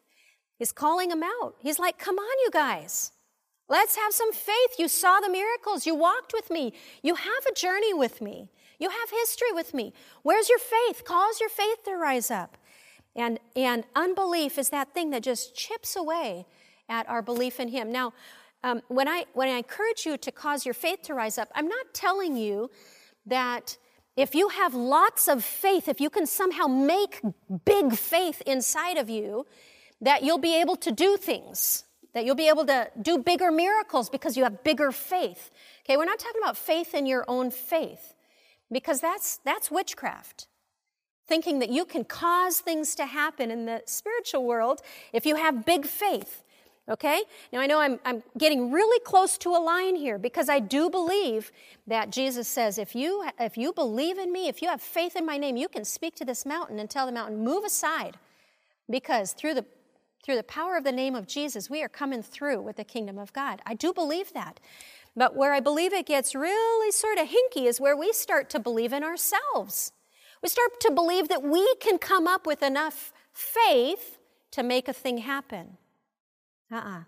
He's 0.58 0.74
calling 0.74 1.08
them 1.08 1.24
out. 1.24 1.55
He's 1.60 1.80
like, 1.80 1.97
Come 1.97 2.18
on, 2.18 2.38
you 2.43 2.49
guys. 2.51 3.14
Let's 3.70 3.95
have 3.95 4.12
some 4.14 4.34
faith. 4.34 4.78
You 4.78 4.89
saw 4.89 5.22
the 5.22 5.30
miracles. 5.30 5.86
You 5.86 5.95
walked 5.95 6.34
with 6.34 6.51
me. 6.51 6.74
You 7.01 7.16
have 7.16 7.45
a 7.49 7.53
journey 7.53 7.93
with 7.93 8.22
me. 8.22 8.49
You 8.78 8.89
have 8.89 9.10
history 9.10 9.53
with 9.53 9.74
me. 9.74 9.93
Where's 10.24 10.49
your 10.49 10.60
faith? 10.60 11.05
Cause 11.05 11.39
your 11.39 11.49
faith 11.49 11.84
to 11.86 11.95
rise 11.95 12.30
up. 12.30 12.58
And, 13.16 13.39
and 13.55 13.86
unbelief 13.95 14.58
is 14.58 14.70
that 14.72 14.93
thing 14.93 15.12
that 15.12 15.24
just 15.24 15.55
chips 15.55 15.95
away 15.95 16.45
at 16.89 17.08
our 17.08 17.22
belief 17.22 17.60
in 17.60 17.70
Him. 17.70 17.89
Now, 17.89 18.14
um, 18.64 18.82
when, 18.88 19.08
I, 19.08 19.26
when 19.34 19.49
I 19.49 19.58
encourage 19.58 20.05
you 20.05 20.18
to 20.18 20.32
cause 20.32 20.66
your 20.66 20.74
faith 20.74 21.03
to 21.03 21.14
rise 21.14 21.38
up, 21.38 21.49
I'm 21.55 21.68
not 21.68 21.93
telling 21.93 22.36
you 22.36 22.70
that 23.26 23.78
if 24.16 24.34
you 24.34 24.49
have 24.49 24.74
lots 24.74 25.28
of 25.28 25.43
faith, 25.43 25.88
if 25.88 26.01
you 26.01 26.10
can 26.10 26.26
somehow 26.26 26.66
make 26.66 27.22
big 27.66 27.93
faith 27.93 28.41
inside 28.45 28.97
of 28.97 29.10
you, 29.10 29.45
that 30.01 30.24
you'll 30.24 30.39
be 30.39 30.60
able 30.60 30.76
to 30.78 30.91
do 30.91 31.18
things, 31.18 31.84
that 32.14 32.26
you'll 32.26 32.36
be 32.36 32.49
able 32.49 32.66
to 32.66 32.89
do 33.01 33.20
bigger 33.20 33.51
miracles 33.51 34.10
because 34.10 34.36
you 34.36 34.43
have 34.43 34.64
bigger 34.64 34.91
faith. 34.91 35.51
Okay, 35.84 35.97
we're 35.97 36.05
not 36.05 36.20
talking 36.20 36.41
about 36.41 36.58
faith 36.58 36.95
in 36.95 37.05
your 37.05 37.26
own 37.28 37.51
faith, 37.51 38.16
because 38.72 38.99
that's, 39.01 39.38
that's 39.45 39.70
witchcraft. 39.70 40.47
Thinking 41.28 41.60
that 41.60 41.70
you 41.70 41.86
can 41.86 42.05
cause 42.05 42.60
things 42.60 42.95
to 42.95 43.05
happen 43.05 43.51
in 43.51 43.66
the 43.66 43.84
spiritual 43.86 44.45
world 44.45 44.82
if 45.14 45.26
you 45.26 45.36
have 45.36 45.66
big 45.66 45.86
faith. 45.86 46.43
Okay? 46.89 47.23
Now 47.51 47.59
I 47.59 47.67
know 47.67 47.79
I'm, 47.79 47.99
I'm 48.05 48.23
getting 48.38 48.71
really 48.71 48.99
close 49.01 49.38
to 49.39 49.49
a 49.49 49.59
line 49.59 49.95
here 49.95 50.17
because 50.17 50.47
I 50.47 50.59
do 50.59 50.89
believe 50.89 51.51
that 51.85 52.11
Jesus 52.11 52.47
says, 52.47 52.77
if 52.77 52.95
you, 52.95 53.25
if 53.39 53.57
you 53.57 53.73
believe 53.73 54.17
in 54.17 54.31
me, 54.31 54.47
if 54.47 54.61
you 54.61 54.69
have 54.69 54.81
faith 54.81 55.15
in 55.15 55.25
my 55.25 55.38
name, 55.38 55.57
you 55.57 55.67
can 55.67 55.83
speak 55.83 56.15
to 56.15 56.25
this 56.25 56.45
mountain 56.45 56.79
and 56.79 56.89
tell 56.89 57.05
the 57.05 57.11
mountain, 57.11 57.43
move 57.43 57.65
aside. 57.65 58.17
Because 58.89 59.33
through 59.33 59.55
the, 59.55 59.65
through 60.23 60.38
the 60.38 60.43
power 60.43 60.77
of 60.77 60.85
the 60.85 60.93
name 60.93 61.13
of 61.13 61.27
Jesus, 61.27 61.69
we 61.69 61.83
are 61.83 61.89
coming 61.89 62.23
through 62.23 62.61
with 62.61 62.77
the 62.77 62.85
kingdom 62.85 63.17
of 63.17 63.33
God. 63.33 63.61
I 63.65 63.73
do 63.73 63.93
believe 63.93 64.31
that. 64.33 64.61
But 65.15 65.35
where 65.35 65.51
I 65.53 65.59
believe 65.59 65.93
it 65.93 66.05
gets 66.05 66.35
really 66.35 66.91
sort 66.91 67.17
of 67.17 67.27
hinky 67.27 67.65
is 67.65 67.81
where 67.81 67.97
we 67.97 68.13
start 68.13 68.49
to 68.51 68.59
believe 68.59 68.93
in 68.93 69.03
ourselves. 69.03 69.91
We 70.41 70.49
start 70.49 70.79
to 70.81 70.91
believe 70.91 71.27
that 71.29 71.43
we 71.43 71.75
can 71.77 71.97
come 71.97 72.27
up 72.27 72.45
with 72.45 72.61
enough 72.61 73.11
faith 73.33 74.19
to 74.51 74.63
make 74.63 74.88
a 74.88 74.93
thing 74.93 75.17
happen. 75.17 75.77
Uh 76.72 76.76
uh-uh. 76.76 76.99
uh 76.99 77.03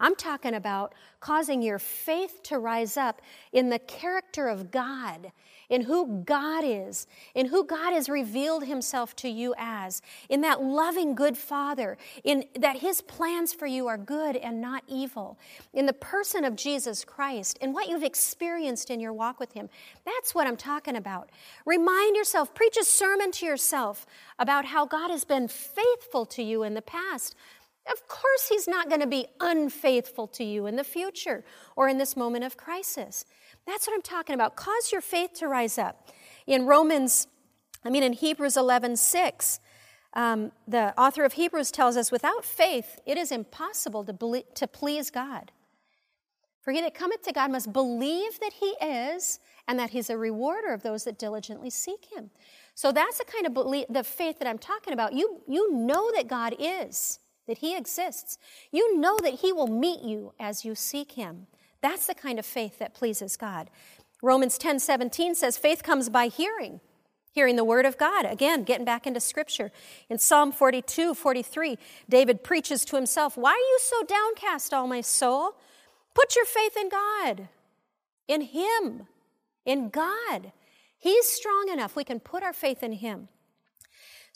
I'm 0.00 0.16
talking 0.16 0.54
about 0.54 0.94
causing 1.20 1.60
your 1.60 1.78
faith 1.78 2.42
to 2.44 2.58
rise 2.58 2.96
up 2.96 3.20
in 3.52 3.68
the 3.68 3.78
character 3.78 4.48
of 4.48 4.70
God, 4.70 5.30
in 5.68 5.82
who 5.82 6.22
God 6.24 6.64
is, 6.64 7.06
in 7.34 7.46
who 7.46 7.64
God 7.64 7.92
has 7.92 8.08
revealed 8.08 8.64
himself 8.64 9.14
to 9.16 9.28
you 9.28 9.54
as, 9.58 10.00
in 10.30 10.40
that 10.40 10.62
loving 10.62 11.14
good 11.14 11.36
Father, 11.36 11.98
in 12.24 12.44
that 12.58 12.78
his 12.78 13.02
plans 13.02 13.52
for 13.52 13.66
you 13.66 13.88
are 13.88 13.98
good 13.98 14.36
and 14.36 14.62
not 14.62 14.82
evil, 14.88 15.38
in 15.74 15.84
the 15.84 15.92
person 15.92 16.46
of 16.46 16.56
Jesus 16.56 17.04
Christ, 17.04 17.58
in 17.60 17.74
what 17.74 17.88
you've 17.88 18.02
experienced 18.02 18.90
in 18.90 19.00
your 19.00 19.12
walk 19.12 19.38
with 19.38 19.52
him. 19.52 19.68
That's 20.06 20.34
what 20.34 20.46
I'm 20.46 20.56
talking 20.56 20.96
about. 20.96 21.28
Remind 21.66 22.16
yourself, 22.16 22.54
preach 22.54 22.78
a 22.78 22.84
sermon 22.84 23.32
to 23.32 23.46
yourself 23.46 24.06
about 24.38 24.64
how 24.64 24.86
God 24.86 25.10
has 25.10 25.24
been 25.24 25.46
faithful 25.46 26.24
to 26.24 26.42
you 26.42 26.62
in 26.62 26.72
the 26.72 26.80
past 26.80 27.36
of 27.90 28.06
course, 28.08 28.48
He's 28.48 28.68
not 28.68 28.88
going 28.88 29.00
to 29.00 29.06
be 29.06 29.26
unfaithful 29.40 30.26
to 30.28 30.44
you 30.44 30.66
in 30.66 30.76
the 30.76 30.84
future 30.84 31.44
or 31.76 31.88
in 31.88 31.98
this 31.98 32.16
moment 32.16 32.44
of 32.44 32.56
crisis. 32.56 33.24
That's 33.66 33.86
what 33.86 33.94
I'm 33.94 34.02
talking 34.02 34.34
about. 34.34 34.56
Cause 34.56 34.92
your 34.92 35.00
faith 35.00 35.34
to 35.34 35.48
rise 35.48 35.78
up. 35.78 36.08
In 36.46 36.66
Romans, 36.66 37.26
I 37.84 37.90
mean, 37.90 38.02
in 38.02 38.12
Hebrews 38.12 38.56
11 38.56 38.96
6, 38.96 39.60
um, 40.14 40.52
the 40.66 40.98
author 41.00 41.24
of 41.24 41.34
Hebrews 41.34 41.70
tells 41.70 41.96
us 41.96 42.10
without 42.10 42.44
faith, 42.44 43.00
it 43.06 43.16
is 43.16 43.30
impossible 43.30 44.04
to, 44.04 44.44
to 44.54 44.66
please 44.66 45.10
God. 45.10 45.52
For 46.62 46.72
he 46.72 46.80
that 46.82 46.94
cometh 46.94 47.22
to 47.22 47.32
God 47.32 47.50
must 47.50 47.72
believe 47.72 48.38
that 48.40 48.52
he 48.54 48.66
is, 48.84 49.40
and 49.66 49.78
that 49.78 49.90
he's 49.90 50.10
a 50.10 50.18
rewarder 50.18 50.72
of 50.72 50.82
those 50.82 51.04
that 51.04 51.18
diligently 51.18 51.70
seek 51.70 52.06
him. 52.14 52.30
So 52.74 52.92
that's 52.92 53.18
the 53.18 53.24
kind 53.24 53.46
of 53.46 53.54
belief, 53.54 53.86
the 53.88 54.04
faith 54.04 54.38
that 54.40 54.48
I'm 54.48 54.58
talking 54.58 54.92
about. 54.92 55.12
You, 55.12 55.40
you 55.46 55.72
know 55.72 56.10
that 56.12 56.28
God 56.28 56.54
is 56.58 57.18
that 57.50 57.58
He 57.58 57.76
exists. 57.76 58.38
You 58.72 58.98
know 58.98 59.18
that 59.22 59.40
He 59.40 59.52
will 59.52 59.66
meet 59.66 60.00
you 60.00 60.32
as 60.40 60.64
you 60.64 60.74
seek 60.74 61.12
Him. 61.12 61.46
That's 61.82 62.06
the 62.06 62.14
kind 62.14 62.38
of 62.38 62.46
faith 62.46 62.78
that 62.78 62.94
pleases 62.94 63.36
God. 63.36 63.68
Romans 64.22 64.56
10 64.56 64.80
17 64.80 65.34
says, 65.34 65.58
faith 65.58 65.82
comes 65.82 66.08
by 66.08 66.28
hearing, 66.28 66.80
hearing 67.32 67.56
the 67.56 67.64
word 67.64 67.86
of 67.86 67.98
God. 67.98 68.24
Again, 68.24 68.64
getting 68.64 68.84
back 68.84 69.06
into 69.06 69.20
scripture. 69.20 69.70
In 70.08 70.18
Psalm 70.18 70.52
42 70.52 71.14
43, 71.14 71.78
David 72.08 72.42
preaches 72.42 72.84
to 72.86 72.96
himself, 72.96 73.36
Why 73.36 73.52
are 73.52 73.56
you 73.56 73.78
so 73.82 74.02
downcast, 74.04 74.72
all 74.72 74.86
my 74.86 75.00
soul? 75.00 75.56
Put 76.14 76.36
your 76.36 76.44
faith 76.44 76.76
in 76.76 76.88
God, 76.88 77.48
in 78.26 78.40
Him, 78.42 79.06
in 79.64 79.90
God. 79.90 80.52
He's 80.98 81.26
strong 81.26 81.68
enough. 81.72 81.96
We 81.96 82.04
can 82.04 82.20
put 82.20 82.42
our 82.42 82.52
faith 82.52 82.82
in 82.82 82.92
Him. 82.92 83.28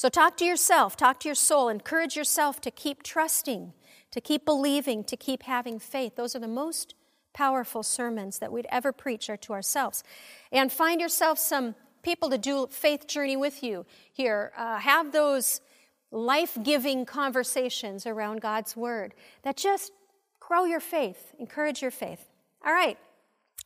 So 0.04 0.10
talk 0.10 0.36
to 0.36 0.44
yourself, 0.44 0.98
talk 0.98 1.18
to 1.20 1.28
your 1.30 1.34
soul, 1.34 1.70
encourage 1.70 2.14
yourself 2.14 2.60
to 2.60 2.70
keep 2.70 3.02
trusting, 3.02 3.72
to 4.10 4.20
keep 4.20 4.44
believing, 4.44 5.02
to 5.04 5.16
keep 5.16 5.44
having 5.44 5.78
faith. 5.78 6.14
Those 6.14 6.36
are 6.36 6.40
the 6.40 6.46
most 6.46 6.94
powerful 7.32 7.82
sermons 7.82 8.38
that 8.40 8.52
we'd 8.52 8.66
ever 8.68 8.92
preach 8.92 9.30
are 9.30 9.38
to 9.38 9.54
ourselves. 9.54 10.04
And 10.52 10.70
find 10.70 11.00
yourself 11.00 11.38
some 11.38 11.74
people 12.02 12.28
to 12.28 12.36
do 12.36 12.66
faith 12.70 13.06
journey 13.06 13.38
with 13.38 13.62
you 13.62 13.86
here. 14.12 14.52
Uh, 14.58 14.76
have 14.76 15.10
those 15.10 15.62
life 16.10 16.58
giving 16.62 17.06
conversations 17.06 18.06
around 18.06 18.42
God's 18.42 18.76
word 18.76 19.14
that 19.40 19.56
just 19.56 19.90
grow 20.38 20.66
your 20.66 20.80
faith, 20.80 21.32
encourage 21.38 21.80
your 21.80 21.90
faith. 21.90 22.28
All 22.62 22.74
right. 22.74 22.98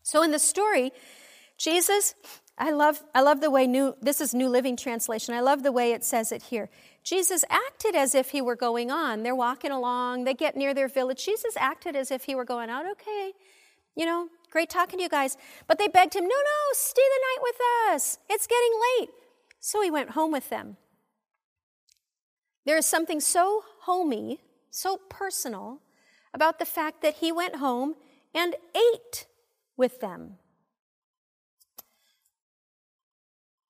So 0.04 0.22
in 0.22 0.30
the 0.30 0.38
story, 0.38 0.92
Jesus 1.56 2.14
I 2.60 2.72
love, 2.72 3.02
I 3.14 3.20
love 3.20 3.40
the 3.40 3.50
way 3.50 3.68
new, 3.68 3.94
this 4.02 4.20
is 4.20 4.34
New 4.34 4.48
Living 4.48 4.76
Translation. 4.76 5.32
I 5.32 5.40
love 5.40 5.62
the 5.62 5.70
way 5.70 5.92
it 5.92 6.04
says 6.04 6.32
it 6.32 6.42
here. 6.42 6.68
Jesus 7.04 7.44
acted 7.48 7.94
as 7.94 8.16
if 8.16 8.30
he 8.30 8.42
were 8.42 8.56
going 8.56 8.90
on. 8.90 9.22
They're 9.22 9.34
walking 9.34 9.70
along, 9.70 10.24
they 10.24 10.34
get 10.34 10.56
near 10.56 10.74
their 10.74 10.88
village. 10.88 11.24
Jesus 11.24 11.56
acted 11.56 11.94
as 11.94 12.10
if 12.10 12.24
he 12.24 12.34
were 12.34 12.44
going 12.44 12.68
out. 12.68 12.84
Okay, 12.92 13.32
you 13.94 14.04
know, 14.04 14.28
great 14.50 14.70
talking 14.70 14.98
to 14.98 15.02
you 15.04 15.08
guys. 15.08 15.36
But 15.68 15.78
they 15.78 15.86
begged 15.86 16.16
him, 16.16 16.24
no, 16.24 16.28
no, 16.28 16.72
stay 16.72 17.02
the 17.02 17.20
night 17.22 17.42
with 17.42 17.56
us. 17.94 18.18
It's 18.28 18.46
getting 18.48 18.72
late. 18.98 19.10
So 19.60 19.80
he 19.80 19.90
went 19.90 20.10
home 20.10 20.32
with 20.32 20.50
them. 20.50 20.76
There 22.66 22.76
is 22.76 22.86
something 22.86 23.20
so 23.20 23.62
homey, 23.82 24.40
so 24.70 24.98
personal 25.08 25.80
about 26.34 26.58
the 26.58 26.66
fact 26.66 27.02
that 27.02 27.14
he 27.14 27.32
went 27.32 27.56
home 27.56 27.94
and 28.34 28.54
ate 28.76 29.26
with 29.76 30.00
them. 30.00 30.34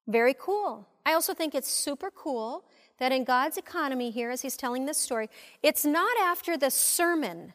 Very 0.08 0.34
cool. 0.34 0.88
I 1.04 1.12
also 1.12 1.34
think 1.34 1.54
it's 1.54 1.70
super 1.70 2.10
cool 2.10 2.64
that 2.98 3.12
in 3.12 3.24
God's 3.24 3.58
economy 3.58 4.10
here, 4.10 4.30
as 4.30 4.42
he's 4.42 4.56
telling 4.56 4.86
this 4.86 4.98
story, 4.98 5.28
it's 5.62 5.84
not 5.84 6.18
after 6.18 6.56
the 6.56 6.70
sermon 6.70 7.52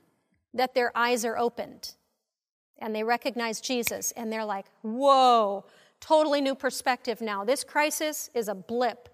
that 0.54 0.76
their 0.76 0.96
eyes 0.96 1.26
are 1.26 1.38
opened 1.38 1.96
and 2.78 2.96
they 2.96 3.04
recognize 3.04 3.60
Jesus 3.60 4.12
and 4.16 4.32
they're 4.32 4.46
like, 4.46 4.66
whoa, 4.84 5.66
totally 6.00 6.42
new 6.42 6.56
perspective 6.56 7.22
now. 7.22 7.44
This 7.44 7.64
crisis 7.64 8.30
is 8.34 8.48
a 8.48 8.56
blip 8.56 9.10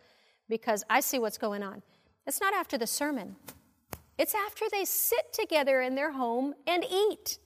because 0.49 0.83
I 0.89 0.99
see 0.99 1.17
what's 1.17 1.37
going 1.37 1.63
on. 1.63 1.81
It's 2.27 2.41
not 2.41 2.53
after 2.53 2.77
the 2.77 2.87
sermon, 2.87 3.37
it's 4.17 4.35
after 4.35 4.65
they 4.69 4.83
sit 4.83 5.31
together 5.31 5.81
in 5.81 5.95
their 5.95 6.11
home 6.11 6.53
and 6.67 6.83
eat. 6.83 7.39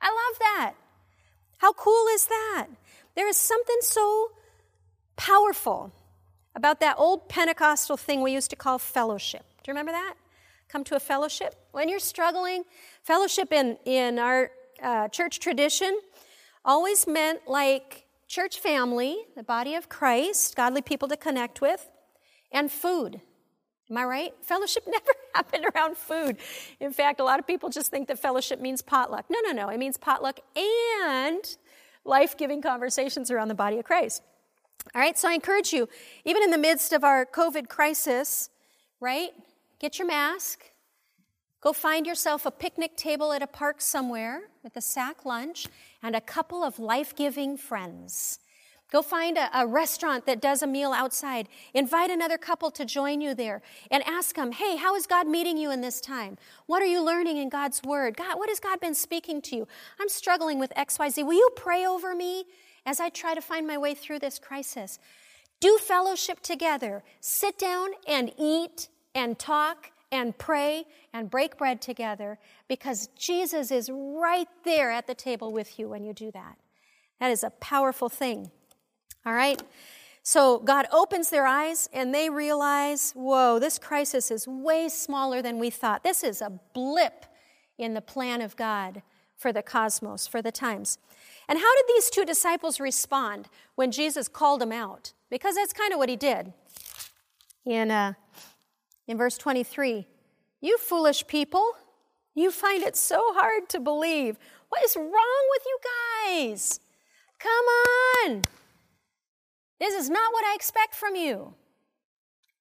I 0.00 0.08
love 0.08 0.38
that. 0.40 0.74
How 1.58 1.72
cool 1.72 2.06
is 2.12 2.26
that? 2.26 2.66
There 3.14 3.26
is 3.26 3.38
something 3.38 3.78
so 3.80 4.30
powerful 5.16 5.92
about 6.54 6.80
that 6.80 6.96
old 6.98 7.28
Pentecostal 7.28 7.96
thing 7.96 8.22
we 8.22 8.32
used 8.32 8.50
to 8.50 8.56
call 8.56 8.78
fellowship. 8.78 9.44
Do 9.62 9.70
you 9.70 9.72
remember 9.72 9.92
that? 9.92 10.14
Come 10.68 10.84
to 10.84 10.96
a 10.96 11.00
fellowship. 11.00 11.54
When 11.72 11.88
you're 11.88 11.98
struggling, 11.98 12.64
fellowship 13.02 13.52
in, 13.52 13.78
in 13.84 14.18
our 14.18 14.50
uh, 14.82 15.08
church 15.08 15.38
tradition 15.38 15.98
always 16.64 17.06
meant 17.06 17.46
like 17.46 18.06
church 18.26 18.58
family, 18.58 19.16
the 19.36 19.42
body 19.42 19.74
of 19.74 19.88
Christ, 19.88 20.56
godly 20.56 20.82
people 20.82 21.08
to 21.08 21.16
connect 21.16 21.60
with, 21.60 21.88
and 22.50 22.70
food. 22.70 23.20
Am 23.88 23.96
I 23.96 24.04
right? 24.04 24.34
Fellowship 24.42 24.84
never 24.88 25.12
happened 25.34 25.66
around 25.74 25.96
food. 25.96 26.38
In 26.80 26.92
fact, 26.92 27.20
a 27.20 27.24
lot 27.24 27.38
of 27.38 27.46
people 27.46 27.68
just 27.68 27.90
think 27.90 28.08
that 28.08 28.18
fellowship 28.18 28.60
means 28.60 28.82
potluck. 28.82 29.26
No, 29.28 29.38
no, 29.44 29.52
no. 29.52 29.68
It 29.68 29.78
means 29.78 29.96
potluck 29.96 30.40
and 30.56 31.56
life 32.04 32.36
giving 32.36 32.62
conversations 32.62 33.30
around 33.30 33.48
the 33.48 33.54
body 33.54 33.78
of 33.78 33.84
Christ. 33.84 34.22
All 34.94 35.00
right, 35.00 35.18
so 35.18 35.28
I 35.28 35.32
encourage 35.32 35.72
you, 35.72 35.88
even 36.24 36.42
in 36.42 36.50
the 36.50 36.58
midst 36.58 36.92
of 36.92 37.04
our 37.04 37.26
COVID 37.26 37.68
crisis, 37.68 38.50
right? 39.00 39.30
Get 39.78 39.98
your 39.98 40.08
mask. 40.08 40.70
Go 41.60 41.72
find 41.72 42.06
yourself 42.06 42.46
a 42.46 42.50
picnic 42.50 42.96
table 42.96 43.32
at 43.32 43.42
a 43.42 43.46
park 43.46 43.80
somewhere 43.80 44.42
with 44.62 44.76
a 44.76 44.80
sack 44.80 45.24
lunch 45.24 45.66
and 46.02 46.14
a 46.14 46.20
couple 46.20 46.62
of 46.62 46.78
life 46.78 47.14
giving 47.14 47.56
friends. 47.56 48.38
Go 48.92 49.02
find 49.02 49.36
a, 49.36 49.50
a, 49.52 49.66
restaurant 49.66 50.26
that 50.26 50.40
does 50.40 50.62
a 50.62 50.66
meal 50.66 50.92
outside. 50.92 51.48
Invite 51.74 52.08
another 52.08 52.38
couple 52.38 52.70
to 52.70 52.84
join 52.84 53.20
you 53.20 53.34
there 53.34 53.60
and 53.90 54.02
ask 54.06 54.36
them, 54.36 54.52
hey, 54.52 54.76
how 54.76 54.94
is 54.94 55.06
God 55.06 55.26
meeting 55.26 55.56
you 55.56 55.72
in 55.72 55.80
this 55.80 56.00
time? 56.00 56.38
What 56.66 56.82
are 56.82 56.86
you 56.86 57.04
learning 57.04 57.36
in 57.36 57.48
God's 57.48 57.82
Word? 57.82 58.16
God, 58.16 58.38
what 58.38 58.48
has 58.48 58.60
God 58.60 58.78
been 58.78 58.94
speaking 58.94 59.42
to 59.42 59.56
you? 59.56 59.68
I'm 60.00 60.08
struggling 60.08 60.60
with 60.60 60.72
XYZ. 60.76 61.26
Will 61.26 61.34
you 61.34 61.50
pray 61.56 61.84
over 61.84 62.14
me? 62.14 62.44
As 62.86 63.00
I 63.00 63.10
try 63.10 63.34
to 63.34 63.42
find 63.42 63.66
my 63.66 63.76
way 63.76 63.94
through 63.94 64.20
this 64.20 64.38
crisis. 64.38 64.98
Do 65.60 65.76
fellowship 65.78 66.40
together. 66.40 67.02
Sit 67.20 67.58
down 67.58 67.90
and 68.06 68.32
eat 68.38 68.88
and 69.14 69.38
talk 69.38 69.90
and 70.12 70.38
pray 70.38 70.84
and 71.12 71.30
break 71.30 71.58
bread 71.58 71.82
together 71.82 72.38
because 72.68 73.08
Jesus 73.18 73.70
is 73.70 73.90
right 73.92 74.48
there 74.64 74.90
at 74.90 75.06
the 75.06 75.14
table 75.14 75.52
with 75.52 75.78
you 75.78 75.88
when 75.88 76.04
you 76.04 76.12
do 76.12 76.30
that. 76.30 76.56
That 77.18 77.30
is 77.30 77.42
a 77.42 77.50
powerful 77.50 78.08
thing. 78.08 78.50
All 79.24 79.32
right? 79.32 79.60
So 80.22 80.58
God 80.58 80.86
opens 80.92 81.30
their 81.30 81.46
eyes 81.46 81.88
and 81.92 82.14
they 82.14 82.30
realize, 82.30 83.12
whoa, 83.12 83.58
this 83.58 83.78
crisis 83.78 84.30
is 84.30 84.46
way 84.46 84.88
smaller 84.88 85.42
than 85.42 85.58
we 85.58 85.70
thought. 85.70 86.04
This 86.04 86.22
is 86.22 86.40
a 86.40 86.60
blip 86.74 87.26
in 87.78 87.94
the 87.94 88.00
plan 88.00 88.40
of 88.40 88.56
God 88.56 89.02
for 89.36 89.52
the 89.52 89.62
cosmos, 89.62 90.26
for 90.26 90.42
the 90.42 90.52
times. 90.52 90.98
And 91.48 91.58
how 91.58 91.74
did 91.76 91.84
these 91.88 92.10
two 92.10 92.24
disciples 92.24 92.80
respond 92.80 93.48
when 93.76 93.92
Jesus 93.92 94.28
called 94.28 94.60
them 94.60 94.72
out? 94.72 95.12
Because 95.30 95.54
that's 95.54 95.72
kind 95.72 95.92
of 95.92 95.98
what 95.98 96.08
he 96.08 96.16
did. 96.16 96.52
In, 97.64 97.90
uh, 97.90 98.14
in 99.06 99.16
verse 99.16 99.38
23, 99.38 100.06
you 100.60 100.78
foolish 100.78 101.26
people, 101.26 101.72
You 102.34 102.50
find 102.50 102.82
it 102.82 102.96
so 102.96 103.32
hard 103.32 103.66
to 103.70 103.80
believe. 103.80 104.38
What 104.68 104.84
is 104.84 104.94
wrong 104.94 105.42
with 105.50 105.62
you 105.64 105.78
guys? 106.28 106.80
Come 107.38 107.50
on. 107.50 108.42
This 109.80 109.94
is 109.94 110.10
not 110.10 110.32
what 110.32 110.44
I 110.44 110.54
expect 110.54 110.94
from 110.94 111.16
you. 111.16 111.54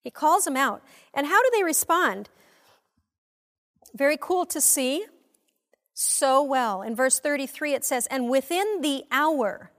He 0.03 0.11
calls 0.11 0.45
them 0.45 0.55
out. 0.55 0.81
And 1.13 1.27
how 1.27 1.41
do 1.41 1.49
they 1.53 1.63
respond? 1.63 2.29
Very 3.93 4.17
cool 4.19 4.45
to 4.45 4.61
see. 4.61 5.05
So 5.95 6.43
well. 6.43 6.81
In 6.81 6.95
verse 6.95 7.19
33, 7.19 7.73
it 7.73 7.83
says, 7.83 8.05
And 8.07 8.29
within 8.29 8.81
the 8.81 9.03
hour, 9.11 9.71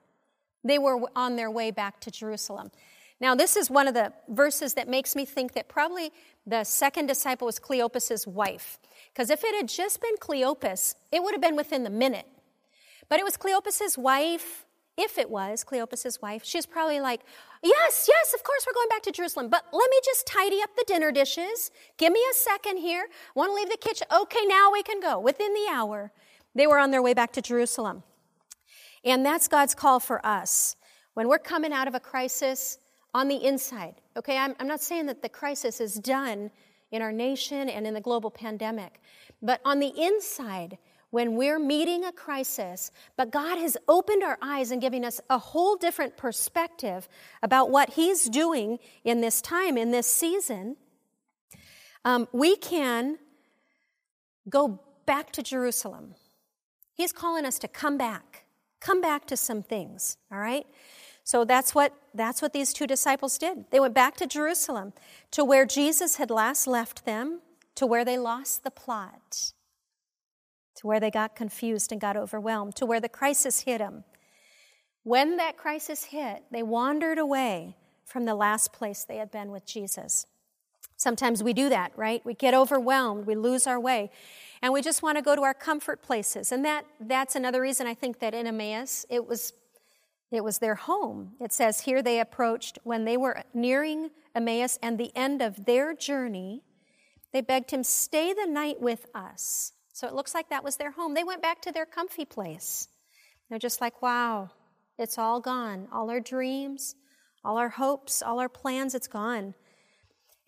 they 0.65 0.79
were 0.79 0.99
on 1.15 1.37
their 1.37 1.51
way 1.51 1.71
back 1.71 2.01
to 2.01 2.11
Jerusalem. 2.11 2.73
Now, 3.21 3.35
this 3.35 3.57
is 3.57 3.71
one 3.71 3.87
of 3.87 3.95
the 3.95 4.13
verses 4.29 4.75
that 4.75 4.89
makes 4.89 5.15
me 5.15 5.25
think 5.25 5.53
that 5.53 5.69
probably 5.69 6.11
the 6.47 6.65
second 6.65 7.07
disciple 7.07 7.47
was 7.47 7.59
Cleopas's 7.59 8.27
wife. 8.27 8.79
Because 9.13 9.31
if 9.31 9.45
it 9.45 9.55
had 9.55 9.69
just 9.69 10.01
been 10.01 10.17
Cleopas, 10.17 10.95
it 11.13 11.23
would 11.23 11.33
have 11.33 11.41
been 11.41 11.57
within 11.57 11.85
the 11.85 11.91
minute. 11.91 12.27
But 13.09 13.21
it 13.21 13.25
was 13.25 13.37
Cleopas's 13.37 13.97
wife 13.97 14.67
if 14.97 15.19
it 15.19 15.29
was 15.31 15.63
Cleopas's 15.63 16.23
wife, 16.23 16.43
she's 16.45 16.67
probably 16.67 17.01
like, 17.01 17.21
Yes, 17.67 18.09
yes, 18.09 18.33
of 18.33 18.45
course 18.45 18.65
we're 18.65 18.75
going 18.75 18.89
back 18.89 19.03
to 19.03 19.11
Jerusalem, 19.11 19.49
but 19.49 19.65
let 19.73 19.91
me 19.91 19.99
just 20.05 20.25
tidy 20.25 20.63
up 20.63 20.71
the 20.77 20.85
dinner 20.87 21.11
dishes. 21.11 21.73
Give 21.99 22.13
me 22.13 22.25
a 22.31 22.35
second 22.35 22.77
here. 22.79 23.07
Want 23.35 23.51
to 23.51 23.55
leave 23.55 23.71
the 23.71 23.77
kitchen? 23.77 24.07
Okay, 24.15 24.45
now 24.47 24.71
we 24.71 24.85
can 24.85 25.01
go. 25.01 25.19
Within 25.19 25.53
the 25.53 25.67
hour, 25.73 26.13
they 26.55 26.69
were 26.69 26.79
on 26.79 26.93
their 26.93 27.03
way 27.03 27.13
back 27.13 27.33
to 27.33 27.43
Jerusalem. 27.43 28.05
And 29.05 29.27
that's 29.27 29.49
God's 29.49 29.75
call 29.75 29.99
for 29.99 30.25
us. 30.25 30.77
When 31.15 31.29
we're 31.29 31.39
coming 31.39 31.73
out 31.73 31.89
of 31.89 31.95
a 31.95 32.01
crisis 32.01 32.79
on 33.13 33.27
the 33.27 33.45
inside, 33.45 33.97
okay, 34.17 34.39
I'm, 34.39 34.55
I'm 34.61 34.69
not 34.69 34.81
saying 34.81 35.07
that 35.07 35.23
the 35.23 35.29
crisis 35.29 35.81
is 35.81 35.95
done 35.95 36.53
in 36.93 37.03
our 37.03 37.13
nation 37.13 37.69
and 37.69 37.85
in 37.85 37.95
the 37.95 38.01
global 38.01 38.31
pandemic, 38.31 39.01
but 39.43 39.61
on 39.65 39.81
the 39.81 39.93
inside, 40.01 40.79
when 41.11 41.37
we're 41.37 41.59
meeting 41.59 42.05
a 42.05 42.13
crisis, 42.13 42.91
but 43.17 43.31
God 43.31 43.59
has 43.59 43.77
opened 43.89 44.23
our 44.23 44.39
eyes 44.43 44.71
and 44.71 44.81
giving 44.81 45.05
us 45.05 45.21
a 45.31 45.39
whole 45.39 45.77
different 45.77 46.17
perspective 46.17 47.09
about 47.43 47.71
what 47.71 47.91
He's 47.91 48.25
doing 48.29 48.79
in 49.05 49.21
this 49.21 49.41
time, 49.41 49.77
in 49.77 49.91
this 49.93 50.07
season, 50.07 50.77
um, 52.05 52.29
we 52.33 52.57
can 52.57 53.19
go 54.49 54.81
back 55.07 55.33
to 55.33 55.43
Jerusalem. 55.43 56.15
He's 56.95 57.13
calling 57.13 57.45
us 57.45 57.59
to 57.61 57.69
come 57.69 57.97
back, 57.97 58.45
come 58.81 59.01
back 59.01 59.27
to 59.27 59.37
some 59.37 59.63
things, 59.63 60.17
all 60.31 60.39
right? 60.39 60.67
So 61.25 61.45
that's 61.45 61.75
what, 61.75 61.93
that's 62.15 62.41
what 62.41 62.53
these 62.53 62.73
two 62.73 62.87
disciples 62.87 63.39
did. 63.39 63.71
They 63.71 63.81
went 63.81 63.95
back 63.95 64.17
to 64.19 64.27
Jerusalem, 64.27 64.93
to 65.33 65.45
where 65.45 65.67
Jesus 65.67 66.17
had 66.17 66.31
last 66.31 66.67
left 66.67 67.05
them, 67.05 67.41
to 67.75 67.87
where 67.87 68.05
they 68.05 68.17
lost 68.17 68.65
the 68.65 68.71
plot 68.71 69.53
to 70.77 70.87
where 70.87 71.01
they 71.01 71.11
got 71.11 71.37
confused 71.37 71.93
and 71.93 72.01
got 72.01 72.17
overwhelmed, 72.17 72.77
to 72.77 72.87
where 72.87 73.01
the 73.01 73.09
crisis 73.09 73.61
hit 73.61 73.79
them. 73.79 74.05
When 75.03 75.37
that 75.37 75.57
crisis 75.57 76.05
hit, 76.05 76.45
they 76.51 76.63
wandered 76.63 77.19
away 77.19 77.77
from 78.05 78.25
the 78.25 78.35
last 78.35 78.73
place 78.73 79.05
they 79.05 79.17
had 79.17 79.31
been 79.31 79.51
with 79.51 79.67
Jesus. 79.67 80.27
Sometimes 80.97 81.43
we 81.43 81.53
do 81.53 81.69
that, 81.69 81.93
right? 81.97 82.25
We 82.25 82.35
get 82.35 82.55
overwhelmed, 82.55 83.27
we 83.27 83.35
lose 83.35 83.67
our 83.67 83.79
way, 83.79 84.11
and 84.63 84.73
we 84.73 84.81
just 84.81 85.03
want 85.03 85.19
to 85.19 85.23
go 85.23 85.37
to 85.37 85.43
our 85.43 85.55
comfort 85.55 86.03
places. 86.03 86.53
And 86.53 86.65
that, 86.65 86.87
that's 87.01 87.37
another 87.37 87.61
reason 87.61 87.87
I 87.87 87.95
think 87.95 88.21
that 88.21 88.35
in 88.35 88.47
Emmaus, 88.47 89.05
it 89.11 89.27
was, 89.27 89.53
it 90.31 90.43
was 90.43 90.59
their 90.59 90.75
home. 90.75 91.33
It 91.41 91.53
says 91.53 91.81
here 91.81 92.03
they 92.03 92.19
approached 92.19 92.79
when 92.83 93.05
they 93.05 93.17
were 93.17 93.43
nearing 93.53 94.11
Emmaus 94.35 94.79
and 94.83 94.99
the 94.99 95.15
end 95.15 95.43
of 95.43 95.67
their 95.67 95.95
journey, 95.95 96.63
they 97.33 97.43
begged 97.43 97.71
him, 97.71 97.83
Stay 97.85 98.33
the 98.33 98.47
night 98.47 98.81
with 98.81 99.07
us. 99.15 99.73
So 99.97 100.07
it 100.07 100.13
looks 100.13 100.35
like 100.35 100.51
that 100.51 100.63
was 100.63 100.77
their 100.77 100.91
home. 100.91 101.15
They 101.15 101.25
went 101.25 101.41
back 101.41 101.63
to 101.63 101.73
their 101.73 101.87
comfy 101.87 102.27
place. 102.27 102.89
They're 103.49 103.59
just 103.59 103.81
like, 103.81 104.03
wow, 104.03 104.51
it's 104.99 105.17
all 105.17 105.41
gone. 105.41 105.89
All 105.91 106.11
our 106.11 106.21
dreams, 106.21 106.97
all 107.43 107.57
our 107.57 107.71
hopes, 107.71 108.21
all 108.21 108.39
our 108.39 108.51
plans, 108.51 108.95
it's 108.95 109.07
gone. 109.07 109.55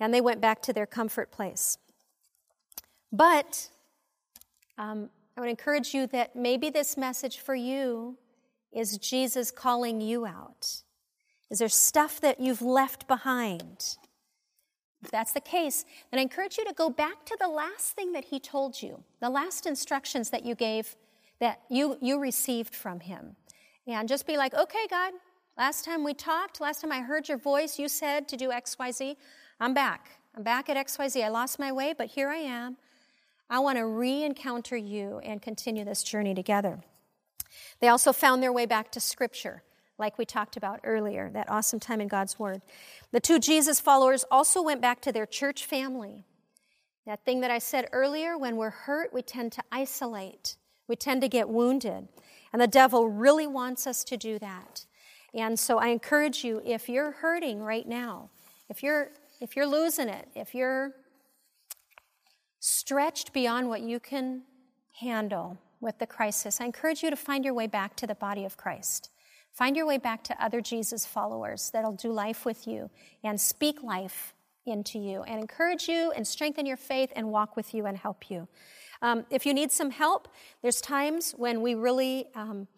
And 0.00 0.12
they 0.12 0.20
went 0.20 0.42
back 0.42 0.60
to 0.64 0.74
their 0.74 0.84
comfort 0.84 1.32
place. 1.32 1.78
But 3.10 3.70
um, 4.76 5.08
I 5.34 5.40
would 5.40 5.48
encourage 5.48 5.94
you 5.94 6.06
that 6.08 6.36
maybe 6.36 6.68
this 6.68 6.98
message 6.98 7.38
for 7.38 7.54
you 7.54 8.18
is 8.70 8.98
Jesus 8.98 9.50
calling 9.50 10.02
you 10.02 10.26
out. 10.26 10.82
Is 11.50 11.60
there 11.60 11.70
stuff 11.70 12.20
that 12.20 12.38
you've 12.38 12.60
left 12.60 13.08
behind? 13.08 13.96
If 15.02 15.10
that's 15.10 15.32
the 15.32 15.40
case, 15.40 15.84
then 16.10 16.18
I 16.18 16.22
encourage 16.22 16.58
you 16.58 16.64
to 16.64 16.74
go 16.74 16.90
back 16.90 17.24
to 17.26 17.36
the 17.40 17.48
last 17.48 17.92
thing 17.92 18.12
that 18.12 18.24
he 18.24 18.40
told 18.40 18.82
you, 18.82 19.04
the 19.20 19.30
last 19.30 19.66
instructions 19.66 20.30
that 20.30 20.44
you 20.44 20.54
gave, 20.54 20.96
that 21.38 21.60
you, 21.68 21.96
you 22.00 22.18
received 22.18 22.74
from 22.74 23.00
him. 23.00 23.36
And 23.86 24.08
just 24.08 24.26
be 24.26 24.36
like, 24.36 24.54
okay, 24.54 24.86
God, 24.90 25.14
last 25.56 25.84
time 25.84 26.04
we 26.04 26.14
talked, 26.14 26.60
last 26.60 26.80
time 26.80 26.92
I 26.92 27.00
heard 27.00 27.28
your 27.28 27.38
voice, 27.38 27.78
you 27.78 27.88
said 27.88 28.28
to 28.28 28.36
do 28.36 28.50
XYZ. 28.50 29.16
I'm 29.60 29.72
back. 29.72 30.10
I'm 30.36 30.42
back 30.42 30.68
at 30.68 30.76
XYZ. 30.76 31.24
I 31.24 31.28
lost 31.28 31.58
my 31.58 31.72
way, 31.72 31.94
but 31.96 32.08
here 32.08 32.28
I 32.28 32.36
am. 32.36 32.76
I 33.48 33.60
want 33.60 33.78
to 33.78 33.86
re 33.86 34.24
encounter 34.24 34.76
you 34.76 35.20
and 35.24 35.40
continue 35.40 35.84
this 35.84 36.02
journey 36.02 36.34
together. 36.34 36.80
They 37.80 37.88
also 37.88 38.12
found 38.12 38.42
their 38.42 38.52
way 38.52 38.66
back 38.66 38.92
to 38.92 39.00
Scripture 39.00 39.62
like 39.98 40.16
we 40.16 40.24
talked 40.24 40.56
about 40.56 40.80
earlier, 40.84 41.30
that 41.30 41.50
awesome 41.50 41.80
time 41.80 42.00
in 42.00 42.08
God's 42.08 42.38
Word. 42.38 42.62
The 43.10 43.20
two 43.20 43.38
Jesus 43.38 43.80
followers 43.80 44.24
also 44.30 44.62
went 44.62 44.80
back 44.80 45.00
to 45.02 45.12
their 45.12 45.26
church 45.26 45.66
family. 45.66 46.24
That 47.06 47.24
thing 47.24 47.40
that 47.40 47.50
I 47.50 47.58
said 47.58 47.88
earlier, 47.92 48.38
when 48.38 48.56
we're 48.56 48.70
hurt, 48.70 49.12
we 49.12 49.22
tend 49.22 49.52
to 49.52 49.62
isolate, 49.72 50.56
we 50.86 50.96
tend 50.96 51.22
to 51.22 51.28
get 51.28 51.48
wounded. 51.48 52.08
And 52.52 52.62
the 52.62 52.66
devil 52.66 53.08
really 53.08 53.46
wants 53.46 53.86
us 53.86 54.04
to 54.04 54.16
do 54.16 54.38
that. 54.38 54.86
And 55.34 55.58
so 55.58 55.78
I 55.78 55.88
encourage 55.88 56.44
you 56.44 56.62
if 56.64 56.88
you're 56.88 57.10
hurting 57.10 57.60
right 57.60 57.86
now, 57.86 58.30
if 58.68 58.82
you're 58.82 59.10
if 59.40 59.54
you're 59.54 59.66
losing 59.66 60.08
it, 60.08 60.28
if 60.34 60.54
you're 60.54 60.92
stretched 62.60 63.32
beyond 63.32 63.68
what 63.68 63.82
you 63.82 64.00
can 64.00 64.42
handle 65.00 65.58
with 65.80 65.98
the 65.98 66.06
crisis, 66.06 66.60
I 66.60 66.64
encourage 66.64 67.02
you 67.02 67.10
to 67.10 67.16
find 67.16 67.44
your 67.44 67.54
way 67.54 67.68
back 67.68 67.94
to 67.96 68.06
the 68.06 68.16
body 68.16 68.44
of 68.44 68.56
Christ. 68.56 69.10
Find 69.58 69.76
your 69.76 69.86
way 69.86 69.98
back 69.98 70.22
to 70.22 70.40
other 70.40 70.60
Jesus 70.60 71.04
followers 71.04 71.70
that'll 71.72 71.90
do 71.90 72.12
life 72.12 72.44
with 72.44 72.68
you 72.68 72.88
and 73.24 73.40
speak 73.40 73.82
life 73.82 74.32
into 74.66 75.00
you 75.00 75.24
and 75.24 75.40
encourage 75.40 75.88
you 75.88 76.12
and 76.12 76.24
strengthen 76.24 76.64
your 76.64 76.76
faith 76.76 77.12
and 77.16 77.32
walk 77.32 77.56
with 77.56 77.74
you 77.74 77.84
and 77.84 77.98
help 77.98 78.30
you. 78.30 78.46
Um, 79.02 79.26
if 79.30 79.44
you 79.44 79.52
need 79.52 79.72
some 79.72 79.90
help, 79.90 80.28
there's 80.62 80.80
times 80.80 81.32
when 81.32 81.60
we 81.60 81.74
really, 81.74 82.26
um, 82.36 82.68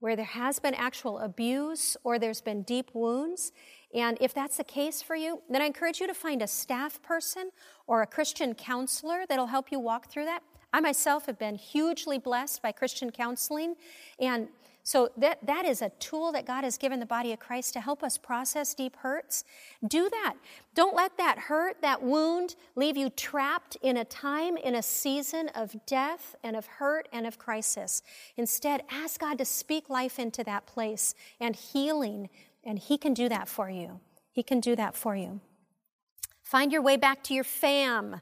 where 0.00 0.14
there 0.14 0.26
has 0.26 0.58
been 0.58 0.74
actual 0.74 1.20
abuse 1.20 1.96
or 2.04 2.18
there's 2.18 2.42
been 2.42 2.64
deep 2.64 2.90
wounds. 2.92 3.52
And 3.94 4.18
if 4.20 4.34
that's 4.34 4.58
the 4.58 4.64
case 4.64 5.00
for 5.00 5.16
you, 5.16 5.40
then 5.48 5.62
I 5.62 5.64
encourage 5.64 6.00
you 6.00 6.06
to 6.06 6.12
find 6.12 6.42
a 6.42 6.46
staff 6.46 7.00
person 7.00 7.48
or 7.86 8.02
a 8.02 8.06
Christian 8.06 8.54
counselor 8.54 9.24
that'll 9.26 9.46
help 9.46 9.72
you 9.72 9.80
walk 9.80 10.10
through 10.10 10.26
that. 10.26 10.42
I 10.70 10.80
myself 10.80 11.24
have 11.24 11.38
been 11.38 11.54
hugely 11.54 12.18
blessed 12.18 12.60
by 12.60 12.72
Christian 12.72 13.10
counseling, 13.10 13.76
and 14.20 14.48
so 14.86 15.08
that, 15.16 15.44
that 15.44 15.64
is 15.64 15.82
a 15.82 15.90
tool 15.98 16.30
that 16.30 16.46
God 16.46 16.62
has 16.62 16.78
given 16.78 17.00
the 17.00 17.06
body 17.06 17.32
of 17.32 17.40
Christ 17.40 17.72
to 17.72 17.80
help 17.80 18.04
us 18.04 18.16
process 18.16 18.72
deep 18.72 18.94
hurts. 18.94 19.42
Do 19.84 20.08
that. 20.08 20.34
Don't 20.76 20.94
let 20.94 21.18
that 21.18 21.40
hurt, 21.40 21.82
that 21.82 22.04
wound, 22.04 22.54
leave 22.76 22.96
you 22.96 23.10
trapped 23.10 23.76
in 23.82 23.96
a 23.96 24.04
time, 24.04 24.56
in 24.56 24.76
a 24.76 24.82
season 24.84 25.48
of 25.56 25.74
death 25.86 26.36
and 26.44 26.54
of 26.54 26.66
hurt 26.66 27.08
and 27.12 27.26
of 27.26 27.36
crisis. 27.36 28.04
Instead, 28.36 28.84
ask 28.88 29.20
God 29.20 29.38
to 29.38 29.44
speak 29.44 29.90
life 29.90 30.20
into 30.20 30.44
that 30.44 30.66
place 30.66 31.16
and 31.40 31.56
healing, 31.56 32.28
and 32.62 32.78
He 32.78 32.96
can 32.96 33.12
do 33.12 33.28
that 33.28 33.48
for 33.48 33.68
you. 33.68 33.98
He 34.30 34.44
can 34.44 34.60
do 34.60 34.76
that 34.76 34.94
for 34.94 35.16
you. 35.16 35.40
Find 36.44 36.70
your 36.70 36.82
way 36.82 36.96
back 36.96 37.24
to 37.24 37.34
your 37.34 37.42
fam. 37.42 38.20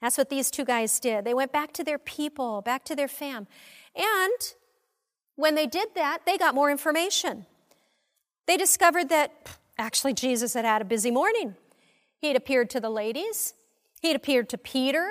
That's 0.00 0.16
what 0.16 0.30
these 0.30 0.50
two 0.50 0.64
guys 0.64 0.98
did. 1.00 1.26
They 1.26 1.34
went 1.34 1.52
back 1.52 1.74
to 1.74 1.84
their 1.84 1.98
people, 1.98 2.62
back 2.62 2.82
to 2.84 2.96
their 2.96 3.08
fam. 3.08 3.46
And 3.94 4.54
when 5.38 5.54
they 5.54 5.68
did 5.68 5.94
that, 5.94 6.22
they 6.26 6.36
got 6.36 6.52
more 6.56 6.68
information. 6.68 7.46
They 8.48 8.56
discovered 8.56 9.08
that 9.10 9.48
actually 9.78 10.12
Jesus 10.12 10.54
had 10.54 10.64
had 10.64 10.82
a 10.82 10.84
busy 10.84 11.12
morning. 11.12 11.54
He 12.20 12.26
had 12.26 12.36
appeared 12.36 12.70
to 12.70 12.80
the 12.80 12.90
ladies, 12.90 13.54
he 14.02 14.08
had 14.08 14.16
appeared 14.16 14.48
to 14.50 14.58
Peter. 14.58 15.08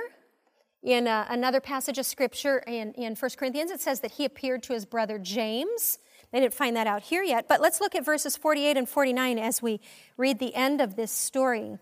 In 0.84 1.08
uh, 1.08 1.26
another 1.30 1.60
passage 1.60 1.98
of 1.98 2.06
scripture 2.06 2.60
in, 2.60 2.94
in 2.94 3.16
1 3.16 3.32
Corinthians, 3.38 3.72
it 3.72 3.82
says 3.82 4.02
that 4.02 4.12
he 4.12 4.26
appeared 4.26 4.64
to 4.64 4.74
his 4.74 4.86
brother 4.86 5.18
James. 5.18 5.98
They 6.32 6.40
didn't 6.42 6.54
find 6.54 6.76
that 6.76 6.88
out 6.88 7.04
here 7.04 7.24
yet, 7.24 7.48
but 7.48 7.62
let's 7.62 7.82
look 7.82 7.96
at 7.96 8.06
verses 8.06 8.38
48 8.38 8.78
and 8.78 8.88
49 8.88 9.40
as 9.40 9.62
we 9.62 9.80
read 10.18 10.40
the 10.40 10.54
end 10.54 10.80
of 10.82 10.96
this 10.96 11.12
story. 11.12 11.78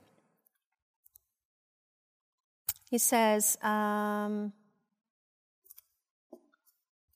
He 2.90 2.98
says, 2.98 3.58
um, 3.62 4.54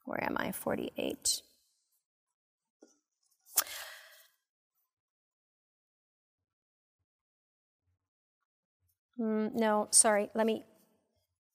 where 0.10 0.24
am 0.24 0.36
I? 0.38 0.52
48. 0.52 1.42
Mm, 9.20 9.54
no, 9.54 9.88
sorry, 9.92 10.30
let 10.34 10.48
me 10.48 10.66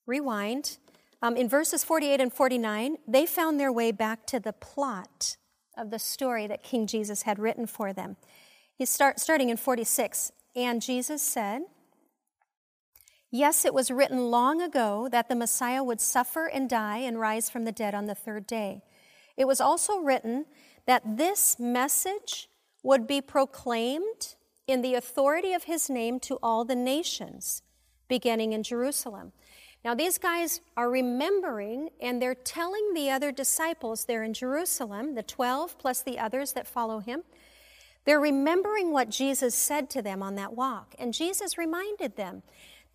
rewind. 0.07 0.77
Um, 1.21 1.35
in 1.35 1.49
verses 1.49 1.83
48 1.83 2.21
and 2.21 2.31
49, 2.31 2.97
they 3.07 3.25
found 3.25 3.59
their 3.59 3.71
way 3.71 3.91
back 3.91 4.25
to 4.27 4.39
the 4.39 4.53
plot 4.53 5.37
of 5.77 5.89
the 5.89 5.99
story 5.99 6.47
that 6.47 6.63
King 6.63 6.87
Jesus 6.87 7.23
had 7.23 7.39
written 7.39 7.67
for 7.67 7.91
them. 7.91 8.15
He 8.77 8.85
start, 8.85 9.19
starting 9.19 9.49
in 9.49 9.57
46. 9.57 10.31
And 10.55 10.81
Jesus 10.81 11.21
said, 11.21 11.63
Yes, 13.31 13.65
it 13.65 13.73
was 13.73 13.91
written 13.91 14.29
long 14.31 14.61
ago 14.61 15.09
that 15.11 15.29
the 15.29 15.35
Messiah 15.35 15.83
would 15.83 15.99
suffer 15.99 16.45
and 16.47 16.69
die 16.69 16.99
and 16.99 17.19
rise 17.19 17.49
from 17.49 17.65
the 17.65 17.71
dead 17.71 17.93
on 17.93 18.05
the 18.05 18.15
third 18.15 18.47
day. 18.47 18.83
It 19.35 19.45
was 19.45 19.59
also 19.59 19.99
written 19.99 20.45
that 20.85 21.17
this 21.17 21.59
message 21.59 22.49
would 22.83 23.07
be 23.07 23.21
proclaimed 23.21 24.35
in 24.67 24.81
the 24.81 24.95
authority 24.95 25.53
of 25.53 25.63
his 25.63 25.89
name 25.89 26.19
to 26.21 26.37
all 26.41 26.63
the 26.63 26.75
nations, 26.75 27.61
beginning 28.07 28.53
in 28.53 28.63
Jerusalem. 28.63 29.31
Now, 29.83 29.93
these 29.93 30.17
guys 30.17 30.61
are 30.75 30.89
remembering 30.89 31.89
and 32.01 32.19
they're 32.19 32.33
telling 32.33 32.93
the 32.93 33.11
other 33.11 33.31
disciples 33.31 34.05
there 34.05 34.23
in 34.23 34.33
Jerusalem, 34.33 35.13
the 35.13 35.21
12 35.21 35.77
plus 35.77 36.01
the 36.01 36.17
others 36.17 36.53
that 36.53 36.67
follow 36.67 36.99
him. 36.99 37.23
They're 38.05 38.19
remembering 38.19 38.91
what 38.91 39.09
Jesus 39.09 39.53
said 39.55 39.89
to 39.91 40.01
them 40.01 40.23
on 40.23 40.35
that 40.35 40.53
walk. 40.53 40.95
And 40.97 41.13
Jesus 41.13 41.57
reminded 41.57 42.15
them 42.15 42.43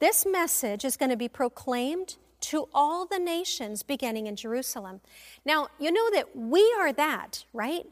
this 0.00 0.26
message 0.26 0.84
is 0.84 0.96
going 0.96 1.10
to 1.10 1.16
be 1.16 1.28
proclaimed 1.28 2.16
to 2.40 2.68
all 2.74 3.06
the 3.06 3.18
nations 3.18 3.82
beginning 3.82 4.26
in 4.26 4.34
Jerusalem. 4.34 5.00
Now, 5.44 5.68
you 5.78 5.92
know 5.92 6.10
that 6.10 6.34
we 6.34 6.74
are 6.78 6.92
that, 6.92 7.44
right? 7.52 7.84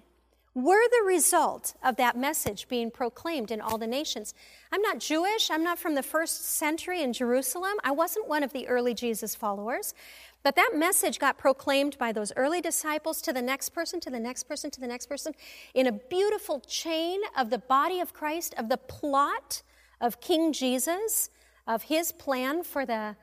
We're 0.55 0.89
the 0.89 1.05
result 1.07 1.75
of 1.85 1.97
that 1.97 2.17
message 2.17 2.67
being 2.67 2.91
proclaimed 2.91 3.53
in 3.53 3.61
all 3.61 3.79
the 3.79 3.87
nations. 3.87 4.35
I'm 4.73 4.83
not 4.83 4.99
Jewish. 4.99 5.51
I'm 5.51 5.63
not 5.63 5.79
from 5.79 5.95
the 5.95 6.03
first 6.03 6.47
century 6.47 7.03
in 7.03 7.13
Jerusalem. 7.13 7.75
I 7.85 7.93
wasn't 7.93 8.27
one 8.27 8.43
of 8.43 8.53
the 8.53 8.67
early 8.67 8.95
Jesus 8.95 9.37
followers. 9.37 9.95
But 10.43 10.57
that 10.57 10.73
message 10.75 11.19
got 11.19 11.37
proclaimed 11.39 11.99
by 11.99 12.11
those 12.11 12.33
early 12.35 12.61
disciples 12.61 13.21
to 13.23 13.33
the 13.33 13.43
next 13.43 13.69
person, 13.69 14.01
to 14.01 14.11
the 14.11 14.19
next 14.19 14.45
person, 14.45 14.71
to 14.71 14.81
the 14.81 14.87
next 14.87 15.07
person, 15.07 15.35
in 15.75 15.87
a 15.87 15.93
beautiful 15.93 16.61
chain 16.61 17.21
of 17.37 17.51
the 17.51 17.59
body 17.59 18.01
of 18.01 18.13
Christ, 18.13 18.55
of 18.57 18.69
the 18.69 18.79
plot 18.79 19.63
of 20.01 20.21
King 20.21 20.53
Jesus, 20.53 21.31
of 21.69 21.85
his 21.85 22.11
plan 22.11 22.65
for 22.65 22.85
the, 22.85 23.15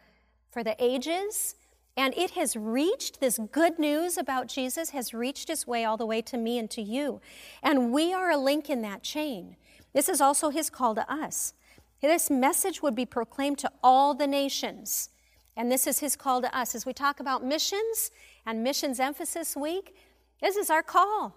for 0.51 0.63
the 0.63 0.75
ages. 0.79 1.55
And 1.97 2.13
it 2.15 2.31
has 2.31 2.55
reached, 2.55 3.19
this 3.19 3.39
good 3.51 3.79
news 3.79 4.17
about 4.17 4.47
Jesus 4.47 4.91
has 4.91 5.13
reached 5.13 5.49
its 5.49 5.65
way 5.65 5.83
all 5.83 5.97
the 5.97 6.05
way 6.05 6.21
to 6.21 6.37
me 6.37 6.59
and 6.59 6.69
to 6.71 6.81
you. 6.81 7.21
And 7.63 7.91
we 7.91 8.13
are 8.13 8.29
a 8.29 8.37
link 8.37 8.69
in 8.69 8.81
that 8.83 9.01
chain. 9.01 9.55
This 9.93 10.07
is 10.07 10.21
also 10.21 10.49
his 10.49 10.69
call 10.69 10.93
to 10.95 11.11
us. 11.11 11.53
This 12.01 12.29
message 12.29 12.83
would 12.83 12.95
be 12.95 13.05
proclaimed 13.05 13.57
to 13.59 13.71
all 13.81 14.13
the 14.13 14.27
nations. 14.27 15.09
And 15.57 15.71
this 15.71 15.87
is 15.87 15.99
his 15.99 16.15
call 16.15 16.41
to 16.41 16.55
us. 16.55 16.75
As 16.75 16.85
we 16.85 16.93
talk 16.93 17.19
about 17.19 17.43
missions 17.43 18.11
and 18.45 18.63
Missions 18.63 18.99
Emphasis 18.99 19.55
Week, 19.55 19.95
this 20.41 20.57
is 20.57 20.69
our 20.69 20.83
call. 20.83 21.33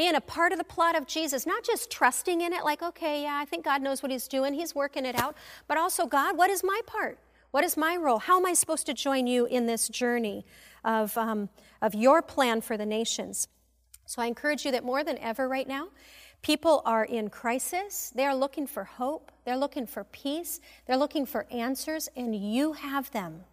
Being 0.00 0.14
a 0.14 0.20
part 0.22 0.52
of 0.52 0.56
the 0.56 0.64
plot 0.64 0.96
of 0.96 1.06
Jesus, 1.06 1.44
not 1.44 1.62
just 1.62 1.90
trusting 1.90 2.40
in 2.40 2.54
it, 2.54 2.64
like, 2.64 2.82
okay, 2.82 3.24
yeah, 3.24 3.36
I 3.38 3.44
think 3.44 3.66
God 3.66 3.82
knows 3.82 4.02
what 4.02 4.10
he's 4.10 4.28
doing, 4.28 4.54
he's 4.54 4.74
working 4.74 5.04
it 5.04 5.14
out, 5.14 5.36
but 5.68 5.76
also, 5.76 6.06
God, 6.06 6.38
what 6.38 6.48
is 6.48 6.64
my 6.64 6.80
part? 6.86 7.18
What 7.50 7.64
is 7.64 7.76
my 7.76 7.96
role? 7.96 8.18
How 8.18 8.38
am 8.38 8.46
I 8.46 8.54
supposed 8.54 8.86
to 8.86 8.94
join 8.94 9.26
you 9.26 9.44
in 9.44 9.66
this 9.66 9.88
journey 9.88 10.46
of, 10.86 11.18
um, 11.18 11.50
of 11.82 11.94
your 11.94 12.22
plan 12.22 12.62
for 12.62 12.78
the 12.78 12.86
nations? 12.86 13.46
So 14.06 14.22
I 14.22 14.26
encourage 14.26 14.64
you 14.64 14.72
that 14.72 14.84
more 14.84 15.04
than 15.04 15.18
ever 15.18 15.46
right 15.46 15.68
now, 15.68 15.88
people 16.40 16.80
are 16.86 17.04
in 17.04 17.28
crisis. 17.28 18.10
They 18.14 18.24
are 18.24 18.34
looking 18.34 18.66
for 18.66 18.84
hope. 18.84 19.30
They're 19.44 19.58
looking 19.58 19.86
for 19.86 20.04
peace. 20.04 20.62
They're 20.86 20.96
looking 20.96 21.26
for 21.26 21.46
answers, 21.50 22.08
and 22.16 22.34
you 22.34 22.72
have 22.72 23.10
them. 23.10 23.44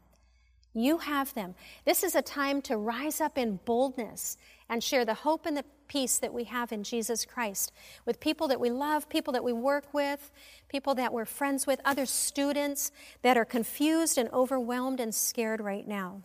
You 0.77 0.99
have 0.99 1.33
them. 1.33 1.55
This 1.85 2.03
is 2.03 2.13
a 2.13 2.21
time 2.21 2.61
to 2.63 2.77
rise 2.77 3.19
up 3.19 3.35
in 3.35 3.59
boldness 3.65 4.37
and 4.69 4.83
share 4.83 5.05
the 5.05 5.15
hope 5.15 5.47
and 5.47 5.57
the 5.57 5.65
peace 5.87 6.19
that 6.19 6.31
we 6.31 6.43
have 6.43 6.71
in 6.71 6.83
Jesus 6.83 7.25
Christ 7.25 7.71
with 8.05 8.19
people 8.19 8.47
that 8.47 8.59
we 8.59 8.69
love, 8.69 9.09
people 9.09 9.33
that 9.33 9.43
we 9.43 9.53
work 9.53 9.91
with, 9.91 10.29
people 10.69 10.93
that 10.93 11.11
we're 11.11 11.25
friends 11.25 11.65
with, 11.65 11.81
other 11.83 12.05
students 12.05 12.91
that 13.23 13.37
are 13.37 13.45
confused 13.45 14.19
and 14.19 14.29
overwhelmed 14.31 14.99
and 14.99 15.15
scared 15.15 15.61
right 15.61 15.87
now. 15.87 16.21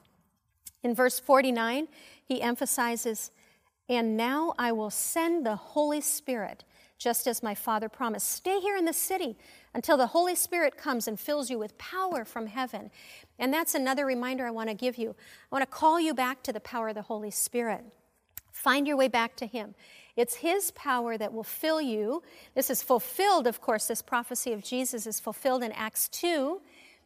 In 0.82 0.94
verse 0.94 1.18
49, 1.18 1.88
he 2.22 2.42
emphasizes, 2.42 3.30
And 3.88 4.18
now 4.18 4.52
I 4.58 4.70
will 4.72 4.90
send 4.90 5.46
the 5.46 5.56
Holy 5.56 6.02
Spirit, 6.02 6.64
just 6.98 7.26
as 7.26 7.42
my 7.42 7.54
Father 7.54 7.88
promised. 7.88 8.30
Stay 8.30 8.60
here 8.60 8.76
in 8.76 8.84
the 8.84 8.92
city 8.92 9.38
until 9.74 9.96
the 9.96 10.08
Holy 10.08 10.34
Spirit 10.34 10.76
comes 10.76 11.08
and 11.08 11.18
fills 11.18 11.50
you 11.50 11.58
with 11.58 11.78
power 11.78 12.24
from 12.24 12.46
heaven. 12.46 12.90
And 13.38 13.52
that's 13.52 13.74
another 13.74 14.06
reminder 14.06 14.46
I 14.46 14.50
want 14.50 14.68
to 14.68 14.74
give 14.74 14.96
you. 14.96 15.10
I 15.10 15.54
want 15.54 15.62
to 15.62 15.66
call 15.66 15.98
you 15.98 16.14
back 16.14 16.42
to 16.44 16.52
the 16.52 16.60
power 16.60 16.88
of 16.88 16.94
the 16.94 17.02
Holy 17.02 17.30
Spirit. 17.30 17.84
Find 18.52 18.86
your 18.86 18.96
way 18.96 19.08
back 19.08 19.36
to 19.36 19.46
Him. 19.46 19.74
It's 20.16 20.36
His 20.36 20.70
power 20.72 21.16
that 21.16 21.32
will 21.32 21.42
fill 21.42 21.80
you. 21.80 22.22
This 22.54 22.70
is 22.70 22.82
fulfilled, 22.82 23.46
of 23.46 23.60
course, 23.60 23.88
this 23.88 24.02
prophecy 24.02 24.52
of 24.52 24.62
Jesus 24.62 25.06
is 25.06 25.18
fulfilled 25.18 25.62
in 25.62 25.72
Acts 25.72 26.08
2. 26.08 26.60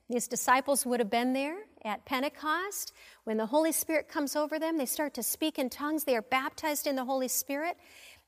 These 0.09 0.29
disciples 0.29 0.85
would 0.87 1.01
have 1.01 1.11
been 1.11 1.33
there 1.33 1.57
at 1.85 2.05
Pentecost. 2.05 2.93
When 3.25 3.37
the 3.37 3.47
Holy 3.47 3.73
Spirit 3.73 4.09
comes 4.09 4.37
over 4.37 4.59
them, 4.59 4.77
they 4.77 4.87
start 4.87 5.15
to 5.15 5.23
speak 5.23 5.59
in 5.59 5.71
tongues. 5.71 6.05
They 6.05 6.17
are 6.17 6.23
baptized 6.23 6.87
in 6.87 6.97
the 6.97 7.05
Holy 7.05 7.29
Spirit. 7.29 7.77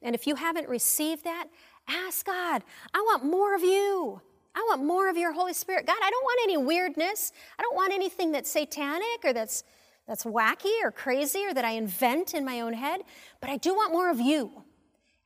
And 0.02 0.14
if 0.14 0.26
you 0.26 0.36
haven't 0.36 0.68
received 0.68 1.24
that, 1.24 1.46
ask 1.88 2.26
God, 2.26 2.62
I 2.94 3.00
want 3.00 3.24
more 3.24 3.54
of 3.54 3.62
you. 3.62 4.20
I 4.54 4.64
want 4.68 4.84
more 4.84 5.08
of 5.08 5.16
your 5.16 5.32
Holy 5.32 5.52
Spirit. 5.52 5.86
God, 5.86 5.98
I 6.02 6.10
don't 6.10 6.24
want 6.24 6.40
any 6.44 6.56
weirdness. 6.56 7.32
I 7.58 7.62
don't 7.62 7.76
want 7.76 7.92
anything 7.92 8.32
that's 8.32 8.50
satanic 8.50 9.24
or 9.24 9.32
that's 9.32 9.62
that's 10.08 10.24
wacky 10.24 10.72
or 10.82 10.90
crazy 10.90 11.44
or 11.44 11.52
that 11.52 11.66
I 11.66 11.72
invent 11.72 12.32
in 12.32 12.44
my 12.44 12.62
own 12.62 12.72
head, 12.72 13.02
but 13.40 13.50
I 13.50 13.58
do 13.58 13.74
want 13.74 13.92
more 13.92 14.10
of 14.10 14.18
you. 14.18 14.64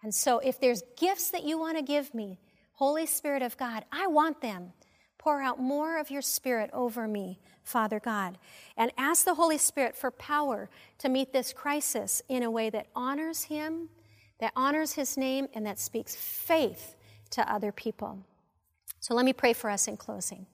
And 0.02 0.12
so 0.12 0.40
if 0.40 0.60
there's 0.60 0.82
gifts 0.96 1.30
that 1.30 1.44
you 1.44 1.56
want 1.56 1.78
to 1.78 1.84
give 1.84 2.12
me, 2.12 2.40
Holy 2.72 3.06
Spirit 3.06 3.42
of 3.42 3.56
God, 3.56 3.84
I 3.92 4.08
want 4.08 4.40
them. 4.40 4.72
Pour 5.18 5.40
out 5.40 5.60
more 5.60 6.00
of 6.00 6.10
your 6.10 6.20
Spirit 6.20 6.68
over 6.72 7.06
me, 7.06 7.38
Father 7.62 8.00
God. 8.00 8.38
And 8.76 8.90
ask 8.98 9.24
the 9.24 9.34
Holy 9.34 9.56
Spirit 9.56 9.94
for 9.94 10.10
power 10.10 10.68
to 10.98 11.08
meet 11.08 11.32
this 11.32 11.52
crisis 11.52 12.20
in 12.28 12.42
a 12.42 12.50
way 12.50 12.68
that 12.70 12.88
honors 12.96 13.44
Him, 13.44 13.88
that 14.40 14.52
honors 14.56 14.94
His 14.94 15.16
name, 15.16 15.46
and 15.54 15.64
that 15.64 15.78
speaks 15.78 16.16
faith 16.16 16.96
to 17.30 17.52
other 17.52 17.70
people. 17.70 18.18
So 19.02 19.14
let 19.14 19.24
me 19.24 19.32
pray 19.32 19.52
for 19.52 19.68
us 19.68 19.88
in 19.88 19.96
closing. 19.96 20.46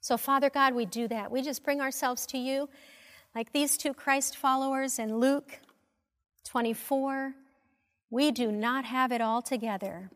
So, 0.00 0.16
Father 0.16 0.48
God, 0.48 0.74
we 0.74 0.86
do 0.86 1.06
that. 1.08 1.30
We 1.30 1.42
just 1.42 1.62
bring 1.62 1.82
ourselves 1.82 2.24
to 2.28 2.38
you 2.38 2.70
like 3.34 3.52
these 3.52 3.76
two 3.76 3.92
Christ 3.92 4.38
followers 4.38 4.98
in 4.98 5.18
Luke 5.18 5.60
24. 6.44 7.34
We 8.08 8.30
do 8.30 8.50
not 8.50 8.86
have 8.86 9.12
it 9.12 9.20
all 9.20 9.42
together. 9.42 10.10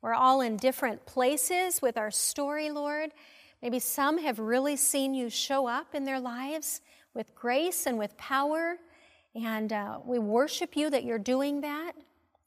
We're 0.00 0.14
all 0.14 0.40
in 0.40 0.56
different 0.56 1.04
places 1.04 1.82
with 1.82 1.98
our 1.98 2.12
story, 2.12 2.70
Lord. 2.70 3.10
Maybe 3.60 3.80
some 3.80 4.18
have 4.18 4.38
really 4.38 4.76
seen 4.76 5.14
you 5.14 5.30
show 5.30 5.66
up 5.66 5.96
in 5.96 6.04
their 6.04 6.20
lives 6.20 6.80
with 7.12 7.34
grace 7.34 7.86
and 7.86 7.98
with 7.98 8.16
power. 8.16 8.76
And 9.34 9.72
uh, 9.72 9.98
we 10.04 10.20
worship 10.20 10.76
you 10.76 10.90
that 10.90 11.02
you're 11.02 11.18
doing 11.18 11.62
that 11.62 11.94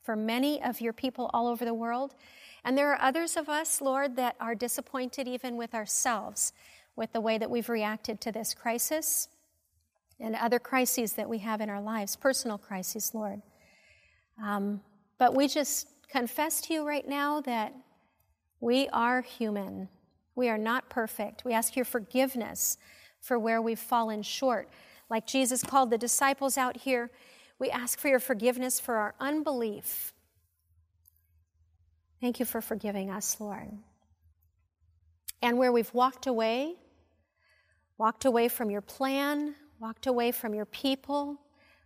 for 0.10 0.16
many 0.16 0.60
of 0.64 0.82
your 0.82 0.92
people 0.92 1.30
all 1.36 1.46
over 1.46 1.64
the 1.64 1.72
world. 1.72 2.16
And 2.64 2.76
there 2.76 2.92
are 2.92 3.00
others 3.00 3.38
of 3.38 3.48
us, 3.48 3.80
Lord, 3.80 4.16
that 4.16 4.36
are 4.40 4.56
disappointed 4.56 5.28
even 5.28 5.56
with 5.56 5.76
ourselves 5.76 6.52
with 6.96 7.14
the 7.14 7.22
way 7.22 7.38
that 7.38 7.52
we've 7.52 7.70
reacted 7.70 8.20
to 8.22 8.32
this 8.32 8.56
crisis 8.56 9.28
and 10.20 10.36
other 10.36 10.58
crises 10.58 11.14
that 11.14 11.30
we 11.30 11.38
have 11.38 11.62
in 11.62 11.70
our 11.70 11.80
lives, 11.80 12.16
personal 12.16 12.58
crises, 12.58 13.12
Lord. 13.14 13.44
Um, 14.44 14.82
but 15.20 15.36
we 15.36 15.48
just 15.48 15.88
confess 16.08 16.60
to 16.62 16.74
you 16.74 16.88
right 16.88 17.08
now 17.08 17.42
that 17.42 17.72
we 18.62 18.88
are 18.88 19.22
human. 19.22 19.90
We 20.34 20.50
are 20.50 20.58
not 20.58 20.90
perfect. 20.90 21.46
We 21.46 21.54
ask 21.54 21.76
your 21.76 21.86
forgiveness 21.86 22.80
for 23.22 23.38
where 23.38 23.62
we've 23.62 23.78
fallen 23.78 24.24
short. 24.24 24.70
Like 25.08 25.28
Jesus 25.28 25.62
called 25.62 25.92
the 25.92 26.00
disciples 26.00 26.58
out 26.58 26.78
here, 26.78 27.12
we 27.60 27.70
ask 27.70 28.00
for 28.00 28.08
your 28.08 28.20
forgiveness 28.20 28.80
for 28.80 28.96
our 28.96 29.16
unbelief 29.20 30.14
Thank 32.22 32.42
you 32.42 32.46
for 32.46 32.60
forgiving 32.60 33.10
us, 33.10 33.40
Lord. 33.40 33.72
And 35.42 35.58
where 35.58 35.72
we've 35.72 35.94
walked 35.94 36.28
away, 36.28 36.76
walked 37.98 38.26
away 38.26 38.50
from 38.50 38.70
your 38.70 38.82
plan, 38.82 39.56
walked 39.80 40.06
away 40.06 40.34
from 40.34 40.54
your 40.54 40.66
people, 40.66 41.40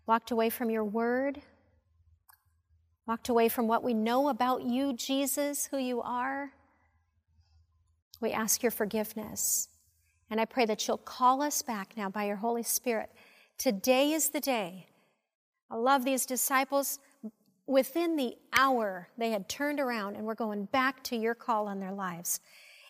walked 0.07 0.31
away 0.31 0.49
from 0.49 0.71
your 0.71 0.85
word, 0.85 1.39
walked 3.05 3.29
away 3.29 3.47
from 3.47 3.67
what 3.67 3.83
we 3.83 3.93
know 3.93 4.29
about 4.29 4.63
you, 4.63 4.93
Jesus, 4.93 5.67
who 5.67 5.77
you 5.77 6.01
are, 6.01 6.51
we 8.23 8.31
ask 8.31 8.63
your 8.63 8.71
forgiveness. 8.71 9.67
And 10.31 10.39
I 10.39 10.45
pray 10.45 10.65
that 10.65 10.87
you'll 10.87 10.97
call 10.97 11.41
us 11.41 11.61
back 11.61 11.93
now 11.97 12.09
by 12.09 12.23
your 12.23 12.37
Holy 12.37 12.63
Spirit. 12.63 13.11
Today 13.57 14.13
is 14.13 14.29
the 14.29 14.39
day. 14.39 14.87
I 15.73 15.77
love 15.77 16.05
these 16.05 16.27
disciples 16.27 16.99
within 17.65 18.15
the 18.15 18.35
hour, 18.55 19.09
they 19.17 19.31
had 19.31 19.49
turned 19.49 19.79
around 19.79 20.15
and 20.15 20.23
were 20.25 20.35
going 20.35 20.65
back 20.65 21.01
to 21.05 21.15
your 21.15 21.33
call 21.33 21.67
on 21.67 21.79
their 21.79 21.91
lives. 21.91 22.39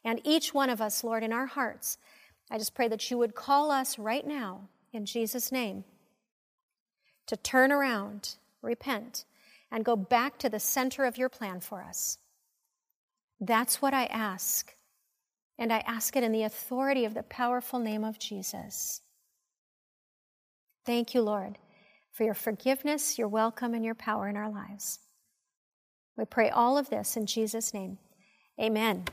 And 0.03 0.19
each 0.25 0.53
one 0.53 0.69
of 0.69 0.81
us, 0.81 1.01
Lord, 1.01 1.23
in 1.23 1.31
our 1.31 1.45
hearts, 1.45 1.97
I 2.51 2.57
just 2.57 2.75
pray 2.75 2.89
that 2.89 3.09
you 3.09 3.17
would 3.17 3.35
call 3.35 3.71
us 3.71 3.97
right 3.97 4.27
now, 4.27 4.67
in 4.91 5.05
Jesus' 5.05 5.49
name, 5.49 5.85
to 7.27 7.37
turn 7.37 7.71
around, 7.71 8.35
repent, 8.61 9.23
and 9.71 9.85
go 9.85 9.95
back 9.95 10.37
to 10.39 10.49
the 10.49 10.59
center 10.59 11.05
of 11.05 11.17
your 11.17 11.29
plan 11.29 11.61
for 11.61 11.81
us. 11.81 12.17
That's 13.39 13.81
what 13.81 13.93
I 13.93 14.07
ask. 14.07 14.75
And 15.57 15.71
I 15.71 15.83
ask 15.87 16.17
it 16.17 16.23
in 16.23 16.33
the 16.33 16.43
authority 16.43 17.05
of 17.05 17.13
the 17.13 17.23
powerful 17.23 17.79
name 17.79 18.03
of 18.03 18.19
Jesus. 18.19 18.99
Thank 20.85 21.13
you, 21.13 21.21
Lord, 21.21 21.57
for 22.13 22.23
your 22.23 22.33
forgiveness, 22.33 23.17
your 23.17 23.27
welcome, 23.27 23.73
and 23.73 23.83
your 23.83 23.95
power 23.95 24.29
in 24.29 24.37
our 24.37 24.49
lives. 24.49 24.99
We 26.15 26.25
pray 26.25 26.49
all 26.49 26.77
of 26.77 26.89
this 26.89 27.17
in 27.17 27.25
Jesus' 27.25 27.73
name. 27.73 27.97
Amen. 28.61 29.05